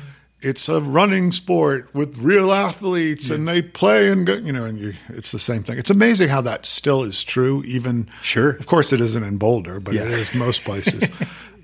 it's 0.41 0.69
a 0.69 0.79
running 0.79 1.31
sport 1.31 1.93
with 1.93 2.17
real 2.17 2.53
athletes 2.53 3.29
yeah. 3.29 3.35
and 3.35 3.47
they 3.47 3.61
play 3.61 4.09
and 4.09 4.25
go, 4.25 4.35
you 4.35 4.51
know 4.51 4.63
and 4.63 4.79
you, 4.79 4.93
it's 5.09 5.31
the 5.31 5.39
same 5.39 5.63
thing 5.63 5.77
it's 5.77 5.89
amazing 5.89 6.29
how 6.29 6.41
that 6.41 6.65
still 6.65 7.03
is 7.03 7.23
true 7.23 7.63
even 7.65 8.07
sure 8.23 8.51
of 8.51 8.65
course 8.65 8.93
it 8.93 9.01
isn't 9.01 9.23
in 9.23 9.37
boulder 9.37 9.79
but 9.79 9.93
yeah. 9.93 10.03
it 10.03 10.11
is 10.11 10.33
most 10.33 10.63
places 10.65 11.03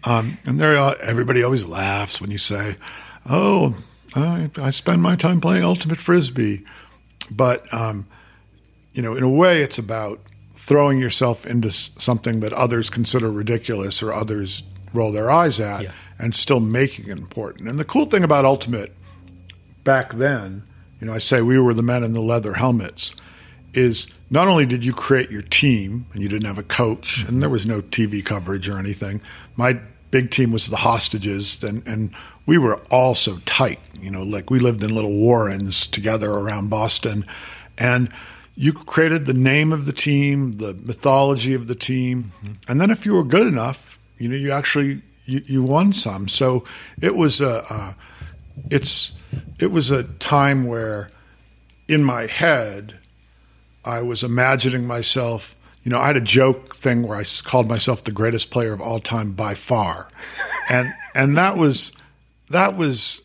um, 0.03 0.37
and 0.45 0.59
there 0.59 0.75
everybody 1.01 1.43
always 1.43 1.65
laughs 1.65 2.19
when 2.19 2.31
you 2.31 2.37
say 2.37 2.75
oh 3.29 3.75
I, 4.15 4.49
I, 4.57 4.69
spend 4.69 5.01
my 5.01 5.15
time 5.15 5.41
playing 5.41 5.63
ultimate 5.63 5.97
frisbee 5.97 6.63
but 7.31 7.71
um, 7.73 8.07
you 8.93 9.01
know 9.01 9.15
in 9.15 9.23
a 9.23 9.29
way 9.29 9.61
it's 9.61 9.77
about 9.77 10.19
throwing 10.65 10.97
yourself 10.97 11.45
into 11.45 11.71
something 11.71 12.39
that 12.39 12.53
others 12.53 12.89
consider 12.89 13.31
ridiculous 13.31 14.01
or 14.01 14.11
others 14.11 14.63
roll 14.93 15.11
their 15.11 15.29
eyes 15.29 15.59
at 15.59 15.83
yeah 15.83 15.91
and 16.19 16.33
still 16.33 16.59
making 16.59 17.05
it 17.05 17.17
important. 17.17 17.69
And 17.69 17.79
the 17.79 17.85
cool 17.85 18.05
thing 18.05 18.23
about 18.23 18.45
Ultimate 18.45 18.93
back 19.83 20.13
then, 20.13 20.63
you 20.99 21.07
know, 21.07 21.13
I 21.13 21.17
say 21.17 21.41
we 21.41 21.59
were 21.59 21.73
the 21.73 21.83
men 21.83 22.03
in 22.03 22.13
the 22.13 22.21
leather 22.21 22.53
helmets, 22.53 23.11
is 23.73 24.07
not 24.29 24.47
only 24.47 24.65
did 24.65 24.85
you 24.85 24.93
create 24.93 25.29
your 25.29 25.41
team 25.41 26.05
and 26.13 26.23
you 26.23 26.29
didn't 26.29 26.47
have 26.47 26.57
a 26.57 26.63
coach 26.63 27.19
mm-hmm. 27.19 27.29
and 27.29 27.41
there 27.41 27.49
was 27.49 27.65
no 27.65 27.81
TV 27.81 28.23
coverage 28.23 28.69
or 28.69 28.79
anything. 28.79 29.21
My 29.57 29.79
big 30.11 30.31
team 30.31 30.51
was 30.51 30.67
the 30.67 30.77
hostages 30.77 31.61
and, 31.61 31.85
and 31.85 32.11
we 32.45 32.57
were 32.57 32.77
all 32.89 33.15
so 33.15 33.39
tight, 33.45 33.79
you 33.99 34.09
know, 34.09 34.23
like 34.23 34.49
we 34.49 34.59
lived 34.59 34.83
in 34.83 34.95
little 34.95 35.11
warrens 35.11 35.87
together 35.87 36.31
around 36.31 36.69
Boston 36.69 37.25
and 37.77 38.09
you 38.55 38.73
created 38.73 39.25
the 39.25 39.33
name 39.33 39.73
of 39.73 39.85
the 39.85 39.93
team, 39.93 40.53
the 40.53 40.73
mythology 40.73 41.53
of 41.53 41.67
the 41.67 41.75
team, 41.75 42.31
mm-hmm. 42.43 42.53
and 42.67 42.79
then 42.79 42.89
if 42.89 43.05
you 43.05 43.13
were 43.13 43.23
good 43.23 43.47
enough, 43.47 43.99
you 44.17 44.29
know, 44.29 44.35
you 44.35 44.51
actually 44.51 45.01
you, 45.25 45.43
you 45.45 45.63
won 45.63 45.91
some. 45.93 46.27
So 46.27 46.63
it 47.01 47.15
was 47.15 47.41
a 47.41 47.63
uh, 47.69 47.93
it's 48.69 49.11
it 49.59 49.71
was 49.71 49.91
a 49.91 50.03
time 50.03 50.65
where 50.65 51.11
in 51.87 52.03
my 52.03 52.27
head 52.27 52.99
I 53.83 54.01
was 54.01 54.23
imagining 54.23 54.87
myself. 54.87 55.55
You 55.83 55.91
know, 55.91 55.99
I 55.99 56.07
had 56.07 56.17
a 56.17 56.21
joke 56.21 56.75
thing 56.75 57.03
where 57.03 57.17
I 57.17 57.23
called 57.43 57.69
myself 57.69 58.03
the 58.03 58.11
greatest 58.11 58.49
player 58.49 58.73
of 58.73 58.81
all 58.81 58.99
time 58.99 59.33
by 59.33 59.53
far, 59.53 60.07
and 60.69 60.93
and 61.13 61.37
that 61.37 61.57
was 61.57 61.91
that 62.49 62.75
was 62.77 63.21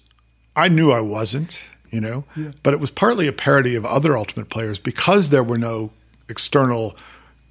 I 0.57 0.69
knew 0.69 0.91
I 0.91 1.01
wasn't. 1.01 1.63
You 1.91 2.01
know, 2.01 2.25
yeah. 2.37 2.53
but 2.63 2.73
it 2.73 2.79
was 2.79 2.91
partly 2.91 3.27
a 3.27 3.33
parody 3.33 3.75
of 3.75 3.85
other 3.85 4.17
ultimate 4.17 4.49
players 4.49 4.79
because 4.79 5.31
there 5.31 5.43
were 5.43 5.59
no 5.59 5.91
external 6.29 6.97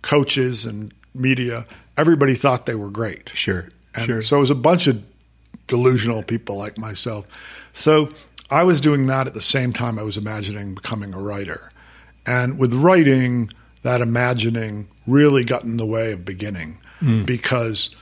coaches 0.02 0.66
and 0.66 0.94
media. 1.14 1.66
Everybody 1.98 2.36
thought 2.36 2.66
they 2.66 2.76
were 2.76 2.90
great. 2.90 3.30
Sure. 3.34 3.68
And 3.96 4.06
sure. 4.06 4.22
so 4.22 4.38
it 4.38 4.40
was 4.42 4.50
a 4.50 4.56
bunch 4.56 4.88
of 4.88 5.04
delusional 5.68 6.24
people 6.24 6.56
like 6.56 6.78
myself. 6.78 7.26
So 7.74 8.10
I 8.50 8.64
was 8.64 8.82
doing 8.82 9.06
that 9.08 9.28
at 9.28 9.34
the 9.34 9.42
same 9.42 9.74
time 9.74 10.00
I 10.00 10.04
was 10.04 10.18
imagining 10.18 10.76
becoming 10.76 11.14
a 11.14 11.20
writer. 11.20 11.72
And 12.26 12.58
with 12.58 12.74
writing, 12.74 13.52
that 13.84 14.02
imagining 14.02 14.88
really 15.08 15.44
got 15.44 15.64
in 15.64 15.78
the 15.78 15.86
way 15.86 16.12
of 16.12 16.26
beginning 16.26 16.80
mm. 17.02 17.26
because 17.26 17.96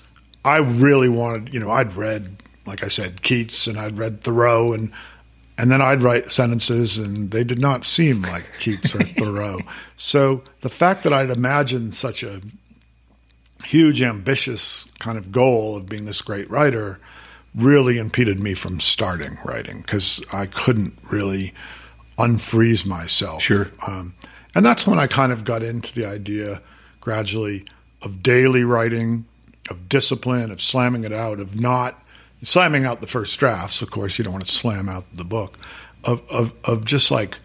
I 0.43 0.57
really 0.57 1.09
wanted, 1.09 1.53
you 1.53 1.59
know, 1.59 1.71
I'd 1.71 1.95
read, 1.95 2.38
like 2.65 2.83
I 2.83 2.88
said, 2.88 3.21
Keats 3.21 3.67
and 3.67 3.77
I'd 3.77 3.97
read 3.97 4.21
Thoreau 4.21 4.73
and 4.73 4.91
and 5.58 5.72
then 5.72 5.82
I'd 5.82 6.03
write 6.03 6.32
sentences 6.32 6.97
and 6.97 7.32
they 7.32 7.43
did 7.43 7.60
not 7.60 7.84
seem 7.84 8.22
like 8.22 8.45
Keats 8.60 8.93
or 8.93 8.99
Thoreau. 9.03 9.60
So 9.95 10.43
the 10.62 10.70
fact 10.70 11.03
that 11.03 11.14
I'd 11.14 11.32
imagined 11.32 11.95
such 11.95 12.24
a 12.24 12.41
huge, 13.64 14.01
ambitious 14.01 14.88
kind 14.99 15.18
of 15.18 15.32
goal 15.32 15.76
of 15.76 15.89
being 15.89 16.05
this 16.05 16.22
great 16.22 16.49
writer 16.49 16.99
really 17.55 17.97
impeded 17.97 18.39
me 18.39 18.53
from 18.53 18.80
starting 18.80 19.38
writing 19.43 19.82
because 19.82 20.24
I 20.32 20.45
couldn't 20.45 20.97
really 21.10 21.53
unfreeze 22.20 22.86
myself. 22.86 23.41
Sure. 23.41 23.72
Um, 23.88 24.14
and 24.53 24.64
that's 24.66 24.86
when 24.86 24.99
I 24.99 25.08
kind 25.08 25.32
of 25.32 25.43
got 25.43 25.64
into 25.64 25.93
the 25.93 26.05
idea 26.05 26.62
gradually 27.01 27.66
of 28.03 28.22
daily 28.22 28.64
writing, 28.64 29.26
of 29.70 29.89
discipline, 29.89 30.51
of 30.51 30.62
slamming 30.62 31.03
it 31.03 31.14
out, 31.14 31.39
of 31.39 31.60
not 31.60 31.99
slamming 32.43 32.85
out 32.85 33.01
the 33.01 33.07
first 33.07 33.38
drafts. 33.39 33.81
Of 33.81 33.91
course, 33.91 34.17
you 34.17 34.23
don't 34.23 34.33
want 34.33 34.45
to 34.47 34.53
slam 34.53 34.89
out 34.89 35.05
the 35.13 35.25
book, 35.25 35.57
of, 36.03 36.21
of, 36.31 36.53
of 36.63 36.85
just 36.85 37.11
like 37.11 37.38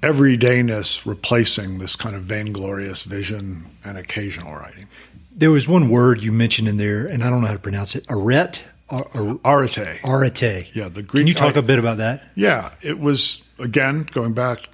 everydayness 0.00 1.06
replacing 1.06 1.78
this 1.78 1.96
kind 1.96 2.14
of 2.16 2.22
vainglorious 2.22 3.02
vision 3.04 3.66
and 3.84 3.96
occasional 3.96 4.52
writing. 4.54 4.88
There 5.34 5.50
was 5.50 5.66
one 5.66 5.88
word 5.88 6.22
you 6.22 6.32
mentioned 6.32 6.68
in 6.68 6.76
there, 6.76 7.06
and 7.06 7.24
I 7.24 7.30
don't 7.30 7.40
know 7.40 7.46
how 7.46 7.52
to 7.54 7.58
pronounce 7.58 7.94
it. 7.94 8.04
Arete. 8.10 8.64
Ar- 8.90 9.06
ar- 9.14 9.38
Arete. 9.44 10.00
arete. 10.04 10.66
Yeah, 10.74 10.88
the 10.90 11.02
Greek. 11.02 11.22
Can 11.22 11.26
you 11.26 11.32
talk 11.34 11.56
I- 11.56 11.60
a 11.60 11.62
bit 11.62 11.78
about 11.78 11.96
that? 11.98 12.24
Yeah, 12.34 12.70
it 12.82 12.98
was 12.98 13.42
again 13.58 14.06
going 14.12 14.34
back. 14.34 14.68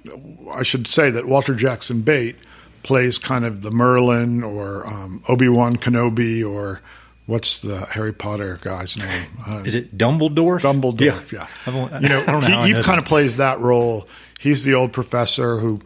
I 0.51 0.63
should 0.63 0.87
say 0.87 1.09
that 1.11 1.25
Walter 1.25 1.55
Jackson 1.55 2.01
Bate 2.01 2.35
plays 2.83 3.17
kind 3.17 3.45
of 3.45 3.61
the 3.61 3.71
Merlin 3.71 4.43
or 4.43 4.85
um, 4.85 5.23
Obi 5.29 5.47
Wan 5.47 5.77
Kenobi 5.77 6.43
or 6.45 6.81
what's 7.29 7.61
the 7.61 7.85
Harry 7.85 8.11
Potter 8.13 8.57
guy's 8.61 8.97
name? 8.97 9.27
Uh, 9.47 9.63
Is 9.65 9.75
it 9.75 9.97
Dumbledore? 9.97 10.59
Dumbledore. 10.59 11.31
Yeah, 11.31 11.47
I've 11.65 11.75
you 12.01 12.09
know, 12.09 12.21
I 12.21 12.31
don't 12.31 12.41
know 12.41 12.59
I 12.59 12.67
he, 12.67 12.73
know 12.73 12.81
kind 12.81 12.97
that. 12.97 12.99
of 12.99 13.05
plays 13.05 13.37
that 13.37 13.59
role. 13.59 14.07
He's 14.39 14.63
the 14.63 14.73
old 14.73 14.91
professor 14.93 15.57
who, 15.57 15.79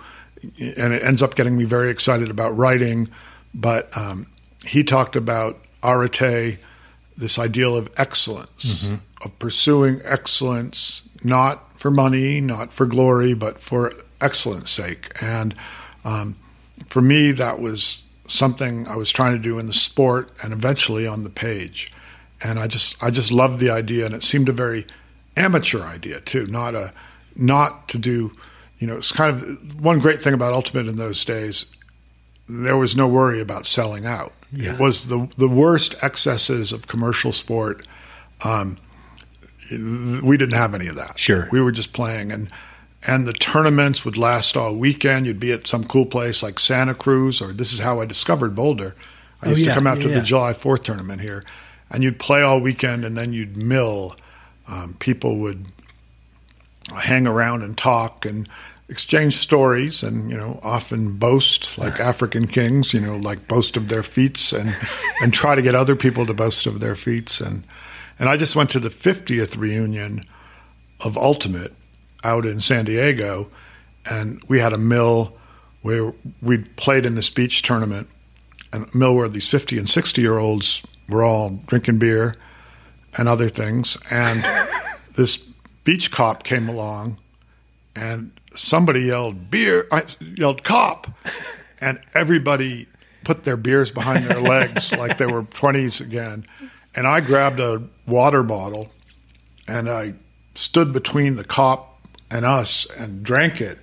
and 0.59 0.93
it 0.93 1.03
ends 1.03 1.21
up 1.21 1.35
getting 1.35 1.57
me 1.57 1.65
very 1.65 1.89
excited 1.89 2.29
about 2.29 2.55
writing. 2.55 3.09
But 3.53 3.95
um, 3.97 4.27
he 4.63 4.83
talked 4.83 5.15
about 5.15 5.59
arete, 5.83 6.59
this 7.17 7.37
ideal 7.37 7.75
of 7.75 7.89
excellence, 7.97 8.83
Mm-hmm. 8.83 8.95
of 9.25 9.37
pursuing 9.39 9.99
excellence, 10.05 11.01
not 11.23 11.77
for 11.79 11.91
money, 11.91 12.39
not 12.39 12.71
for 12.71 12.85
glory, 12.85 13.33
but 13.33 13.59
for 13.61 13.91
excellence 14.21 14.71
sake. 14.71 15.11
And 15.21 15.53
um, 16.05 16.35
for 16.87 17.01
me, 17.01 17.31
that 17.33 17.59
was 17.59 18.02
something 18.27 18.87
I 18.87 18.95
was 18.95 19.11
trying 19.11 19.33
to 19.33 19.39
do 19.39 19.59
in 19.59 19.67
the 19.67 19.73
sport 19.73 20.31
and 20.43 20.53
eventually 20.53 21.05
on 21.05 21.23
the 21.23 21.29
page. 21.29 21.91
And 22.41 22.59
I 22.59 22.67
just 22.67 23.01
I 23.01 23.09
just 23.09 23.31
loved 23.31 23.59
the 23.59 23.69
idea, 23.69 24.05
and 24.05 24.13
it 24.13 24.23
seemed 24.23 24.49
a 24.49 24.53
very 24.53 24.85
amateur 25.37 25.83
idea 25.83 26.19
too, 26.19 26.45
not 26.47 26.75
a 26.75 26.93
not 27.35 27.87
to 27.89 27.97
do. 27.97 28.33
You 28.79 28.87
know, 28.87 28.97
it's 28.97 29.11
kind 29.11 29.35
of 29.35 29.81
one 29.81 29.99
great 29.99 30.21
thing 30.21 30.33
about 30.33 30.53
Ultimate 30.53 30.87
in 30.87 30.97
those 30.97 31.23
days. 31.23 31.67
There 32.49 32.75
was 32.75 32.97
no 32.97 33.07
worry 33.07 33.39
about 33.39 33.65
selling 33.65 34.05
out. 34.05 34.33
Yeah. 34.51 34.73
It 34.73 34.79
was 34.79 35.07
the 35.07 35.29
the 35.37 35.47
worst 35.47 35.95
excesses 36.01 36.73
of 36.73 36.87
commercial 36.87 37.31
sport. 37.31 37.85
Um, 38.43 38.77
we 39.71 40.35
didn't 40.35 40.55
have 40.55 40.75
any 40.75 40.87
of 40.87 40.95
that. 40.95 41.17
Sure. 41.17 41.47
we 41.51 41.61
were 41.61 41.71
just 41.71 41.93
playing, 41.93 42.31
and 42.31 42.49
and 43.05 43.27
the 43.27 43.33
tournaments 43.33 44.05
would 44.05 44.17
last 44.17 44.55
all 44.55 44.75
weekend. 44.75 45.25
You'd 45.25 45.39
be 45.39 45.51
at 45.51 45.67
some 45.67 45.83
cool 45.83 46.05
place 46.05 46.41
like 46.43 46.59
Santa 46.59 46.93
Cruz, 46.93 47.41
or 47.41 47.51
this 47.53 47.73
is 47.73 47.79
how 47.79 47.99
I 48.01 48.05
discovered 48.05 48.55
Boulder. 48.55 48.95
I 49.41 49.47
Oh, 49.47 49.49
used 49.49 49.61
yeah, 49.65 49.73
to 49.73 49.75
come 49.75 49.87
out 49.87 50.01
to 50.01 50.09
yeah, 50.09 50.15
the. 50.15 50.21
July 50.21 50.53
Fourth 50.53 50.83
tournament 50.83 51.21
here, 51.21 51.43
and 51.89 52.03
you'd 52.03 52.19
play 52.19 52.41
all 52.41 52.59
weekend, 52.61 53.03
and 53.05 53.17
then 53.17 53.33
you'd 53.33 53.57
mill. 53.57 54.15
Um, 54.67 54.95
people 54.99 55.37
would 55.39 55.65
hang 56.95 57.27
around 57.27 57.61
and 57.61 57.77
talk 57.77 58.25
and 58.25 58.47
exchange 58.89 59.37
stories, 59.37 60.03
and 60.03 60.29
you 60.31 60.37
know, 60.37 60.59
often 60.63 61.17
boast 61.17 61.77
like 61.77 61.99
African 61.99 62.47
kings. 62.47 62.93
You 62.93 63.01
know, 63.01 63.17
like 63.17 63.47
boast 63.47 63.75
of 63.75 63.89
their 63.89 64.03
feats, 64.03 64.53
and 64.53 64.75
and 65.21 65.33
try 65.33 65.55
to 65.55 65.61
get 65.61 65.75
other 65.75 65.95
people 65.97 66.25
to 66.25 66.33
boast 66.33 66.65
of 66.65 66.79
their 66.79 66.95
feats. 66.95 67.41
And 67.41 67.63
and 68.17 68.29
I 68.29 68.37
just 68.37 68.55
went 68.55 68.69
to 68.71 68.79
the 68.79 68.89
50th 68.89 69.57
reunion 69.57 70.23
of 71.01 71.17
Ultimate 71.17 71.73
out 72.23 72.45
in 72.45 72.59
San 72.59 72.85
Diego, 72.85 73.49
and 74.09 74.41
we 74.47 74.59
had 74.59 74.73
a 74.73 74.77
mill 74.77 75.33
where 75.81 76.13
we 76.41 76.59
played 76.59 77.05
in 77.05 77.15
this 77.15 77.29
beach 77.29 77.61
tournament, 77.61 78.07
and 78.71 78.87
a 78.93 78.97
mill 78.97 79.15
where 79.15 79.27
these 79.27 79.47
50 79.47 79.77
and 79.77 79.89
60 79.89 80.21
year 80.21 80.37
olds 80.37 80.83
were 81.09 81.23
all 81.23 81.59
drinking 81.67 81.99
beer 81.99 82.35
and 83.17 83.27
other 83.27 83.49
things. 83.49 83.97
And 84.09 84.43
this 85.15 85.37
beach 85.83 86.11
cop 86.11 86.43
came 86.43 86.69
along, 86.69 87.17
and 87.95 88.31
somebody 88.55 89.01
yelled 89.01 89.49
beer, 89.49 89.87
I 89.91 90.03
yelled 90.19 90.63
cop, 90.63 91.07
and 91.81 91.99
everybody 92.13 92.87
put 93.23 93.43
their 93.43 93.57
beers 93.57 93.91
behind 93.91 94.25
their 94.25 94.41
legs 94.55 94.91
like 94.93 95.17
they 95.17 95.25
were 95.25 95.43
20s 95.43 96.01
again. 96.01 96.45
And 96.95 97.07
I 97.07 97.21
grabbed 97.21 97.59
a 97.59 97.83
water 98.05 98.43
bottle 98.43 98.91
and 99.67 99.89
I 99.89 100.13
stood 100.55 100.93
between 100.93 101.35
the 101.35 101.43
cop 101.43 101.92
and 102.33 102.45
us 102.45 102.87
and 102.97 103.23
drank 103.23 103.61
it, 103.61 103.77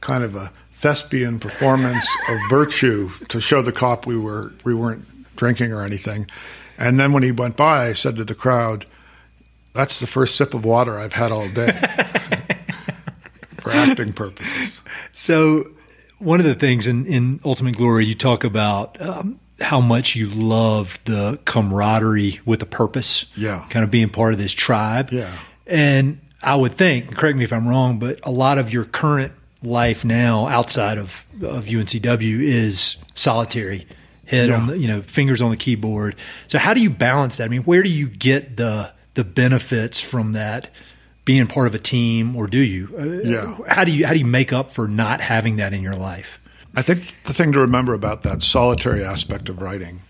kind 0.00 0.22
of 0.22 0.36
a 0.36 0.52
thespian 0.72 1.38
performance 1.38 2.06
of 2.28 2.38
virtue 2.50 3.08
to 3.28 3.40
show 3.40 3.62
the 3.62 3.72
cop 3.72 4.06
we 4.06 4.16
were 4.16 4.52
we 4.64 4.74
weren't 4.74 5.04
drinking 5.36 5.72
or 5.72 5.82
anything. 5.82 6.26
And 6.76 7.00
then 7.00 7.12
when 7.12 7.22
he 7.22 7.32
went 7.32 7.56
by, 7.56 7.88
I 7.88 7.92
said 7.94 8.16
to 8.16 8.24
the 8.24 8.34
crowd, 8.34 8.84
"That's 9.72 9.98
the 9.98 10.06
first 10.06 10.36
sip 10.36 10.52
of 10.54 10.64
water 10.64 10.98
I've 10.98 11.14
had 11.14 11.32
all 11.32 11.48
day." 11.48 11.72
For 13.60 13.70
acting 13.70 14.12
purposes. 14.12 14.82
So, 15.12 15.70
one 16.18 16.38
of 16.38 16.44
the 16.44 16.54
things 16.54 16.86
in, 16.86 17.06
in 17.06 17.40
Ultimate 17.46 17.78
Glory, 17.78 18.04
you 18.04 18.14
talk 18.14 18.44
about 18.44 19.00
um, 19.00 19.40
how 19.58 19.80
much 19.80 20.14
you 20.14 20.28
loved 20.28 21.00
the 21.06 21.38
camaraderie 21.46 22.40
with 22.44 22.60
a 22.60 22.66
purpose. 22.66 23.24
Yeah. 23.34 23.64
Kind 23.70 23.82
of 23.82 23.90
being 23.90 24.10
part 24.10 24.34
of 24.34 24.38
this 24.38 24.52
tribe. 24.52 25.10
Yeah. 25.10 25.34
And 25.66 26.20
I 26.44 26.54
would 26.54 26.74
think, 26.74 27.16
correct 27.16 27.36
me 27.38 27.44
if 27.44 27.52
I'm 27.52 27.66
wrong, 27.68 27.98
but 27.98 28.20
a 28.22 28.30
lot 28.30 28.58
of 28.58 28.72
your 28.72 28.84
current 28.84 29.32
life 29.62 30.04
now 30.04 30.46
outside 30.46 30.98
of, 30.98 31.26
of 31.42 31.64
UNCW 31.64 32.40
is 32.40 32.96
solitary. 33.14 33.86
Head 34.26 34.50
on 34.50 34.66
the, 34.68 34.78
you 34.78 34.88
know, 34.88 35.02
fingers 35.02 35.42
on 35.42 35.50
the 35.50 35.56
keyboard. 35.56 36.16
So 36.46 36.58
how 36.58 36.72
do 36.74 36.80
you 36.80 36.88
balance 36.90 37.36
that? 37.36 37.44
I 37.44 37.48
mean, 37.48 37.62
where 37.64 37.82
do 37.82 37.90
you 37.90 38.08
get 38.08 38.56
the 38.56 38.90
the 39.14 39.22
benefits 39.24 40.00
from 40.00 40.32
that 40.32 40.70
being 41.24 41.46
part 41.46 41.66
of 41.66 41.74
a 41.74 41.78
team, 41.78 42.34
or 42.34 42.46
do 42.46 42.58
you? 42.58 42.88
Uh, 42.98 43.28
Yeah. 43.28 43.58
How 43.68 43.84
do 43.84 43.92
you 43.92 44.06
how 44.06 44.12
do 44.14 44.18
you 44.18 44.24
make 44.24 44.50
up 44.52 44.70
for 44.72 44.88
not 44.88 45.20
having 45.20 45.56
that 45.56 45.72
in 45.74 45.82
your 45.82 45.92
life? 45.92 46.40
I 46.74 46.80
think 46.82 47.14
the 47.24 47.34
thing 47.34 47.52
to 47.52 47.60
remember 47.60 47.92
about 47.94 48.22
that 48.22 48.42
solitary 48.42 49.04
aspect 49.04 49.48
of 49.50 49.60
writing 49.60 50.00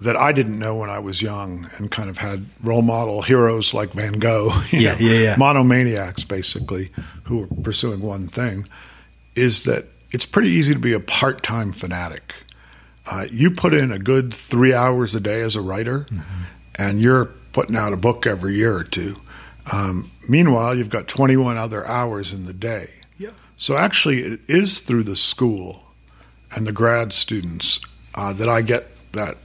that 0.00 0.16
I 0.16 0.32
didn't 0.32 0.58
know 0.58 0.76
when 0.76 0.90
I 0.90 0.98
was 1.00 1.20
young 1.22 1.68
and 1.76 1.90
kind 1.90 2.08
of 2.08 2.18
had 2.18 2.46
role 2.62 2.82
model 2.82 3.22
heroes 3.22 3.74
like 3.74 3.92
Van 3.92 4.12
Gogh, 4.12 4.50
you 4.70 4.78
Yeah, 4.80 4.92
know, 4.94 4.98
yeah, 5.00 5.18
yeah. 5.20 5.34
monomaniacs 5.36 6.26
basically 6.26 6.90
who 7.24 7.38
were 7.40 7.62
pursuing 7.62 8.00
one 8.00 8.28
thing, 8.28 8.66
is 9.34 9.64
that 9.64 9.86
it's 10.12 10.24
pretty 10.26 10.48
easy 10.50 10.72
to 10.72 10.80
be 10.80 10.92
a 10.92 11.00
part 11.00 11.42
time 11.42 11.72
fanatic. 11.72 12.32
Uh, 13.10 13.26
you 13.30 13.50
put 13.50 13.74
in 13.74 13.90
a 13.90 13.98
good 13.98 14.32
three 14.34 14.72
hours 14.74 15.14
a 15.14 15.20
day 15.20 15.40
as 15.42 15.56
a 15.56 15.60
writer, 15.62 16.06
and 16.76 17.00
you're 17.00 17.26
putting 17.52 17.74
out 17.76 17.92
a 17.92 17.96
book 17.96 18.26
every 18.26 18.54
year 18.54 18.76
or 18.76 18.84
two. 18.84 19.16
Um, 19.72 20.10
meanwhile, 20.28 20.74
you've 20.76 20.90
got 20.90 21.08
21 21.08 21.56
other 21.58 21.86
hours 21.86 22.32
in 22.32 22.44
the 22.46 22.52
day. 22.52 22.90
Yep. 23.18 23.34
So 23.56 23.76
actually, 23.76 24.20
it 24.20 24.40
is 24.46 24.80
through 24.80 25.04
the 25.04 25.16
school 25.16 25.82
and 26.54 26.66
the 26.66 26.72
grad 26.72 27.12
students 27.12 27.80
uh, 28.14 28.32
that 28.34 28.48
I 28.48 28.62
get 28.62 28.86
that 29.12 29.38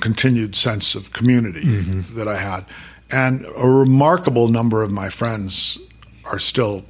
continued 0.00 0.54
sense 0.54 0.94
of 0.94 1.12
community 1.12 1.62
mm-hmm. 1.62 2.16
that 2.16 2.28
I 2.28 2.36
had. 2.36 2.64
And 3.10 3.44
a 3.56 3.68
remarkable 3.68 4.48
number 4.48 4.82
of 4.82 4.90
my 4.90 5.08
friends 5.08 5.78
are 6.24 6.38
still 6.38 6.84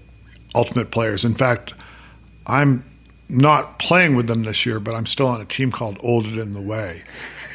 ultimate 0.54 0.90
players. 0.90 1.24
In 1.24 1.34
fact, 1.34 1.72
I'm 2.46 2.84
not 3.28 3.78
playing 3.78 4.16
with 4.16 4.26
them 4.26 4.42
this 4.42 4.66
year, 4.66 4.80
but 4.80 4.94
I'm 4.94 5.06
still 5.06 5.28
on 5.28 5.40
a 5.40 5.44
team 5.44 5.70
called 5.70 5.98
Old 6.02 6.26
It 6.26 6.36
in 6.36 6.52
the 6.52 6.60
Way. 6.60 7.04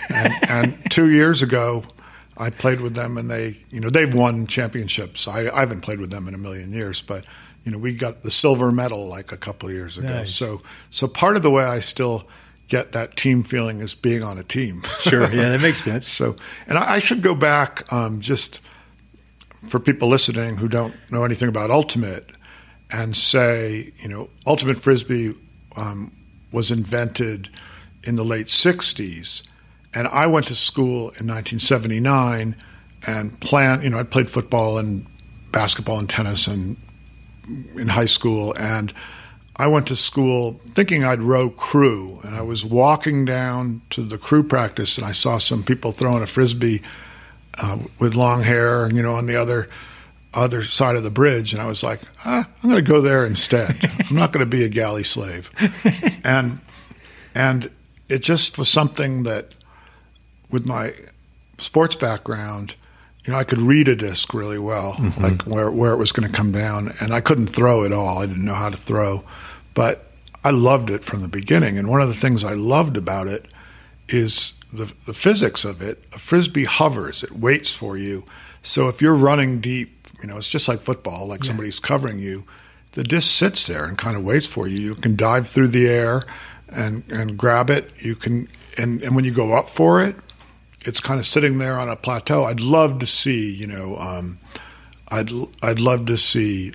And, 0.10 0.34
and 0.50 0.92
two 0.92 1.12
years 1.12 1.42
ago, 1.42 1.84
I 2.38 2.50
played 2.50 2.82
with 2.82 2.96
them, 2.96 3.18
and 3.18 3.30
they, 3.30 3.58
you 3.70 3.80
know, 3.80 3.90
they've 3.90 4.14
won 4.14 4.48
championships. 4.48 5.28
I, 5.28 5.50
I 5.50 5.60
haven't 5.60 5.82
played 5.82 6.00
with 6.00 6.10
them 6.10 6.28
in 6.28 6.34
a 6.34 6.38
million 6.38 6.74
years, 6.74 7.02
but 7.02 7.24
you 7.64 7.72
know, 7.72 7.78
we 7.78 7.94
got 7.94 8.24
the 8.24 8.32
silver 8.32 8.72
medal 8.72 9.08
like 9.08 9.32
a 9.32 9.38
couple 9.38 9.70
of 9.70 9.76
years 9.76 9.98
ago. 9.98 10.08
Nice. 10.08 10.36
So, 10.36 10.62
so 10.92 11.08
part 11.08 11.36
of 11.36 11.42
the 11.42 11.50
way 11.50 11.64
I 11.64 11.80
still 11.80 12.28
get 12.68 12.92
that 12.94 13.16
team 13.16 13.44
feeling 13.44 13.82
as 13.82 13.94
being 13.94 14.24
on 14.24 14.38
a 14.38 14.44
team. 14.44 14.84
Sure. 15.02 15.32
Yeah, 15.32 15.50
that 15.50 15.62
makes 15.62 15.84
sense. 15.84 16.08
So, 16.08 16.36
and 16.68 16.78
I, 16.80 16.94
I 16.94 17.00
should 17.00 17.22
go 17.22 17.36
back 17.36 17.92
um, 17.94 18.20
just 18.20 18.60
for 19.68 19.80
people 19.80 20.08
listening 20.08 20.58
who 20.58 20.68
don't 20.68 20.96
know 21.12 21.24
anything 21.24 21.48
about 21.48 21.70
Ultimate 21.70 22.32
and 22.92 23.16
say, 23.16 23.94
you 24.00 24.08
know, 24.08 24.30
Ultimate 24.48 24.78
Frisbee 24.78 25.36
um, 25.76 26.12
was 26.52 26.72
invented 26.72 27.50
in 28.04 28.16
the 28.16 28.26
late 28.26 28.48
60s. 28.48 29.44
And 29.94 30.08
I 30.08 30.28
went 30.28 30.48
to 30.48 30.56
school 30.56 31.10
in 31.20 31.28
1979 31.28 32.56
and 33.06 33.40
planned, 33.40 33.84
you 33.84 33.90
know, 33.90 34.00
I 34.00 34.04
played 34.04 34.32
football 34.32 34.78
and 34.78 35.06
basketball 35.52 36.00
and 36.00 36.10
tennis 36.10 36.48
and 36.48 36.78
in 37.76 37.90
high 37.90 38.06
school. 38.06 38.54
And 38.58 38.94
I 39.58 39.68
went 39.68 39.88
to 39.88 39.96
school 39.96 40.60
thinking 40.68 41.04
I'd 41.04 41.22
row 41.22 41.50
crew. 41.50 42.20
And 42.24 42.36
I 42.36 42.42
was 42.42 42.66
walking 42.66 43.26
down 43.26 43.82
to 43.92 44.04
the 44.04 44.18
crew 44.18 44.44
practice 44.44 44.98
and 44.98 45.06
I 45.06 45.12
saw 45.12 45.38
some 45.38 45.64
people 45.64 45.92
throwing 45.92 46.24
a 46.24 46.28
frisbee 46.28 46.82
uh, 47.58 47.78
with 48.00 48.16
long 48.16 48.44
hair, 48.44 48.92
you 48.92 49.02
know, 49.02 49.14
on 49.14 49.28
the 49.28 49.36
other 49.36 49.70
other 50.34 50.64
side 50.64 50.96
of 50.98 51.04
the 51.04 51.10
bridge, 51.10 51.54
and 51.54 51.62
I 51.62 51.66
was 51.66 51.82
like, 51.82 52.02
ah, 52.26 52.46
I'm 52.62 52.70
going 52.70 52.84
to 52.84 52.92
go 52.92 53.02
there 53.02 53.26
instead. 53.26 53.90
I'm 54.10 54.16
not 54.16 54.34
going 54.34 54.46
to 54.46 54.50
be 54.50 54.64
a 54.64 54.70
galley 54.70 55.04
slave, 55.04 55.50
and 56.24 56.60
and 57.34 57.72
it 58.10 58.20
just 58.22 58.58
was 58.58 58.70
something 58.70 59.24
that, 59.24 59.54
with 60.52 60.66
my 60.66 60.94
sports 61.58 61.96
background, 61.96 62.76
you 63.24 63.32
know, 63.32 63.40
I 63.40 63.44
could 63.44 63.62
read 63.62 63.88
a 63.88 63.96
disc 63.96 64.34
really 64.34 64.60
well, 64.60 64.98
like 65.20 65.44
where 65.44 65.72
where 65.72 65.94
it 65.94 65.98
was 65.98 66.12
going 66.12 66.30
to 66.30 66.36
come 66.36 66.52
down, 66.52 66.94
and 67.00 67.14
I 67.14 67.22
couldn't 67.22 67.48
throw 67.48 67.86
at 67.86 67.94
all. 67.94 68.20
I 68.20 68.26
didn't 68.26 68.46
know 68.46 68.54
how 68.56 68.70
to 68.70 68.78
throw, 68.78 69.24
but 69.76 70.12
I 70.44 70.50
loved 70.50 70.90
it 70.90 71.04
from 71.04 71.20
the 71.20 71.28
beginning. 71.28 71.78
And 71.78 71.88
one 71.88 72.02
of 72.02 72.08
the 72.08 72.16
things 72.16 72.44
I 72.44 72.54
loved 72.54 72.98
about 72.98 73.28
it 73.28 73.46
is 74.10 74.54
the, 74.74 74.92
the 75.06 75.14
physics 75.14 75.64
of 75.64 75.82
it, 75.84 76.04
a 76.14 76.20
frisbee 76.20 76.66
hovers, 76.66 77.22
it 77.22 77.34
waits 77.34 77.72
for 77.72 77.96
you. 77.96 78.26
So 78.64 78.88
if 78.88 79.02
you're 79.02 79.16
running 79.16 79.62
deep, 79.62 80.08
you 80.22 80.28
know, 80.28 80.38
it's 80.38 80.50
just 80.50 80.68
like 80.68 80.82
football, 80.82 81.28
like 81.28 81.44
yeah. 81.44 81.50
somebody's 81.50 81.80
covering 81.80 82.18
you. 82.18 82.46
The 82.94 83.04
disc 83.04 83.30
sits 83.32 83.68
there 83.68 83.86
and 83.86 83.98
kind 83.98 84.18
of 84.18 84.24
waits 84.24 84.48
for 84.48 84.68
you. 84.68 84.80
You 84.80 84.96
can 84.96 85.16
dive 85.16 85.48
through 85.48 85.68
the 85.68 85.88
air 85.88 86.24
and, 86.70 87.04
and 87.12 87.38
grab 87.38 87.70
it. 87.70 87.92
You 88.00 88.16
can, 88.16 88.48
and, 88.78 89.04
and 89.04 89.16
when 89.16 89.26
you 89.26 89.32
go 89.32 89.54
up 89.54 89.70
for 89.70 90.02
it, 90.02 90.16
it's 90.82 91.00
kind 91.02 91.20
of 91.20 91.26
sitting 91.26 91.58
there 91.58 91.78
on 91.78 91.90
a 91.90 91.96
plateau. 91.96 92.46
I'd 92.46 92.62
love 92.62 93.00
to 93.00 93.06
see, 93.06 93.52
you 93.52 93.68
know, 93.68 93.98
um, 93.98 94.40
I'd 95.10 95.32
I'd 95.62 95.80
love 95.80 96.06
to 96.08 96.18
see 96.18 96.74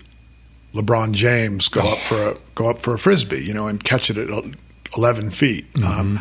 LeBron 0.75 1.13
James 1.13 1.69
go 1.69 1.81
up 1.81 1.99
for 1.99 2.29
a 2.29 2.37
go 2.55 2.71
up 2.71 2.81
for 2.81 2.95
a 2.95 2.99
frisbee, 2.99 3.45
you 3.45 3.53
know, 3.55 3.67
and 3.67 3.83
catch 3.83 4.11
it 4.11 4.19
at 4.19 4.29
11 4.97 5.31
feet. 5.31 5.73
Mm-hmm. 5.75 6.01
Um, 6.01 6.21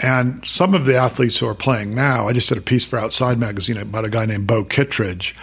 and 0.00 0.44
some 0.44 0.74
of 0.74 0.84
the 0.84 0.96
athletes 0.96 1.38
who 1.38 1.46
are 1.48 1.54
playing 1.54 1.94
now, 1.94 2.28
I 2.28 2.32
just 2.32 2.48
did 2.48 2.58
a 2.58 2.62
piece 2.62 2.84
for 2.84 2.98
Outside 2.98 3.38
Magazine 3.38 3.76
about 3.76 4.04
a 4.04 4.10
guy 4.10 4.26
named 4.26 4.46
Beau 4.46 4.62
Kittredge. 4.62 5.34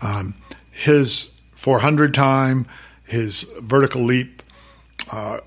Um, 0.00 0.34
his 0.70 1.30
400 1.52 2.14
time, 2.14 2.66
his 3.04 3.42
vertical 3.60 4.02
leap, 4.02 4.42
uh, 5.12 5.40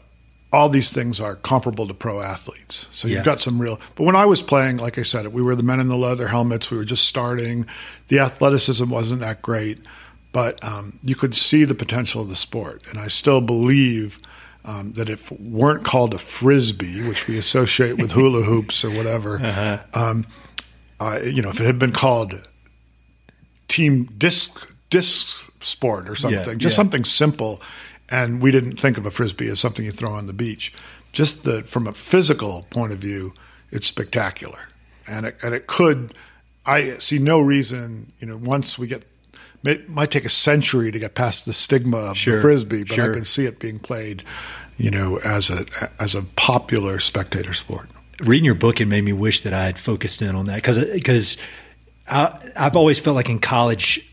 all 0.54 0.70
these 0.70 0.92
things 0.92 1.20
are 1.20 1.36
comparable 1.36 1.88
to 1.88 1.94
pro 1.94 2.22
athletes. 2.22 2.86
So 2.92 3.08
you've 3.08 3.20
yeah. 3.20 3.24
got 3.24 3.40
some 3.40 3.62
real. 3.62 3.80
But 3.96 4.04
when 4.04 4.16
I 4.16 4.26
was 4.26 4.42
playing, 4.42 4.78
like 4.78 4.98
I 4.98 5.04
said, 5.04 5.28
we 5.30 5.42
were 5.42 5.56
the 5.56 5.64
men 5.64 5.80
in 5.80 5.88
the 5.88 5.96
leather 5.96 6.28
helmets. 6.28 6.70
We 6.70 6.78
were 6.78 6.86
just 6.86 7.06
starting. 7.06 7.66
The 8.10 8.20
athleticism 8.20 8.90
wasn't 8.90 9.22
that 9.22 9.42
great, 9.42 9.80
but 10.32 10.64
um, 10.64 11.00
you 11.04 11.16
could 11.16 11.36
see 11.36 11.64
the 11.66 11.76
potential 11.76 12.22
of 12.22 12.30
the 12.30 12.36
sport. 12.36 12.84
And 12.90 13.00
I 13.00 13.08
still 13.08 13.42
believe 13.42 14.20
um, 14.64 14.94
that 14.94 15.10
if 15.10 15.32
it 15.32 15.42
weren't 15.42 15.84
called 15.84 16.14
a 16.14 16.18
frisbee, 16.18 17.02
which 17.02 17.28
we 17.28 17.38
associate 17.38 17.98
with 17.98 18.12
hula 18.12 18.42
hoops 18.46 18.84
or 18.86 18.92
whatever, 18.92 19.38
uh-huh. 19.38 19.80
um, 19.94 20.26
uh, 21.00 21.20
you 21.24 21.42
know, 21.42 21.50
if 21.50 21.60
it 21.60 21.66
had 21.66 21.80
been 21.80 21.92
called 21.92 22.48
team 23.68 24.06
disc 24.18 24.76
disc 24.90 25.52
sport 25.62 26.08
or 26.08 26.16
something, 26.16 26.40
yeah, 26.40 26.56
just 26.56 26.74
yeah. 26.74 26.78
something 26.78 27.04
simple, 27.04 27.62
and 28.10 28.42
we 28.42 28.52
didn't 28.52 28.80
think 28.80 28.98
of 28.98 29.06
a 29.06 29.12
frisbee 29.12 29.48
as 29.48 29.60
something 29.60 29.84
you 29.84 29.92
throw 29.92 30.12
on 30.12 30.28
the 30.28 30.34
beach. 30.34 30.74
Just 31.12 31.44
the 31.44 31.64
from 31.64 31.88
a 31.88 31.94
physical 31.94 32.68
point 32.70 32.94
of 32.94 33.00
view, 33.00 33.34
it's 33.72 33.88
spectacular, 33.88 34.70
and 35.08 35.26
it, 35.26 35.38
and 35.42 35.54
it 35.54 35.68
could. 35.68 36.14
I 36.64 36.92
see 37.00 37.18
no 37.18 37.40
reason, 37.40 38.14
you 38.20 38.28
know, 38.28 38.38
once 38.38 38.78
we 38.78 38.86
get 38.86 39.04
it 39.64 39.90
might 39.90 40.12
take 40.12 40.26
a 40.26 40.30
century 40.30 40.92
to 40.92 41.00
get 41.00 41.16
past 41.16 41.46
the 41.46 41.54
stigma 41.54 41.98
of 41.98 42.18
sure, 42.18 42.38
the 42.38 42.42
frisbee, 42.42 42.84
but 42.84 42.96
sure. 42.96 43.12
I 43.12 43.14
can 43.14 43.26
see 43.26 43.46
it 43.46 43.60
being 43.60 43.80
played, 43.80 44.24
you 44.78 44.92
know, 44.92 45.18
as 45.20 45.50
a 45.50 45.66
as 46.00 46.16
a 46.16 46.24
popular 46.24 47.00
spectator 47.00 47.54
sport. 47.54 47.90
Reading 48.22 48.46
your 48.46 48.56
book, 48.56 48.82
it 48.82 48.86
made 48.86 49.04
me 49.04 49.14
wish 49.14 49.42
that 49.42 49.54
I 49.54 49.66
had 49.66 49.80
focused 49.80 50.22
in 50.22 50.36
on 50.36 50.46
that 50.48 50.56
because 50.56 50.78
because 50.78 51.38
I've 52.08 52.76
always 52.76 53.00
felt 53.00 53.16
like 53.16 53.30
in 53.30 53.40
college, 53.40 54.06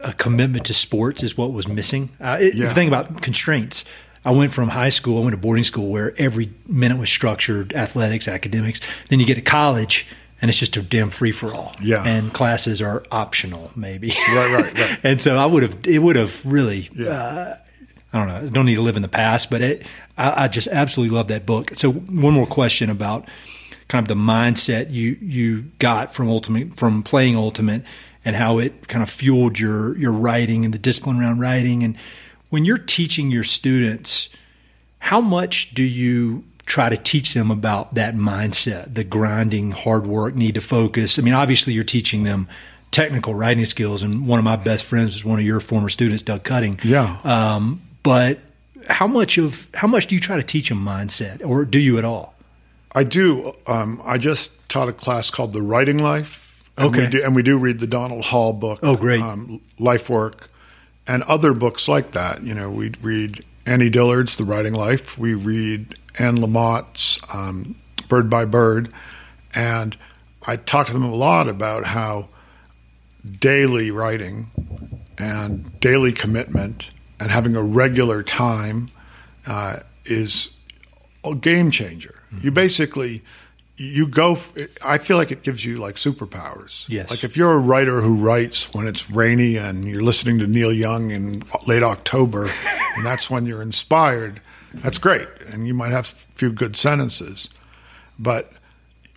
a 0.00 0.12
commitment 0.12 0.66
to 0.66 0.74
sports 0.74 1.22
is 1.22 1.36
what 1.36 1.52
was 1.52 1.68
missing. 1.68 2.10
Uh, 2.20 2.38
it, 2.40 2.54
yeah. 2.54 2.68
The 2.68 2.74
thing 2.74 2.88
about 2.88 3.22
constraints. 3.22 3.84
I 4.24 4.30
went 4.30 4.52
from 4.52 4.70
high 4.70 4.88
school, 4.88 5.18
I 5.18 5.20
went 5.20 5.34
to 5.34 5.40
boarding 5.40 5.62
school 5.62 5.88
where 5.88 6.12
every 6.18 6.52
minute 6.66 6.98
was 6.98 7.08
structured, 7.08 7.72
athletics, 7.74 8.26
academics. 8.26 8.80
Then 9.08 9.20
you 9.20 9.26
get 9.26 9.36
to 9.36 9.40
college 9.40 10.04
and 10.40 10.48
it's 10.48 10.58
just 10.58 10.76
a 10.76 10.82
damn 10.82 11.10
free 11.10 11.32
for 11.32 11.52
all. 11.54 11.74
Yeah. 11.82 12.04
And 12.04 12.32
classes 12.32 12.82
are 12.82 13.02
optional, 13.10 13.70
maybe. 13.74 14.08
Right, 14.28 14.52
right, 14.52 14.78
right. 14.78 15.00
and 15.04 15.20
so 15.20 15.36
I 15.36 15.46
would 15.46 15.62
have, 15.62 15.86
it 15.86 15.98
would 16.00 16.16
have 16.16 16.44
really, 16.44 16.90
yeah. 16.94 17.08
uh, 17.08 17.58
I 18.12 18.18
don't 18.18 18.28
know, 18.28 18.36
I 18.36 18.48
don't 18.50 18.66
need 18.66 18.74
to 18.74 18.82
live 18.82 18.96
in 18.96 19.02
the 19.02 19.08
past, 19.08 19.50
but 19.50 19.62
it, 19.62 19.86
I, 20.18 20.44
I, 20.44 20.48
just 20.48 20.68
absolutely 20.68 21.14
love 21.16 21.28
that 21.28 21.46
book. 21.46 21.72
So 21.76 21.92
one 21.92 22.34
more 22.34 22.46
question 22.46 22.90
about 22.90 23.26
kind 23.88 24.02
of 24.02 24.08
the 24.08 24.20
mindset 24.20 24.90
you, 24.90 25.16
you 25.20 25.62
got 25.78 26.14
from 26.14 26.28
ultimate, 26.28 26.74
from 26.74 27.02
playing 27.02 27.36
ultimate 27.36 27.82
and 28.24 28.36
how 28.36 28.58
it 28.58 28.88
kind 28.88 29.02
of 29.02 29.08
fueled 29.08 29.58
your, 29.58 29.96
your 29.96 30.12
writing 30.12 30.64
and 30.64 30.74
the 30.74 30.78
discipline 30.78 31.20
around 31.20 31.38
writing. 31.38 31.82
And 31.82 31.96
when 32.50 32.64
you're 32.64 32.78
teaching 32.78 33.30
your 33.30 33.44
students, 33.44 34.28
how 34.98 35.20
much 35.20 35.72
do 35.74 35.82
you 35.82 36.44
try 36.66 36.88
to 36.88 36.96
teach 36.96 37.32
them 37.32 37.50
about 37.50 37.94
that 37.94 38.14
mindset, 38.14 38.92
the 38.92 39.04
grinding, 39.04 39.70
hard 39.70 40.06
work, 40.06 40.34
need 40.34 40.54
to 40.56 40.60
focus. 40.60 41.18
I 41.18 41.22
mean, 41.22 41.34
obviously, 41.34 41.72
you're 41.72 41.84
teaching 41.84 42.24
them 42.24 42.48
technical 42.90 43.34
writing 43.34 43.64
skills, 43.64 44.02
and 44.02 44.26
one 44.26 44.38
of 44.38 44.44
my 44.44 44.56
best 44.56 44.84
friends 44.84 45.14
was 45.14 45.24
one 45.24 45.38
of 45.38 45.44
your 45.44 45.60
former 45.60 45.88
students, 45.88 46.22
Doug 46.22 46.42
Cutting. 46.42 46.80
Yeah. 46.82 47.18
Um, 47.24 47.82
but 48.02 48.40
how 48.88 49.06
much 49.06 49.38
of 49.38 49.68
how 49.74 49.88
much 49.88 50.06
do 50.06 50.14
you 50.14 50.20
try 50.20 50.36
to 50.36 50.42
teach 50.42 50.68
them 50.68 50.84
mindset, 50.84 51.44
or 51.44 51.64
do 51.64 51.78
you 51.78 51.98
at 51.98 52.04
all? 52.04 52.34
I 52.92 53.04
do. 53.04 53.52
Um, 53.66 54.00
I 54.04 54.18
just 54.18 54.68
taught 54.68 54.88
a 54.88 54.92
class 54.92 55.30
called 55.30 55.52
The 55.52 55.62
Writing 55.62 55.98
Life. 55.98 56.42
And 56.78 56.88
okay. 56.88 57.02
We 57.02 57.06
do, 57.08 57.22
and 57.24 57.34
we 57.34 57.42
do 57.42 57.58
read 57.58 57.78
the 57.78 57.86
Donald 57.86 58.24
Hall 58.24 58.52
book. 58.52 58.80
Oh, 58.82 58.96
great. 58.96 59.22
Um, 59.22 59.60
Life 59.78 60.10
Work, 60.10 60.50
and 61.06 61.22
other 61.24 61.54
books 61.54 61.88
like 61.88 62.12
that. 62.12 62.42
You 62.42 62.54
know, 62.54 62.70
we 62.70 62.92
read 63.00 63.44
Annie 63.66 63.90
Dillard's 63.90 64.36
The 64.36 64.44
Writing 64.44 64.74
Life. 64.74 65.18
We 65.18 65.34
read 65.34 65.94
Anne 66.18 66.36
Lamott's 66.36 67.18
um, 67.34 67.76
Bird 68.08 68.30
by 68.30 68.44
Bird, 68.44 68.92
and 69.54 69.96
I 70.46 70.56
talked 70.56 70.88
to 70.88 70.92
them 70.92 71.04
a 71.04 71.14
lot 71.14 71.48
about 71.48 71.84
how 71.84 72.28
daily 73.40 73.90
writing 73.90 74.50
and 75.18 75.80
daily 75.80 76.12
commitment 76.12 76.90
and 77.18 77.30
having 77.30 77.56
a 77.56 77.62
regular 77.62 78.22
time 78.22 78.90
uh, 79.46 79.80
is 80.04 80.50
a 81.24 81.34
game 81.34 81.70
changer. 81.70 82.22
Mm-hmm. 82.32 82.44
You 82.44 82.50
basically 82.50 83.22
you 83.78 84.08
go 84.08 84.38
i 84.84 84.96
feel 84.96 85.16
like 85.18 85.30
it 85.30 85.42
gives 85.42 85.64
you 85.64 85.76
like 85.76 85.96
superpowers 85.96 86.86
yes 86.88 87.10
like 87.10 87.22
if 87.22 87.36
you're 87.36 87.52
a 87.52 87.58
writer 87.58 88.00
who 88.00 88.16
writes 88.16 88.72
when 88.72 88.86
it's 88.86 89.10
rainy 89.10 89.56
and 89.56 89.84
you're 89.84 90.02
listening 90.02 90.38
to 90.38 90.46
neil 90.46 90.72
young 90.72 91.10
in 91.10 91.42
late 91.66 91.82
october 91.82 92.50
and 92.96 93.04
that's 93.04 93.28
when 93.28 93.44
you're 93.44 93.60
inspired 93.60 94.40
that's 94.82 94.98
great. 94.98 95.26
And 95.48 95.66
you 95.66 95.74
might 95.74 95.92
have 95.92 96.12
a 96.12 96.38
few 96.38 96.52
good 96.52 96.76
sentences. 96.76 97.48
But 98.18 98.52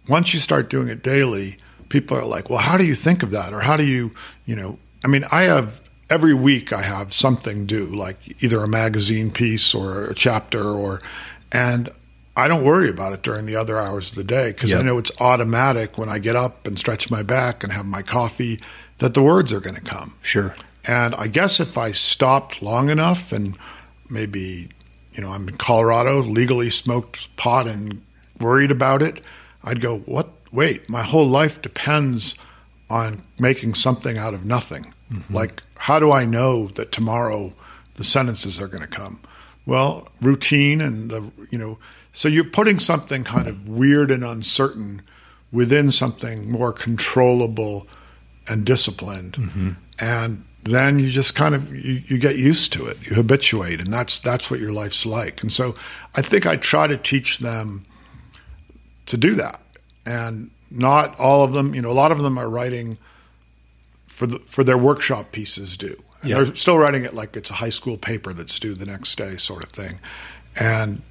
once 0.07 0.33
you 0.33 0.39
start 0.39 0.69
doing 0.69 0.87
it 0.87 1.03
daily, 1.03 1.57
people 1.89 2.17
are 2.17 2.25
like, 2.25 2.49
well, 2.49 2.59
how 2.59 2.77
do 2.77 2.85
you 2.85 2.95
think 2.95 3.23
of 3.23 3.31
that? 3.31 3.53
Or 3.53 3.61
how 3.61 3.77
do 3.77 3.85
you, 3.85 4.11
you 4.45 4.55
know, 4.55 4.79
I 5.03 5.07
mean, 5.07 5.25
I 5.31 5.43
have 5.43 5.81
every 6.09 6.33
week 6.33 6.73
I 6.73 6.81
have 6.81 7.13
something 7.13 7.65
due, 7.65 7.85
like 7.85 8.43
either 8.43 8.63
a 8.63 8.67
magazine 8.67 9.31
piece 9.31 9.73
or 9.73 10.05
a 10.05 10.15
chapter 10.15 10.63
or, 10.63 10.99
and 11.51 11.89
I 12.35 12.47
don't 12.47 12.63
worry 12.63 12.89
about 12.89 13.13
it 13.13 13.21
during 13.21 13.45
the 13.45 13.55
other 13.55 13.77
hours 13.77 14.09
of 14.09 14.15
the 14.15 14.23
day 14.23 14.51
because 14.51 14.71
yep. 14.71 14.79
I 14.79 14.83
know 14.83 14.97
it's 14.97 15.11
automatic 15.19 15.97
when 15.97 16.09
I 16.09 16.19
get 16.19 16.35
up 16.35 16.65
and 16.65 16.79
stretch 16.79 17.11
my 17.11 17.21
back 17.21 17.63
and 17.63 17.73
have 17.73 17.85
my 17.85 18.01
coffee 18.01 18.59
that 18.99 19.13
the 19.13 19.21
words 19.21 19.51
are 19.51 19.59
going 19.59 19.75
to 19.75 19.81
come. 19.81 20.15
Sure. 20.21 20.55
And 20.85 21.13
I 21.15 21.27
guess 21.27 21.59
if 21.59 21.77
I 21.77 21.91
stopped 21.91 22.61
long 22.61 22.89
enough 22.89 23.31
and 23.31 23.57
maybe 24.09 24.69
you 25.19 25.25
know, 25.25 25.33
I'm 25.33 25.49
in 25.49 25.57
Colorado, 25.57 26.21
legally 26.21 26.69
smoked 26.69 27.35
pot 27.35 27.67
and 27.67 28.01
worried 28.39 28.71
about 28.71 29.01
it, 29.01 29.25
I'd 29.65 29.81
go, 29.81 29.97
what? 29.99 30.29
Wait, 30.53 30.89
my 30.89 31.03
whole 31.03 31.27
life 31.27 31.61
depends 31.61 32.35
on 32.89 33.21
making 33.37 33.73
something 33.73 34.17
out 34.17 34.33
of 34.33 34.45
nothing. 34.45 34.93
Mm-hmm. 35.11 35.33
Like, 35.33 35.61
how 35.75 35.99
do 35.99 36.13
I 36.13 36.23
know 36.23 36.69
that 36.69 36.93
tomorrow 36.93 37.51
the 37.95 38.05
sentences 38.05 38.61
are 38.61 38.69
going 38.69 38.81
to 38.81 38.87
come? 38.87 39.19
Well, 39.65 40.07
routine 40.21 40.79
and 40.79 41.11
the, 41.11 41.29
you 41.51 41.57
know, 41.57 41.79
so 42.13 42.29
you're 42.29 42.45
putting 42.45 42.79
something 42.79 43.25
kind 43.25 43.49
of 43.49 43.67
weird 43.67 44.11
and 44.11 44.23
uncertain 44.23 45.01
within 45.51 45.91
something 45.91 46.49
more 46.49 46.71
controllable 46.71 47.87
and 48.47 48.65
disciplined. 48.65 49.33
Mm-hmm. 49.33 49.71
And 49.99 50.45
then 50.63 50.99
you 50.99 51.09
just 51.09 51.35
kind 51.35 51.55
of 51.55 51.73
you, 51.73 52.01
you, 52.07 52.17
get 52.17 52.37
used 52.37 52.73
to 52.73 52.85
it. 52.85 52.97
You 53.07 53.15
habituate 53.15 53.79
and 53.81 53.91
that's 53.91 54.19
that's 54.19 54.51
what 54.51 54.59
your 54.59 54.73
life's 54.73 55.05
like. 55.05 55.41
And 55.41 55.51
so 55.51 55.75
i 56.15 56.21
think 56.21 56.45
i 56.45 56.55
try 56.55 56.87
to 56.87 56.97
teach 56.97 57.39
them 57.39 57.85
to 59.05 59.17
do 59.17 59.35
that. 59.35 59.61
And 60.05 60.51
not 60.71 61.19
all 61.19 61.43
of 61.43 61.53
them 61.53 61.73
you 61.73 61.81
know 61.81 61.91
a 61.91 61.93
lot 61.93 62.11
of 62.11 62.19
them 62.19 62.37
are 62.37 62.49
writing 62.49 62.97
for 64.07 64.27
the 64.27 64.39
for 64.39 64.63
their 64.63 64.77
workshop 64.77 65.31
pieces 65.31 65.77
due 65.77 66.03
and 66.21 66.31
they're 66.31 66.55
still 66.55 66.77
writing 66.77 67.05
it 67.05 67.13
like 67.13 67.35
it's 67.35 67.49
a 67.49 67.53
high 67.53 67.69
school 67.69 67.97
paper 67.97 68.33
that's 68.33 68.59
due 68.59 68.75
the 68.75 68.85
next 68.85 69.17
day 69.17 69.37
sort 69.37 69.63
of 69.63 69.69
thing. 69.71 69.99
And 70.55 71.01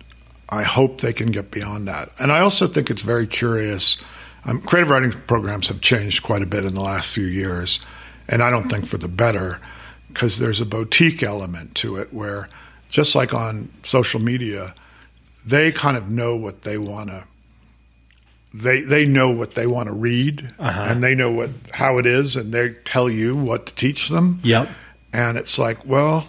i 0.50 0.62
hope 0.62 1.00
they 1.00 1.12
can 1.12 1.30
get 1.30 1.50
beyond 1.50 1.88
that. 1.88 2.10
And 2.18 2.30
i 2.32 2.40
also 2.40 2.66
think 2.66 2.90
it's 2.90 3.02
very 3.02 3.26
curious. 3.26 3.96
Um, 4.44 4.60
creative 4.60 4.90
writing 4.90 5.12
programs 5.26 5.68
have 5.68 5.80
changed 5.80 6.22
quite 6.22 6.42
a 6.42 6.46
bit 6.46 6.64
in 6.64 6.74
the 6.74 6.80
last 6.80 7.12
few 7.12 7.26
years 7.26 7.80
and 8.28 8.42
I 8.42 8.50
don't 8.50 8.68
think 8.68 8.86
for 8.86 8.98
the 8.98 9.08
better 9.08 9.60
because 10.08 10.38
there's 10.38 10.60
a 10.60 10.66
boutique 10.66 11.22
element 11.22 11.74
to 11.76 11.96
it 11.96 12.12
where 12.12 12.48
just 12.88 13.14
like 13.14 13.34
on 13.34 13.70
social 13.82 14.20
media, 14.20 14.74
they 15.44 15.70
kind 15.72 15.96
of 15.96 16.10
know 16.10 16.36
what 16.36 16.62
they 16.62 16.78
want 16.78 17.10
to 17.10 17.24
they 18.54 18.80
they 18.80 19.06
know 19.06 19.30
what 19.30 19.54
they 19.54 19.66
want 19.66 19.88
to 19.88 19.94
read 19.94 20.50
uh-huh. 20.58 20.86
and 20.88 21.02
they 21.02 21.14
know 21.14 21.30
what 21.30 21.50
how 21.72 21.98
it 21.98 22.06
is 22.06 22.36
and 22.36 22.52
they 22.52 22.70
tell 22.84 23.10
you 23.10 23.36
what 23.36 23.66
to 23.66 23.74
teach 23.74 24.08
them. 24.08 24.40
Yep. 24.42 24.68
And 25.12 25.38
it's 25.38 25.58
like, 25.58 25.84
well, 25.86 26.26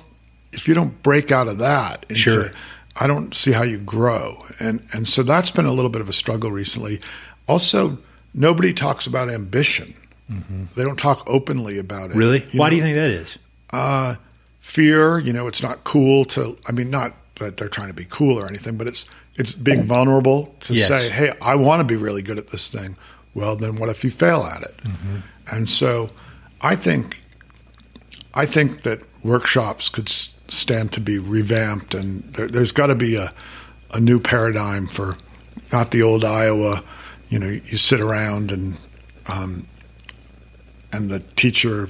if 0.51 0.67
you 0.67 0.73
don't 0.73 1.01
break 1.03 1.31
out 1.31 1.47
of 1.47 1.57
that, 1.59 2.05
into, 2.09 2.15
sure. 2.15 2.51
I 2.95 3.07
don't 3.07 3.33
see 3.35 3.51
how 3.51 3.63
you 3.63 3.77
grow. 3.77 4.37
And 4.59 4.85
and 4.93 5.07
so 5.07 5.23
that's 5.23 5.51
been 5.51 5.65
a 5.65 5.71
little 5.71 5.91
bit 5.91 6.01
of 6.01 6.09
a 6.09 6.13
struggle 6.13 6.51
recently. 6.51 6.99
Also, 7.47 7.97
nobody 8.33 8.73
talks 8.73 9.07
about 9.07 9.29
ambition. 9.29 9.93
Mm-hmm. 10.29 10.65
They 10.75 10.83
don't 10.83 10.99
talk 10.99 11.23
openly 11.27 11.77
about 11.77 12.11
it. 12.11 12.15
Really? 12.15 12.45
Why 12.53 12.67
know, 12.67 12.69
do 12.71 12.75
you 12.75 12.81
think 12.83 12.95
that 12.95 13.11
is? 13.11 13.37
Uh, 13.71 14.15
fear. 14.59 15.19
You 15.19 15.33
know, 15.33 15.47
it's 15.47 15.63
not 15.63 15.83
cool 15.83 16.25
to. 16.25 16.57
I 16.67 16.71
mean, 16.71 16.89
not 16.89 17.13
that 17.35 17.57
they're 17.57 17.69
trying 17.69 17.87
to 17.87 17.93
be 17.93 18.05
cool 18.05 18.39
or 18.39 18.47
anything, 18.47 18.77
but 18.77 18.87
it's 18.87 19.05
it's 19.35 19.51
being 19.53 19.83
vulnerable 19.83 20.55
to 20.61 20.73
yes. 20.73 20.87
say, 20.87 21.09
"Hey, 21.09 21.33
I 21.41 21.55
want 21.55 21.79
to 21.79 21.83
be 21.83 21.95
really 21.95 22.21
good 22.21 22.37
at 22.37 22.49
this 22.49 22.69
thing." 22.69 22.95
Well, 23.33 23.55
then 23.55 23.75
what 23.77 23.89
if 23.89 24.03
you 24.03 24.11
fail 24.11 24.43
at 24.43 24.63
it? 24.63 24.77
Mm-hmm. 24.77 25.17
And 25.51 25.69
so, 25.69 26.09
I 26.61 26.75
think, 26.75 27.23
I 28.33 28.45
think 28.45 28.81
that 28.81 29.01
workshops 29.23 29.87
could 29.89 30.09
stand 30.09 30.91
to 30.93 30.99
be 30.99 31.19
revamped, 31.19 31.93
and 31.93 32.23
there, 32.33 32.47
has 32.47 32.71
got 32.71 32.87
to 32.87 32.95
be 32.95 33.15
a 33.15 33.33
a 33.91 33.99
new 33.99 34.19
paradigm 34.19 34.87
for 34.87 35.15
not 35.71 35.91
the 35.91 36.03
old 36.03 36.23
Iowa. 36.23 36.83
You 37.29 37.39
know, 37.39 37.47
you 37.47 37.77
sit 37.77 38.01
around 38.01 38.51
and 38.51 38.77
um, 39.27 39.67
and 40.91 41.09
the 41.09 41.19
teacher 41.35 41.89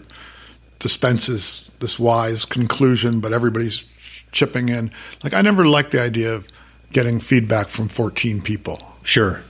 dispenses 0.79 1.69
this 1.79 1.99
wise 1.99 2.45
conclusion, 2.45 3.19
but 3.19 3.33
everybody's 3.33 3.83
chipping 4.31 4.69
in. 4.69 4.91
Like 5.23 5.33
I 5.33 5.41
never 5.41 5.65
liked 5.65 5.91
the 5.91 6.01
idea 6.01 6.33
of 6.33 6.47
getting 6.91 7.19
feedback 7.19 7.67
from 7.67 7.89
14 7.89 8.41
people. 8.41 8.81
Sure. 9.03 9.43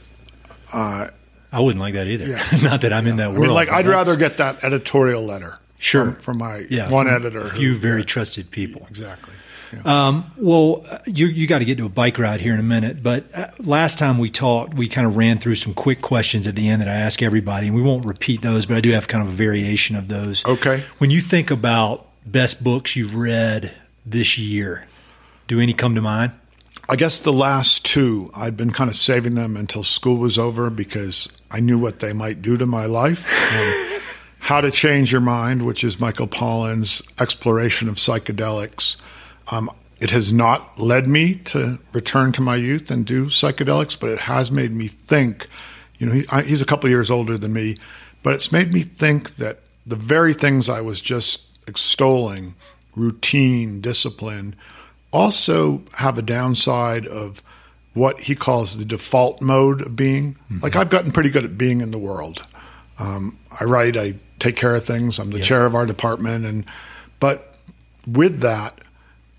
Uh, 0.73 1.07
I 1.51 1.59
wouldn't 1.59 1.81
like 1.81 1.95
that 1.95 2.07
either. 2.07 2.27
Yeah. 2.27 2.43
Not 2.63 2.81
that 2.81 2.93
I'm 2.93 3.05
yeah. 3.05 3.11
in 3.11 3.17
that 3.17 3.29
world. 3.29 3.39
I 3.39 3.47
mean, 3.47 3.53
like 3.53 3.69
I'd 3.69 3.87
rather 3.87 4.15
get 4.15 4.37
that 4.37 4.63
editorial 4.63 5.23
letter. 5.23 5.57
Sure. 5.77 6.11
From, 6.11 6.15
from 6.15 6.37
my 6.39 6.65
yeah, 6.69 6.89
one 6.89 7.07
editor. 7.07 7.41
A 7.41 7.49
few 7.49 7.73
who, 7.73 7.79
very 7.79 8.03
trusted 8.03 8.51
people. 8.51 8.85
Exactly. 8.89 9.33
Yeah. 9.73 10.07
Um, 10.07 10.31
well, 10.37 10.85
you 11.05 11.27
you 11.27 11.47
got 11.47 11.59
to 11.59 11.65
get 11.65 11.77
to 11.77 11.85
a 11.85 11.89
bike 11.89 12.17
ride 12.17 12.41
here 12.41 12.53
in 12.53 12.59
a 12.59 12.63
minute, 12.63 13.03
but 13.03 13.25
uh, 13.35 13.47
last 13.59 13.99
time 13.99 14.17
we 14.17 14.29
talked, 14.29 14.73
we 14.73 14.87
kind 14.87 15.05
of 15.05 15.15
ran 15.15 15.37
through 15.37 15.55
some 15.55 15.73
quick 15.73 16.01
questions 16.01 16.47
at 16.47 16.55
the 16.55 16.67
end 16.69 16.81
that 16.81 16.87
I 16.87 16.93
ask 16.95 17.21
everybody, 17.21 17.67
and 17.67 17.75
we 17.75 17.81
won't 17.81 18.05
repeat 18.05 18.41
those, 18.41 18.65
but 18.65 18.77
I 18.77 18.81
do 18.81 18.91
have 18.91 19.07
kind 19.07 19.21
of 19.21 19.29
a 19.29 19.35
variation 19.35 19.95
of 19.95 20.07
those. 20.07 20.45
Okay. 20.45 20.83
When 20.97 21.11
you 21.11 21.21
think 21.21 21.51
about 21.51 22.07
best 22.25 22.63
books 22.63 22.95
you've 22.95 23.15
read 23.15 23.71
this 24.05 24.37
year, 24.37 24.85
do 25.47 25.59
any 25.59 25.73
come 25.73 25.95
to 25.95 26.01
mind? 26.01 26.31
I 26.87 26.95
guess 26.95 27.19
the 27.19 27.33
last 27.33 27.85
two, 27.85 28.31
I'd 28.33 28.57
been 28.57 28.71
kind 28.71 28.89
of 28.89 28.95
saving 28.95 29.35
them 29.35 29.55
until 29.55 29.83
school 29.83 30.17
was 30.17 30.39
over 30.39 30.71
because 30.71 31.29
I 31.51 31.59
knew 31.59 31.77
what 31.77 31.99
they 31.99 32.13
might 32.13 32.41
do 32.41 32.57
to 32.57 32.65
my 32.65 32.85
life. 32.85 33.25
How 34.39 34.61
to 34.61 34.71
Change 34.71 35.11
Your 35.11 35.21
Mind, 35.21 35.65
which 35.65 35.83
is 35.83 35.99
Michael 35.99 36.27
Pollan's 36.27 37.03
exploration 37.19 37.89
of 37.89 37.95
psychedelics 37.95 38.95
um, 39.51 39.69
it 39.99 40.11
has 40.11 40.31
not 40.31 40.79
led 40.79 41.07
me 41.07 41.35
to 41.35 41.79
return 41.91 42.31
to 42.33 42.41
my 42.41 42.55
youth 42.55 42.89
and 42.89 43.05
do 43.05 43.25
psychedelics, 43.25 43.99
but 43.99 44.09
it 44.09 44.19
has 44.19 44.51
made 44.51 44.71
me 44.71 44.87
think. 44.87 45.47
You 45.97 46.07
know, 46.07 46.13
he, 46.13 46.25
I, 46.31 46.41
he's 46.43 46.61
a 46.61 46.65
couple 46.65 46.89
years 46.89 47.11
older 47.11 47.37
than 47.37 47.51
me, 47.51 47.75
but 48.23 48.33
it's 48.33 48.51
made 48.51 48.73
me 48.73 48.81
think 48.81 49.35
that 49.35 49.59
the 49.85 49.97
very 49.97 50.33
things 50.33 50.69
I 50.69 50.81
was 50.81 51.01
just 51.01 51.41
extolling 51.67 52.55
routine, 52.95 53.81
discipline 53.81 54.55
also 55.11 55.81
have 55.95 56.17
a 56.17 56.21
downside 56.21 57.05
of 57.07 57.41
what 57.93 58.21
he 58.21 58.35
calls 58.35 58.77
the 58.77 58.85
default 58.85 59.41
mode 59.41 59.81
of 59.81 59.95
being. 59.95 60.35
Mm-hmm. 60.35 60.59
Like, 60.61 60.75
I've 60.75 60.89
gotten 60.89 61.11
pretty 61.11 61.29
good 61.29 61.43
at 61.43 61.57
being 61.57 61.81
in 61.81 61.91
the 61.91 61.97
world. 61.97 62.43
Um, 62.99 63.37
I 63.59 63.63
write, 63.65 63.97
I 63.97 64.15
take 64.37 64.55
care 64.55 64.75
of 64.75 64.85
things, 64.85 65.19
I'm 65.19 65.31
the 65.31 65.39
chair 65.39 65.65
of 65.65 65.75
our 65.75 65.85
department. 65.85 66.45
and 66.45 66.65
But 67.19 67.55
with 68.05 68.39
that, 68.39 68.79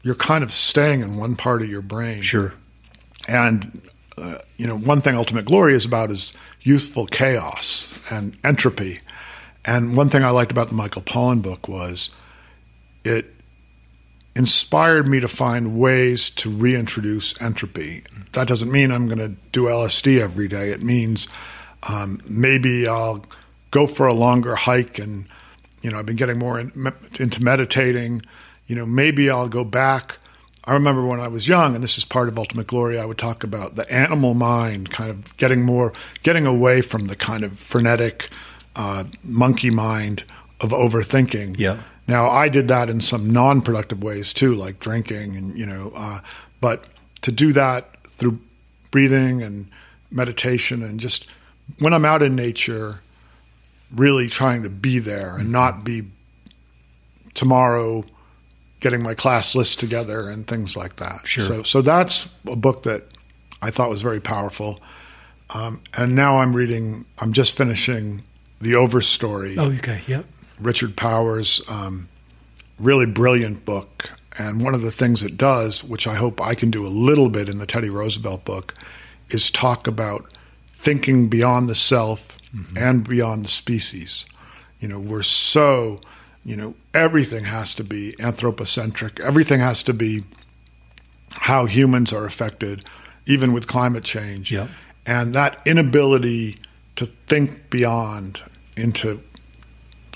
you're 0.02 0.14
kind 0.14 0.42
of 0.42 0.52
staying 0.52 1.02
in 1.02 1.16
one 1.16 1.36
part 1.36 1.62
of 1.62 1.68
your 1.68 1.82
brain. 1.82 2.22
Sure. 2.22 2.54
And 3.28 3.82
uh, 4.16 4.38
you 4.56 4.66
know, 4.66 4.76
one 4.76 5.00
thing 5.00 5.14
Ultimate 5.14 5.46
Glory 5.46 5.74
is 5.74 5.84
about 5.84 6.10
is 6.10 6.32
youthful 6.62 7.06
chaos 7.06 7.92
and 8.10 8.36
entropy. 8.44 9.00
And 9.64 9.96
one 9.96 10.10
thing 10.10 10.24
I 10.24 10.30
liked 10.30 10.52
about 10.52 10.68
the 10.68 10.74
Michael 10.74 11.02
Pollan 11.02 11.42
book 11.42 11.68
was 11.68 12.10
it 13.04 13.34
inspired 14.36 15.06
me 15.06 15.20
to 15.20 15.28
find 15.28 15.78
ways 15.78 16.30
to 16.30 16.50
reintroduce 16.50 17.40
entropy. 17.40 18.04
That 18.32 18.46
doesn't 18.46 18.70
mean 18.70 18.90
I'm 18.90 19.06
going 19.06 19.18
to 19.18 19.36
do 19.52 19.64
LSD 19.64 20.20
every 20.20 20.48
day. 20.48 20.70
It 20.70 20.82
means 20.82 21.28
um, 21.84 22.20
maybe 22.26 22.86
I'll 22.86 23.24
go 23.70 23.86
for 23.86 24.06
a 24.06 24.14
longer 24.14 24.54
hike 24.54 24.98
and 24.98 25.26
you 25.82 25.90
know 25.90 25.98
I've 25.98 26.06
been 26.06 26.16
getting 26.16 26.38
more 26.38 26.60
in, 26.60 26.92
into 27.18 27.42
meditating 27.42 28.22
you 28.70 28.76
know, 28.76 28.86
maybe 28.86 29.28
I'll 29.28 29.48
go 29.48 29.64
back. 29.64 30.18
I 30.64 30.74
remember 30.74 31.04
when 31.04 31.18
I 31.18 31.26
was 31.26 31.48
young, 31.48 31.74
and 31.74 31.82
this 31.82 31.98
is 31.98 32.04
part 32.04 32.28
of 32.28 32.38
Ultimate 32.38 32.68
Glory, 32.68 33.00
I 33.00 33.04
would 33.04 33.18
talk 33.18 33.42
about 33.42 33.74
the 33.74 33.92
animal 33.92 34.32
mind, 34.32 34.90
kind 34.90 35.10
of 35.10 35.36
getting 35.38 35.62
more, 35.62 35.92
getting 36.22 36.46
away 36.46 36.80
from 36.80 37.08
the 37.08 37.16
kind 37.16 37.42
of 37.42 37.58
frenetic 37.58 38.30
uh, 38.76 39.04
monkey 39.24 39.70
mind 39.70 40.22
of 40.60 40.70
overthinking. 40.70 41.58
Yeah. 41.58 41.78
Now, 42.06 42.30
I 42.30 42.48
did 42.48 42.68
that 42.68 42.88
in 42.88 43.00
some 43.00 43.28
non 43.28 43.60
productive 43.60 44.04
ways 44.04 44.32
too, 44.32 44.54
like 44.54 44.78
drinking 44.78 45.34
and, 45.34 45.58
you 45.58 45.66
know, 45.66 45.90
uh, 45.96 46.20
but 46.60 46.86
to 47.22 47.32
do 47.32 47.52
that 47.52 48.06
through 48.06 48.38
breathing 48.92 49.42
and 49.42 49.68
meditation 50.12 50.84
and 50.84 51.00
just 51.00 51.28
when 51.80 51.92
I'm 51.92 52.04
out 52.04 52.22
in 52.22 52.36
nature, 52.36 53.00
really 53.92 54.28
trying 54.28 54.62
to 54.62 54.70
be 54.70 55.00
there 55.00 55.36
and 55.36 55.50
not 55.50 55.82
be 55.82 56.04
tomorrow 57.34 58.04
getting 58.80 59.02
my 59.02 59.14
class 59.14 59.54
list 59.54 59.78
together 59.78 60.28
and 60.28 60.46
things 60.46 60.76
like 60.76 60.96
that. 60.96 61.26
Sure. 61.26 61.44
So, 61.44 61.62
so 61.62 61.82
that's 61.82 62.28
a 62.46 62.56
book 62.56 62.82
that 62.84 63.04
I 63.62 63.70
thought 63.70 63.90
was 63.90 64.02
very 64.02 64.20
powerful. 64.20 64.80
Um, 65.50 65.82
and 65.94 66.14
now 66.14 66.38
I'm 66.38 66.54
reading. 66.54 67.04
I'm 67.18 67.32
just 67.32 67.56
finishing 67.56 68.22
the 68.60 68.72
Overstory. 68.72 69.56
Oh, 69.58 69.72
okay. 69.78 70.02
Yep. 70.06 70.26
Richard 70.58 70.96
Powers, 70.96 71.60
um, 71.68 72.08
really 72.78 73.06
brilliant 73.06 73.64
book. 73.64 74.10
And 74.38 74.62
one 74.62 74.74
of 74.74 74.82
the 74.82 74.90
things 74.90 75.22
it 75.22 75.36
does, 75.36 75.82
which 75.82 76.06
I 76.06 76.14
hope 76.14 76.40
I 76.40 76.54
can 76.54 76.70
do 76.70 76.86
a 76.86 76.88
little 76.88 77.28
bit 77.28 77.48
in 77.48 77.58
the 77.58 77.66
Teddy 77.66 77.90
Roosevelt 77.90 78.44
book, 78.44 78.74
is 79.30 79.50
talk 79.50 79.86
about 79.86 80.32
thinking 80.72 81.28
beyond 81.28 81.68
the 81.68 81.74
self 81.74 82.38
mm-hmm. 82.54 82.78
and 82.78 83.08
beyond 83.08 83.44
the 83.44 83.48
species. 83.48 84.24
You 84.78 84.88
know, 84.88 85.00
we're 85.00 85.22
so 85.22 86.00
you 86.44 86.56
know, 86.56 86.74
everything 86.94 87.44
has 87.44 87.74
to 87.76 87.84
be 87.84 88.14
anthropocentric. 88.18 89.20
Everything 89.20 89.60
has 89.60 89.82
to 89.84 89.92
be 89.92 90.24
how 91.32 91.66
humans 91.66 92.12
are 92.12 92.24
affected, 92.24 92.84
even 93.26 93.52
with 93.52 93.66
climate 93.66 94.04
change. 94.04 94.50
Yep. 94.50 94.70
And 95.06 95.34
that 95.34 95.58
inability 95.66 96.58
to 96.96 97.06
think 97.26 97.70
beyond 97.70 98.42
into 98.76 99.22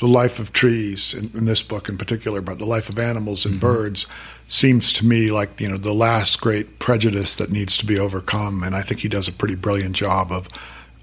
the 0.01 0.07
life 0.07 0.39
of 0.39 0.53
trees, 0.53 1.15
in, 1.15 1.31
in, 1.35 1.45
this 1.45 1.63
book 1.63 1.89
in 1.89 1.97
particular, 1.97 2.41
but 2.41 2.59
the 2.59 2.67
life 2.67 2.89
of 2.89 2.99
animals 2.99 3.45
and 3.45 3.55
mm-hmm. 3.55 3.67
birds, 3.67 4.07
seems 4.47 4.93
to 4.93 5.07
me 5.07 5.31
like 5.31 5.59
you 5.61 5.69
know 5.69 5.79
the 5.79 5.95
last 5.95 6.41
great 6.41 6.79
prejudice 6.79 7.37
that 7.37 7.51
needs 7.51 7.77
to 7.79 7.87
be 7.87 7.99
overcome. 7.99 8.63
And 8.63 8.75
I 8.77 8.83
think 8.83 9.01
he 9.01 9.09
does 9.09 9.29
a 9.29 9.33
pretty 9.33 9.55
brilliant 9.55 9.97
job 9.97 10.33
of 10.33 10.49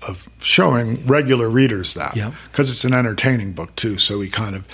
of 0.08 0.30
showing 0.42 1.06
regular 1.06 1.50
readers 1.50 1.94
that 1.94 2.14
because 2.14 2.68
yep. 2.68 2.74
it's 2.74 2.86
an 2.86 2.94
entertaining 2.94 3.54
book 3.54 3.76
too. 3.76 3.98
So 3.98 4.20
he 4.22 4.30
kind 4.30 4.56
of 4.56 4.68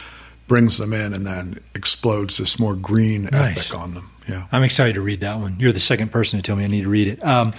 brings 0.48 0.78
them 0.78 0.94
in 0.94 1.14
and 1.14 1.26
then 1.26 1.60
explodes 1.76 2.38
this 2.38 2.60
more 2.60 2.76
green 2.76 3.24
nice. 3.32 3.58
ethic 3.58 3.78
on 3.78 3.94
them. 3.94 4.12
Yeah, 4.28 4.48
I'm 4.52 4.64
excited 4.64 4.96
to 4.96 5.02
read 5.02 5.22
that 5.22 5.40
one. 5.40 5.56
You're 5.60 5.72
the 5.72 5.80
second 5.80 6.12
person 6.12 6.40
to 6.40 6.44
tell 6.44 6.56
me 6.56 6.64
I 6.64 6.68
need 6.68 6.84
to 6.84 6.90
read 6.90 7.08
it. 7.08 7.26
Um, 7.26 7.54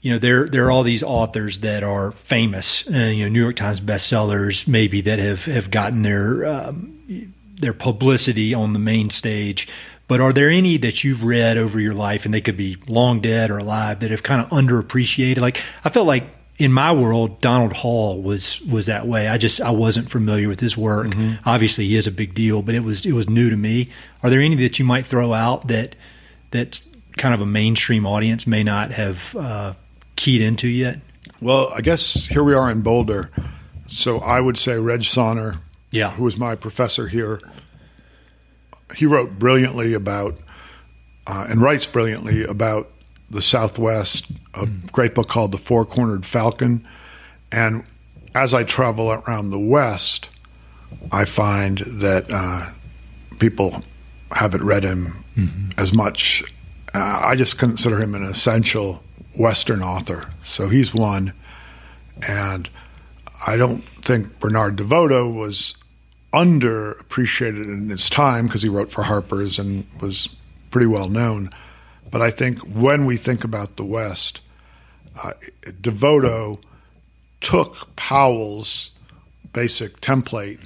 you 0.00 0.12
know, 0.12 0.18
there 0.18 0.46
there 0.48 0.64
are 0.66 0.70
all 0.70 0.84
these 0.84 1.02
authors 1.02 1.60
that 1.60 1.82
are 1.82 2.12
famous, 2.12 2.88
uh, 2.88 2.96
you 2.96 3.24
know, 3.24 3.28
New 3.28 3.42
York 3.42 3.56
Times 3.56 3.80
bestsellers, 3.80 4.68
maybe 4.68 5.00
that 5.00 5.18
have 5.18 5.46
have 5.46 5.70
gotten 5.70 6.02
their 6.02 6.46
um, 6.46 7.32
their 7.56 7.72
publicity 7.72 8.54
on 8.54 8.72
the 8.72 8.78
main 8.78 9.10
stage. 9.10 9.66
But 10.08 10.20
are 10.20 10.32
there 10.32 10.48
any 10.48 10.76
that 10.76 11.02
you've 11.02 11.24
read 11.24 11.56
over 11.56 11.80
your 11.80 11.94
life, 11.94 12.24
and 12.24 12.32
they 12.32 12.40
could 12.40 12.56
be 12.56 12.76
long 12.86 13.20
dead 13.20 13.50
or 13.50 13.58
alive, 13.58 13.98
that 14.00 14.12
have 14.12 14.22
kind 14.22 14.40
of 14.40 14.48
underappreciated? 14.50 15.38
Like 15.38 15.60
I 15.84 15.88
felt 15.88 16.06
like 16.06 16.30
in 16.58 16.72
my 16.72 16.92
world, 16.92 17.40
Donald 17.40 17.72
Hall 17.74 18.20
was 18.20 18.60
was 18.62 18.86
that 18.86 19.06
way. 19.06 19.28
I 19.28 19.36
just 19.36 19.60
I 19.60 19.70
wasn't 19.70 20.10
familiar 20.10 20.48
with 20.48 20.60
his 20.60 20.76
work. 20.76 21.08
Mm-hmm. 21.08 21.48
Obviously, 21.48 21.86
he 21.86 21.96
is 21.96 22.06
a 22.06 22.10
big 22.10 22.34
deal, 22.34 22.62
but 22.62 22.74
it 22.74 22.80
was 22.80 23.04
it 23.04 23.12
was 23.12 23.28
new 23.28 23.50
to 23.50 23.56
me. 23.56 23.88
Are 24.22 24.30
there 24.30 24.40
any 24.40 24.56
that 24.56 24.78
you 24.78 24.84
might 24.84 25.06
throw 25.06 25.34
out 25.34 25.68
that 25.68 25.96
that 26.52 26.82
kind 27.18 27.34
of 27.34 27.40
a 27.40 27.46
mainstream 27.46 28.06
audience 28.06 28.46
may 28.46 28.62
not 28.62 28.92
have 28.92 29.36
uh, 29.36 29.74
keyed 30.16 30.40
into 30.40 30.68
yet? 30.68 31.00
Well, 31.40 31.70
I 31.74 31.82
guess 31.82 32.26
here 32.26 32.42
we 32.42 32.54
are 32.54 32.70
in 32.70 32.80
Boulder, 32.80 33.30
so 33.86 34.18
I 34.20 34.40
would 34.40 34.56
say 34.56 34.78
Reg 34.78 35.04
Saner, 35.04 35.60
yeah, 35.90 36.12
who 36.12 36.24
was 36.24 36.38
my 36.38 36.54
professor 36.54 37.08
here. 37.08 37.40
He 38.94 39.04
wrote 39.04 39.38
brilliantly 39.38 39.92
about 39.92 40.38
uh, 41.26 41.46
and 41.50 41.60
writes 41.60 41.86
brilliantly 41.86 42.44
about 42.44 42.90
the 43.30 43.42
Southwest, 43.42 44.26
a 44.54 44.66
great 44.92 45.14
book 45.14 45.28
called 45.28 45.52
The 45.52 45.58
Four 45.58 45.84
Cornered 45.84 46.24
Falcon. 46.24 46.86
And 47.50 47.84
as 48.34 48.54
I 48.54 48.64
travel 48.64 49.10
around 49.10 49.50
the 49.50 49.58
West, 49.58 50.30
I 51.10 51.24
find 51.24 51.78
that 51.78 52.26
uh, 52.30 52.70
people 53.38 53.82
haven't 54.30 54.62
read 54.62 54.84
him 54.84 55.24
mm-hmm. 55.36 55.70
as 55.78 55.92
much. 55.92 56.44
Uh, 56.94 57.22
I 57.24 57.34
just 57.34 57.58
consider 57.58 58.00
him 58.00 58.14
an 58.14 58.22
essential 58.22 59.02
Western 59.36 59.82
author. 59.82 60.28
So 60.42 60.68
he's 60.68 60.94
one. 60.94 61.32
And 62.26 62.68
I 63.46 63.56
don't 63.56 63.84
think 64.02 64.38
Bernard 64.38 64.76
DeVoto 64.76 65.32
was 65.32 65.74
underappreciated 66.32 67.64
in 67.64 67.88
his 67.88 68.08
time 68.10 68.46
because 68.46 68.62
he 68.62 68.68
wrote 68.68 68.90
for 68.90 69.04
Harper's 69.04 69.58
and 69.58 69.86
was 70.00 70.28
pretty 70.70 70.86
well 70.86 71.08
known. 71.08 71.50
But 72.10 72.22
I 72.22 72.30
think 72.30 72.58
when 72.60 73.04
we 73.04 73.16
think 73.16 73.44
about 73.44 73.76
the 73.76 73.84
West, 73.84 74.40
uh, 75.22 75.32
DeVoto 75.64 76.60
took 77.40 77.94
Powell's 77.96 78.90
basic 79.52 80.00
template 80.00 80.60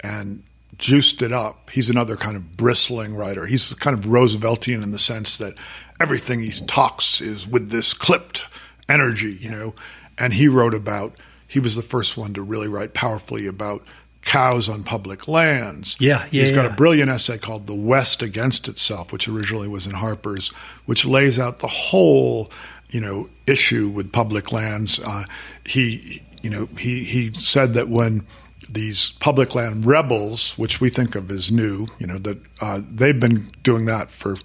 and 0.00 0.42
juiced 0.78 1.22
it 1.22 1.32
up. 1.32 1.70
He's 1.70 1.90
another 1.90 2.16
kind 2.16 2.36
of 2.36 2.56
bristling 2.56 3.14
writer. 3.14 3.46
He's 3.46 3.72
kind 3.74 3.98
of 3.98 4.04
Rooseveltian 4.06 4.82
in 4.82 4.92
the 4.92 4.98
sense 4.98 5.36
that 5.38 5.54
everything 6.00 6.40
he 6.40 6.50
talks 6.50 7.20
is 7.20 7.46
with 7.46 7.70
this 7.70 7.92
clipped 7.92 8.46
energy, 8.88 9.36
you 9.40 9.50
know. 9.50 9.74
And 10.18 10.32
he 10.32 10.48
wrote 10.48 10.74
about, 10.74 11.18
he 11.46 11.60
was 11.60 11.74
the 11.76 11.82
first 11.82 12.16
one 12.16 12.34
to 12.34 12.42
really 12.42 12.68
write 12.68 12.94
powerfully 12.94 13.46
about 13.46 13.82
cows 14.22 14.68
on 14.68 14.84
public 14.84 15.28
lands. 15.28 15.96
Yeah, 15.98 16.26
yeah. 16.30 16.42
He's 16.42 16.52
got 16.52 16.64
yeah. 16.64 16.72
a 16.72 16.76
brilliant 16.76 17.10
essay 17.10 17.38
called 17.38 17.66
The 17.66 17.74
West 17.74 18.22
Against 18.22 18.68
Itself, 18.68 19.12
which 19.12 19.28
originally 19.28 19.68
was 19.68 19.86
in 19.86 19.94
Harper's, 19.94 20.48
which 20.86 21.06
lays 21.06 21.38
out 21.38 21.60
the 21.60 21.68
whole, 21.68 22.50
you 22.90 23.00
know, 23.00 23.28
issue 23.46 23.88
with 23.88 24.12
public 24.12 24.52
lands. 24.52 25.00
Uh, 25.00 25.24
he, 25.64 26.22
you 26.42 26.50
know, 26.50 26.68
he, 26.78 27.04
he 27.04 27.32
said 27.34 27.74
that 27.74 27.88
when 27.88 28.26
these 28.68 29.12
public 29.12 29.54
land 29.54 29.84
rebels, 29.84 30.56
which 30.56 30.80
we 30.80 30.90
think 30.90 31.14
of 31.14 31.30
as 31.30 31.50
new, 31.50 31.86
you 31.98 32.06
know, 32.06 32.18
that 32.18 32.38
uh, 32.60 32.80
they've 32.90 33.18
been 33.18 33.50
doing 33.62 33.86
that 33.86 34.10
for, 34.10 34.36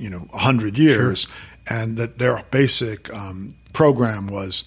you 0.00 0.10
know, 0.10 0.20
100 0.30 0.78
years, 0.78 1.22
sure. 1.22 1.32
and 1.68 1.96
that 1.96 2.18
their 2.18 2.42
basic 2.50 3.12
um, 3.12 3.54
program 3.72 4.28
was 4.28 4.64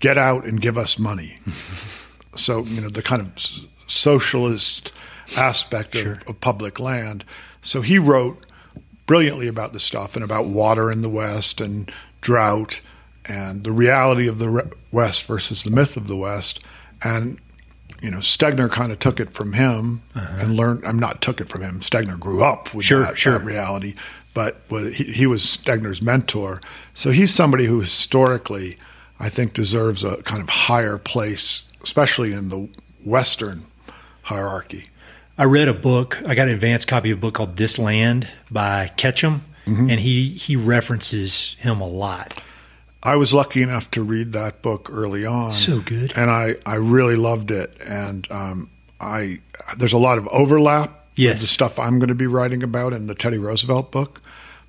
get 0.00 0.18
out 0.18 0.44
and 0.44 0.60
give 0.60 0.76
us 0.76 0.98
money. 0.98 1.38
so, 2.34 2.64
you 2.64 2.80
know, 2.80 2.88
the 2.88 3.02
kind 3.02 3.22
of 3.22 3.32
socialist 3.86 4.92
aspect 5.36 5.96
sure. 5.96 6.12
of, 6.12 6.28
of 6.28 6.40
public 6.40 6.78
land. 6.78 7.24
So 7.60 7.80
he 7.80 7.98
wrote 7.98 8.44
brilliantly 9.06 9.48
about 9.48 9.72
this 9.72 9.84
stuff 9.84 10.14
and 10.14 10.24
about 10.24 10.46
water 10.46 10.90
in 10.90 11.02
the 11.02 11.08
West 11.08 11.60
and 11.60 11.90
drought 12.20 12.80
and 13.24 13.64
the 13.64 13.72
reality 13.72 14.28
of 14.28 14.38
the 14.38 14.70
West 14.90 15.24
versus 15.24 15.62
the 15.62 15.70
myth 15.70 15.96
of 15.96 16.08
the 16.08 16.16
West. 16.16 16.60
And 17.02 17.38
you 18.00 18.10
know, 18.10 18.18
Stegner 18.18 18.68
kind 18.68 18.90
of 18.90 18.98
took 18.98 19.20
it 19.20 19.30
from 19.30 19.52
him 19.52 20.02
uh-huh. 20.14 20.38
and 20.40 20.54
learned. 20.54 20.84
I'm 20.84 20.98
not 20.98 21.22
took 21.22 21.40
it 21.40 21.48
from 21.48 21.62
him. 21.62 21.80
Stegner 21.80 22.18
grew 22.18 22.42
up 22.42 22.74
with 22.74 22.84
sure, 22.84 23.00
that, 23.00 23.16
sure. 23.16 23.38
that 23.38 23.44
reality, 23.44 23.94
but 24.34 24.60
he, 24.70 25.04
he 25.04 25.26
was 25.26 25.42
Stegner's 25.42 26.02
mentor. 26.02 26.60
So 26.94 27.12
he's 27.12 27.32
somebody 27.32 27.66
who 27.66 27.80
historically, 27.80 28.76
I 29.20 29.28
think, 29.28 29.52
deserves 29.52 30.02
a 30.02 30.20
kind 30.22 30.42
of 30.42 30.48
higher 30.48 30.98
place, 30.98 31.62
especially 31.82 32.32
in 32.32 32.48
the 32.48 32.68
Western 33.04 33.66
hierarchy. 34.22 34.86
I 35.38 35.44
read 35.44 35.68
a 35.68 35.74
book. 35.74 36.18
I 36.26 36.34
got 36.34 36.48
an 36.48 36.54
advanced 36.54 36.88
copy 36.88 37.10
of 37.10 37.18
a 37.18 37.20
book 37.20 37.34
called 37.34 37.56
This 37.56 37.78
Land 37.78 38.28
by 38.50 38.90
Ketcham, 38.96 39.40
mm-hmm. 39.66 39.90
and 39.90 40.00
he 40.00 40.28
he 40.28 40.56
references 40.56 41.56
him 41.58 41.80
a 41.80 41.86
lot. 41.86 42.40
I 43.02 43.16
was 43.16 43.34
lucky 43.34 43.62
enough 43.62 43.90
to 43.92 44.02
read 44.02 44.32
that 44.32 44.62
book 44.62 44.88
early 44.92 45.26
on. 45.26 45.52
So 45.54 45.80
good, 45.80 46.12
and 46.16 46.30
I, 46.30 46.56
I 46.64 46.76
really 46.76 47.16
loved 47.16 47.50
it. 47.50 47.76
And 47.84 48.30
um, 48.30 48.70
I 49.00 49.40
there's 49.76 49.92
a 49.92 49.98
lot 49.98 50.18
of 50.18 50.28
overlap 50.28 51.06
yes. 51.16 51.34
with 51.34 51.40
the 51.40 51.46
stuff 51.48 51.78
I'm 51.78 51.98
going 51.98 52.08
to 52.08 52.14
be 52.14 52.26
writing 52.26 52.62
about 52.62 52.92
in 52.92 53.06
the 53.06 53.14
Teddy 53.14 53.38
Roosevelt 53.38 53.90
book, 53.90 54.22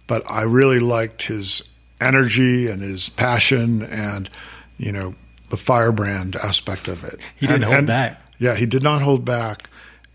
but 0.08 0.24
I 0.30 0.43
really 0.43 0.80
liked 0.80 1.24
his 1.24 1.62
energy 2.01 2.68
and 2.68 2.82
his 2.82 3.10
passion 3.10 3.84
and 3.84 4.30
you 4.78 4.91
know 4.91 5.16
the 5.49 5.58
firebrand 5.58 6.36
aspect 6.38 6.88
of 6.88 7.04
it. 7.04 7.20
He 7.36 7.45
didn't 7.45 7.56
and, 7.56 7.64
hold 7.66 7.78
and, 7.78 7.88
back. 7.88 8.20
Yeah, 8.38 8.56
he 8.56 8.66
did 8.66 8.84
not 8.84 9.02
hold 9.02 9.24
back. 9.26 9.70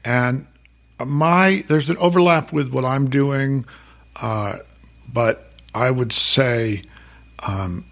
And 0.05 0.47
my 1.05 1.65
there's 1.69 1.91
an 1.91 1.97
overlap 1.99 2.53
with 2.53 2.73
what 2.73 2.85
I'm 2.85 3.09
doing, 3.11 3.65
uh, 4.17 4.59
but 5.13 5.53
I 5.75 5.91
would 5.91 6.13
say. 6.13 6.83
Um, 7.47 7.85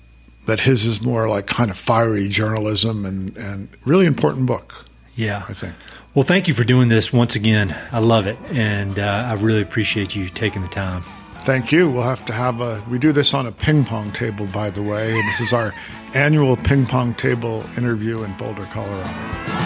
that 0.47 0.61
his 0.61 0.87
is 0.87 1.03
more 1.03 1.29
like 1.29 1.47
kind 1.47 1.71
of 1.71 1.77
fiery 1.77 2.29
journalism 2.29 3.05
and, 3.05 3.37
and 3.37 3.69
really 3.85 4.07
important 4.07 4.47
book. 4.47 4.87
Yeah. 5.15 5.45
I 5.49 5.53
think. 5.53 5.75
Well, 6.15 6.25
thank 6.25 6.49
you 6.49 6.55
for 6.55 6.65
doing 6.65 6.89
this 6.89 7.13
once 7.13 7.37
again. 7.37 7.77
I 7.93 7.99
love 7.99 8.27
it. 8.27 8.39
And 8.53 8.99
uh, 8.99 9.27
I 9.29 9.35
really 9.35 9.61
appreciate 9.61 10.17
you 10.17 10.29
taking 10.29 10.63
the 10.63 10.69
time. 10.69 11.03
Thank 11.41 11.73
you. 11.73 11.91
We'll 11.91 12.03
have 12.03 12.25
to 12.27 12.33
have 12.33 12.61
a, 12.61 12.83
we 12.91 12.99
do 12.99 13.13
this 13.13 13.35
on 13.35 13.47
a 13.47 13.53
ping 13.53 13.85
pong 13.85 14.13
table, 14.13 14.47
by 14.47 14.71
the 14.71 14.83
way. 14.83 15.13
This 15.23 15.41
is 15.41 15.53
our 15.53 15.75
annual 16.15 16.57
ping 16.57 16.87
pong 16.87 17.15
table 17.15 17.65
interview 17.77 18.23
in 18.23 18.37
Boulder, 18.37 18.65
Colorado. 18.73 19.66